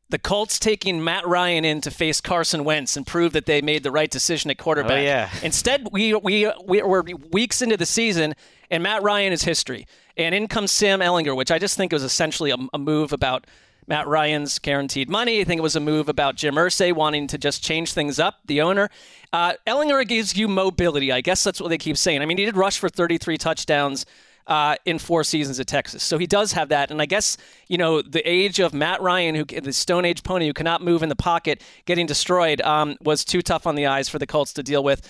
[0.09, 3.81] the Colts taking Matt Ryan in to face Carson Wentz and prove that they made
[3.81, 4.99] the right decision at quarterback.
[4.99, 5.31] Oh, yeah.
[5.41, 7.01] Instead, we we we were
[7.31, 8.35] weeks into the season,
[8.69, 9.87] and Matt Ryan is history.
[10.15, 13.47] And in comes Sam Ehlinger, which I just think was essentially a, a move about
[13.87, 15.41] Matt Ryan's guaranteed money.
[15.41, 18.39] I think it was a move about Jim Irsay wanting to just change things up,
[18.45, 18.89] the owner.
[19.33, 21.11] Uh, Ehlinger gives you mobility.
[21.11, 22.21] I guess that's what they keep saying.
[22.21, 24.05] I mean, he did rush for 33 touchdowns
[24.47, 26.03] uh, in four seasons at Texas.
[26.03, 26.91] So he does have that.
[26.91, 27.37] And I guess,
[27.67, 31.03] you know, the age of Matt Ryan, who the Stone Age pony who cannot move
[31.03, 34.53] in the pocket, getting destroyed, um, was too tough on the eyes for the Colts
[34.53, 35.07] to deal with.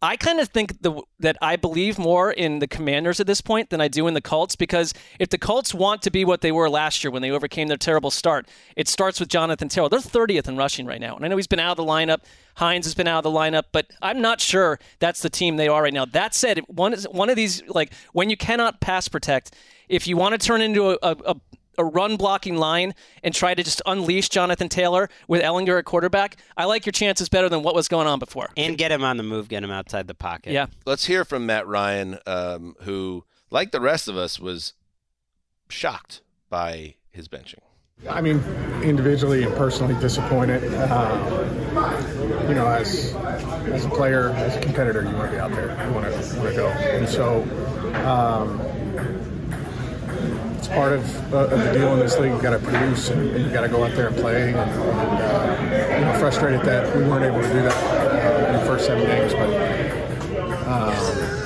[0.00, 3.70] I kind of think the, that I believe more in the Commanders at this point
[3.70, 6.52] than I do in the Colts because if the Colts want to be what they
[6.52, 8.46] were last year when they overcame their terrible start,
[8.76, 9.88] it starts with Jonathan Taylor.
[9.88, 11.16] They're 30th in rushing right now.
[11.16, 12.20] And I know he's been out of the lineup.
[12.54, 15.68] Hines has been out of the lineup, but I'm not sure that's the team they
[15.68, 16.04] are right now.
[16.04, 19.54] That said, one, one of these, like when you cannot pass protect,
[19.88, 21.36] if you want to turn into a, a, a
[21.78, 26.36] a run blocking line and try to just unleash Jonathan Taylor with Ehlinger at quarterback,
[26.56, 28.48] I like your chances better than what was going on before.
[28.56, 30.52] And get him on the move, get him outside the pocket.
[30.52, 30.66] Yeah.
[30.84, 34.74] Let's hear from Matt Ryan, um, who, like the rest of us, was
[35.68, 37.60] shocked by his benching.
[38.08, 38.38] I mean,
[38.82, 40.62] individually and personally disappointed.
[40.72, 43.14] Uh, you know, as
[43.72, 45.70] as a player, as a competitor, you want to be out there.
[45.84, 47.42] You want to want to go, and so
[48.06, 48.67] um, it's
[50.68, 52.32] part of, uh, of the deal in this league.
[52.32, 54.48] You've got to produce, and, and you got to go out there and play.
[54.52, 58.52] And, and uh, you know, frustrated that we weren't able to do that uh, in
[58.60, 60.68] the first seven games, but.
[60.68, 61.38] Um,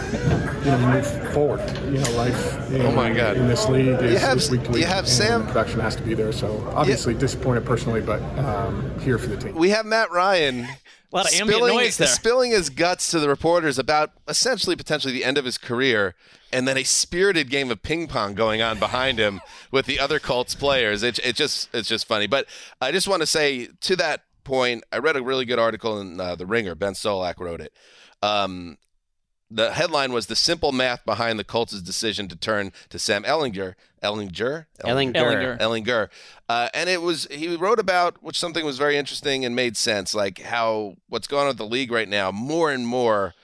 [0.65, 1.61] you know, move forward.
[1.87, 2.71] You know, life.
[2.71, 3.37] In, Oh, my God.
[3.37, 6.03] In this league, is, You have- is week to you have Sam- Production has to
[6.03, 6.33] be there.
[6.33, 9.55] So obviously disappointed personally, but um, here for the team.
[9.55, 10.69] We have Matt Ryan.
[11.13, 12.09] A lot of ambient spilling, noise there.
[12.09, 16.15] spilling his guts to the reporters about essentially potentially the end of his career,
[16.53, 19.41] and then a spirited game of ping pong going on behind him
[19.71, 21.03] with the other Colts players.
[21.03, 22.27] It, it just it's just funny.
[22.27, 22.47] But
[22.81, 26.19] I just want to say to that point, I read a really good article in
[26.19, 26.75] uh, the Ringer.
[26.75, 27.73] Ben Solak wrote it.
[28.23, 28.79] Um,
[29.55, 33.75] the headline was the simple math behind the Colts' decision to turn to Sam Ehlinger,
[34.03, 35.13] Ehlinger, Ehlinger.
[35.15, 35.59] Ehlinger.
[35.59, 36.09] Ehlinger,
[36.49, 40.15] uh, and it was he wrote about which something was very interesting and made sense,
[40.15, 42.31] like how what's going on with the league right now.
[42.31, 43.35] More and more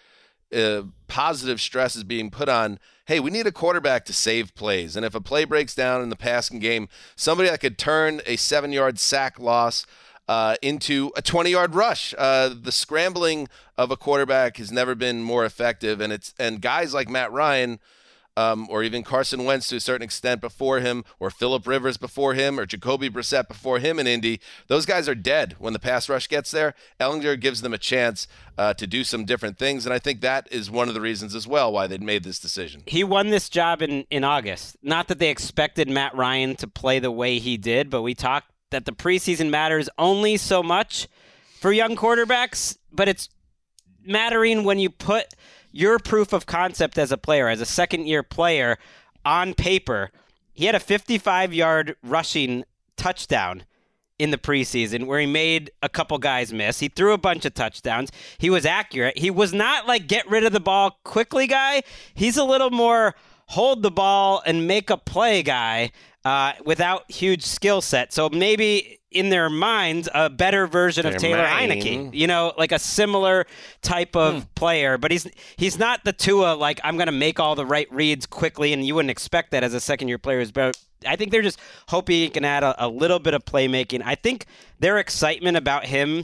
[0.55, 2.79] uh, positive stress is being put on.
[3.07, 6.11] Hey, we need a quarterback to save plays, and if a play breaks down in
[6.11, 9.87] the passing game, somebody that could turn a seven-yard sack loss
[10.29, 12.15] uh, into a 20 yard rush.
[12.17, 16.95] Uh, the scrambling of a quarterback has never been more effective, and it's and guys
[16.95, 17.81] like Matt Ryan.
[18.37, 22.35] Um, or even Carson Wentz to a certain extent before him, or Philip Rivers before
[22.35, 24.41] him, or Jacoby Brissett before him in Indy.
[24.69, 26.75] Those guys are dead when the pass rush gets there.
[27.01, 30.47] Ehlinger gives them a chance uh, to do some different things, and I think that
[30.53, 32.85] is one of the reasons as well why they made this decision.
[32.87, 34.77] He won this job in, in August.
[34.85, 38.53] Not that they expected Matt Ryan to play the way he did, but we talked
[38.71, 41.09] that the preseason matters only so much
[41.61, 43.29] for young quarterbacks, but it's
[44.05, 45.35] mattering when you put
[45.71, 48.79] your proof of concept as a player, as a second year player,
[49.25, 50.11] on paper.
[50.53, 52.65] He had a 55 yard rushing
[52.97, 53.65] touchdown
[54.19, 56.81] in the preseason where he made a couple guys miss.
[56.81, 58.11] He threw a bunch of touchdowns.
[58.39, 59.19] He was accurate.
[59.19, 61.83] He was not like get rid of the ball quickly guy.
[62.15, 63.15] He's a little more
[63.49, 65.91] hold the ball and make a play guy
[66.29, 68.13] uh, without huge skill set.
[68.13, 71.73] So maybe in their minds, a better version of Taylor mind.
[71.83, 72.15] Heinicke.
[72.15, 73.47] You know, like a similar
[73.83, 75.27] type of player, but he's
[75.57, 78.87] he's not the Tua like I'm going to make all the right reads quickly, and
[78.87, 80.45] you wouldn't expect that as a second year player.
[80.53, 80.77] But
[81.07, 84.03] I think they're just hoping he can add a, a little bit of playmaking.
[84.05, 84.45] I think
[84.79, 86.23] their excitement about him i-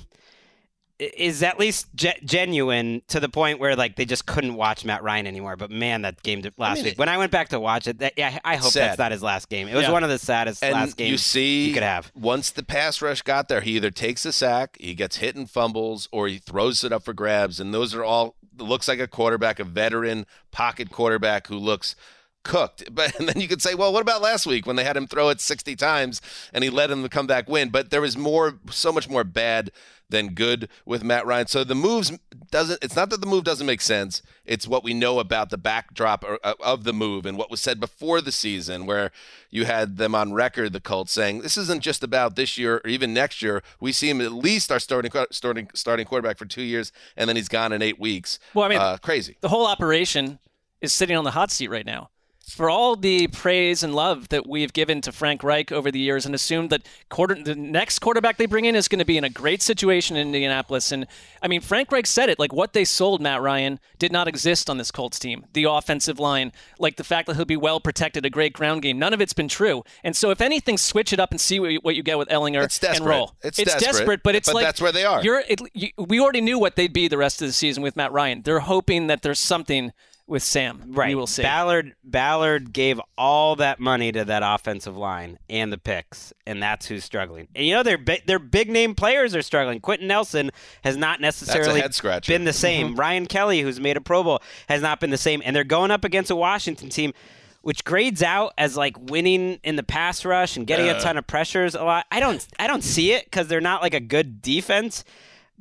[1.16, 5.02] is at least ge- genuine to the point where like they just couldn't watch Matt
[5.02, 5.56] Ryan anymore.
[5.56, 7.98] But man, that game did- last mean, week when I went back to watch it,
[7.98, 8.90] that, yeah, I hope Sad.
[8.90, 9.68] that's not his last game.
[9.68, 9.92] It was Yeah.
[9.92, 12.10] one of the saddest and last games you see, you could have.
[12.14, 15.50] Once the pass rush got there, he either takes a sack, he gets hit and
[15.50, 17.60] fumbles, or he throws it up for grabs.
[17.60, 21.96] And those are all looks like a quarterback, a veteran pocket quarterback who looks
[22.44, 22.84] cooked.
[22.94, 25.06] But and then you could say, well, what about last week when they had him
[25.06, 26.20] throw it 60 times
[26.52, 27.70] and he let him come back win?
[27.70, 29.72] But there was more, so much more bad
[30.08, 31.46] than good with Matt Ryan.
[31.46, 32.12] So the moves
[32.50, 32.82] doesn't.
[32.82, 34.22] It's not that the move doesn't make sense.
[34.44, 37.80] It's what we know about the backdrop uh, of the move and what was said
[37.80, 39.10] before the season, where
[39.50, 42.88] you had them on record, the Colts saying this isn't just about this year or
[42.88, 43.62] even next year.
[43.80, 47.36] We see him at least our starting starting starting quarterback for two years, and then
[47.36, 48.38] he's gone in eight weeks.
[48.52, 49.36] Well, I mean, uh, crazy.
[49.40, 50.38] The whole operation
[50.80, 52.10] is sitting on the hot seat right now
[52.48, 56.26] for all the praise and love that we've given to Frank Reich over the years
[56.26, 59.24] and assumed that quarter, the next quarterback they bring in is going to be in
[59.24, 60.92] a great situation in Indianapolis.
[60.92, 61.06] And
[61.42, 64.68] I mean, Frank Reich said it like what they sold Matt Ryan did not exist
[64.68, 65.46] on this Colts team.
[65.52, 68.98] The offensive line, like the fact that he'll be well protected, a great ground game,
[68.98, 69.82] none of it's been true.
[70.02, 72.28] And so, if anything, switch it up and see what you, what you get with
[72.28, 73.34] Ehlinger and roll.
[73.42, 75.22] It's, it's desperate, desperate, but it's but like that's where they are.
[75.22, 77.96] You're, it, you, we already knew what they'd be the rest of the season with
[77.96, 78.42] Matt Ryan.
[78.42, 79.92] They're hoping that there's something
[80.26, 80.82] with Sam.
[80.88, 81.08] Right.
[81.08, 81.42] We will see.
[81.42, 86.86] Ballard Ballard gave all that money to that offensive line and the picks, and that's
[86.86, 87.48] who's struggling.
[87.54, 89.80] And you know their their big name players are struggling.
[89.80, 90.50] Quenton Nelson
[90.82, 91.80] has not necessarily
[92.26, 92.94] been the same.
[92.96, 95.42] Ryan Kelly, who's made a Pro Bowl, has not been the same.
[95.44, 97.12] And they're going up against a Washington team
[97.60, 101.00] which grades out as like winning in the pass rush and getting a Uh.
[101.00, 102.04] ton of pressures a lot.
[102.10, 105.02] I don't I don't see it cuz they're not like a good defense,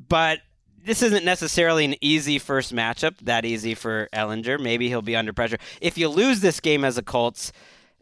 [0.09, 0.39] but
[0.83, 4.59] this isn't necessarily an easy first matchup, that easy for Ehlinger.
[4.59, 5.57] Maybe he'll be under pressure.
[5.81, 7.51] If you lose this game as a Colts,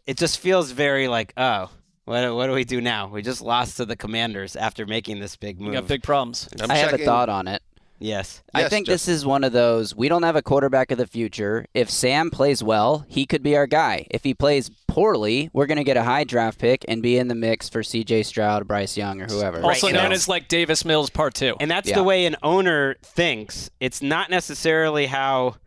[0.06, 1.70] it just feels very like, oh,
[2.06, 3.08] what, what do we do now?
[3.08, 5.70] We just lost to the Commanders after making this big move.
[5.70, 6.50] We got big problems.
[6.68, 7.62] I have a thought on it.
[8.02, 8.42] Yes.
[8.54, 9.96] I think this is one of those.
[9.96, 11.66] We don't have a quarterback of the future.
[11.74, 14.08] If Sam plays well, he could be our guy.
[14.10, 17.28] If he plays poorly, we're going to get a high draft pick and be in
[17.28, 18.24] the mix for C.J.
[18.24, 19.62] Stroud, Bryce Young, or whoever.
[19.62, 21.56] Also Right, known and as like Davis Mills Part Two.
[21.60, 21.96] And that's Yeah.
[21.96, 23.70] the way an owner thinks.
[23.80, 25.58] It's not necessarily how,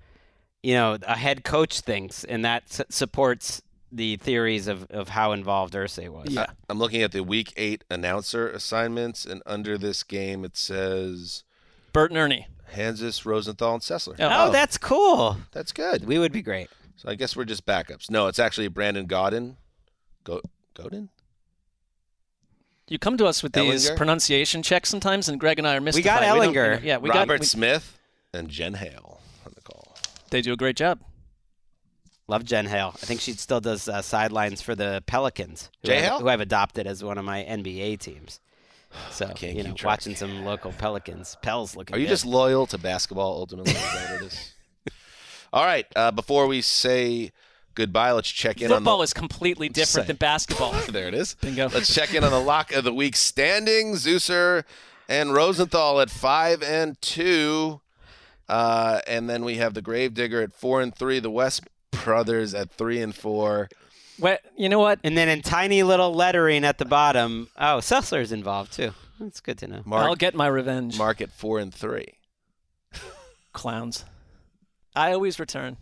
[0.63, 3.63] you know, a head coach thinks, and that s- supports
[3.93, 6.31] the theories of, of how involved Irsay was.
[6.31, 6.47] Yeah.
[6.69, 11.45] I, am looking at the week eight announcer assignments, and under this game it says
[11.95, 12.47] Bert and Ernie.
[12.75, 14.17] Hanzus, Rosenthal, and Sessler.
[14.19, 15.39] Oh, that's cool.
[15.53, 16.05] That's good.
[16.05, 16.69] We would be great.
[16.97, 18.11] So I guess we're just backups.
[18.11, 19.55] No, it's actually Brandon Gaudin.
[20.25, 20.41] Go
[20.75, 21.09] Gaudin?
[22.89, 23.97] You come to us with these Ehlinger?
[23.97, 26.21] pronunciation checks sometimes, and Gregg and I are mystified.
[26.21, 26.83] We got don't- Ehlinger.
[26.83, 27.41] yeah, we Robert got.
[27.41, 27.99] we- Smith
[28.35, 29.97] and Jen Hale on the call.
[30.31, 31.01] they do a great job.
[32.27, 32.93] Love Jen Hale.
[33.03, 36.19] I think she still does uh, sidelines for the Pelicans, who, Jay I've, Hale?
[36.21, 38.41] who I've adopted as one of my NBA teams.
[39.11, 39.91] So Can't you know, keep track.
[39.93, 41.37] watching some local Pelicans.
[41.43, 41.95] Pels looking.
[41.95, 42.11] Are you good.
[42.11, 43.73] just loyal to basketball ultimately?
[43.73, 44.53] Is that what it is?
[45.53, 45.87] All right.
[45.95, 47.33] Uh, before we say
[47.75, 49.05] goodbye, let's check in Football on the.
[49.05, 50.73] is completely different than basketball.
[50.89, 51.35] there it is.
[51.41, 51.69] Bingo.
[51.69, 54.05] Let's check in on the lock of the week standings.
[54.05, 54.65] Zeuser
[55.09, 57.81] and Rosenthal at five and two,
[58.49, 61.19] uh, and then we have the Gravedigger at four and three.
[61.21, 61.63] The West
[62.05, 63.69] brothers at three and four.
[64.19, 65.01] What you know what?
[65.03, 68.93] And then in tiny little lettering at the bottom, oh, Sessler's involved too.
[69.21, 69.83] That's good to know.
[69.85, 70.97] Marc, I'll get my revenge.
[70.99, 72.15] Marc at four and three.
[73.53, 74.05] Clowns.
[74.97, 75.77] I always return.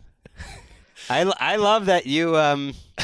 [1.09, 2.73] I, I love that you um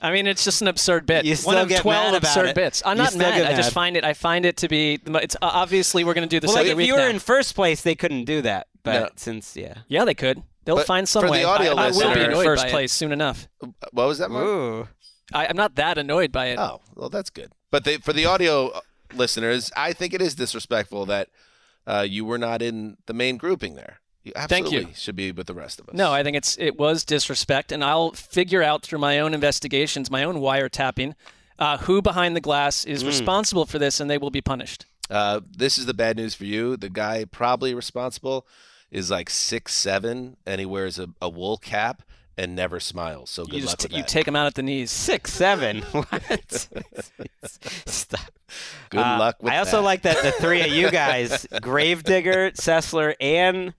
[0.00, 1.24] I mean, it's just an absurd bit.
[1.24, 2.54] You One still of get twelve mad about absurd it.
[2.54, 2.82] bits.
[2.86, 3.42] I'm You not still mad.
[3.42, 4.04] I just find it.
[4.04, 5.00] I find it to be.
[5.06, 7.08] It's uh, obviously we're going to do this well, every if week you were now.
[7.08, 8.68] in first place, they couldn't do that.
[8.84, 9.08] But No.
[9.16, 10.42] since yeah, yeah, they could.
[10.68, 11.44] They'll But find some for the way.
[11.44, 12.72] audio I, I will be in Annoyed first by it.
[12.72, 13.48] place soon enough.
[13.92, 14.46] What was that, Marc?
[14.46, 14.88] ooh,
[15.32, 16.58] I, I'm not that annoyed by it.
[16.58, 17.52] Oh, well, that's good.
[17.70, 18.80] But they, for the audio uh,
[19.14, 21.28] listeners, I think it is disrespectful that
[21.86, 24.00] uh, you were not in the main grouping there.
[24.24, 24.88] You Thank you.
[24.94, 25.94] should be with the rest of us.
[25.94, 30.10] No, I think it's it was disrespect, and I'll figure out through my own investigations,
[30.10, 31.14] my own wiretapping,
[31.58, 33.06] uh, who behind the glass is Mm.
[33.06, 34.84] responsible for this, and they will be punished.
[35.08, 36.76] Uh, this is the bad news for you.
[36.76, 38.46] The guy probably responsible
[38.90, 42.02] is like six seven, and he wears a, a wool cap
[42.36, 43.30] and never smiles.
[43.30, 44.90] So good you luck with you take him out at the knees.
[44.90, 45.82] six seven.
[45.92, 46.68] what?
[47.44, 48.20] Stop.
[48.90, 49.82] Good Uh, luck with I also that.
[49.82, 53.74] like that the three of you guys, Gravedigger, Sessler, and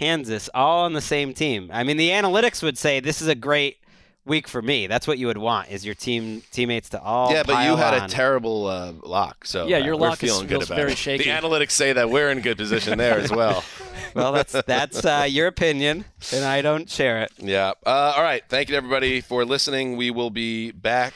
[0.00, 1.68] Hanzus, all on the same team.
[1.72, 3.78] I mean, the analytics would say this is a great
[4.26, 4.86] week for me.
[4.86, 7.32] That's what you would want is your team teammates to all.
[7.32, 8.02] yeah, but you had on.
[8.04, 9.46] a terrible uh, lock.
[9.46, 10.98] So Yeah, uh, your we're lock is- feeling good feels about very it.
[10.98, 11.24] shaky.
[11.24, 13.64] The analytics say that we're in good position there as well.
[14.14, 17.32] well, that's that's uh, your opinion, and I don't share it.
[17.38, 17.72] Yeah.
[17.86, 18.42] Uh, all right.
[18.48, 19.96] Thank you everybody for listening.
[19.96, 21.14] We will be back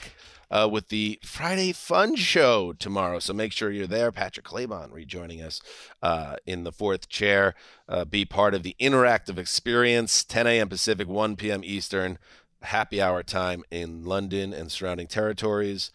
[0.50, 3.18] uh, with the Friday Fun Show tomorrow.
[3.20, 4.10] So make sure you're there.
[4.10, 5.60] Patrick Claybon rejoining us
[6.02, 7.54] uh, in the fourth chair.
[7.88, 10.24] Uh, be part of the interactive experience.
[10.24, 10.68] 10 a.m.
[10.68, 11.60] Pacific, 1 p.m.
[11.64, 12.18] Eastern.
[12.62, 15.90] Happy hour time in London and surrounding territories.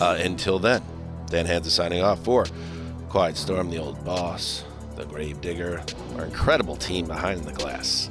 [0.00, 0.82] Uh, until then,
[1.26, 2.44] Dan Hanzus signing off for
[3.08, 4.64] Quiet Storm, the old boss,
[4.96, 5.80] the Grave Digger,
[6.16, 8.10] our incredible team behind the glass.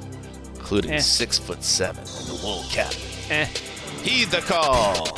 [0.55, 0.99] including Eh.
[0.99, 2.91] six foot seven and the wool cap.
[3.29, 3.45] Eh.
[4.03, 5.17] Heed the call.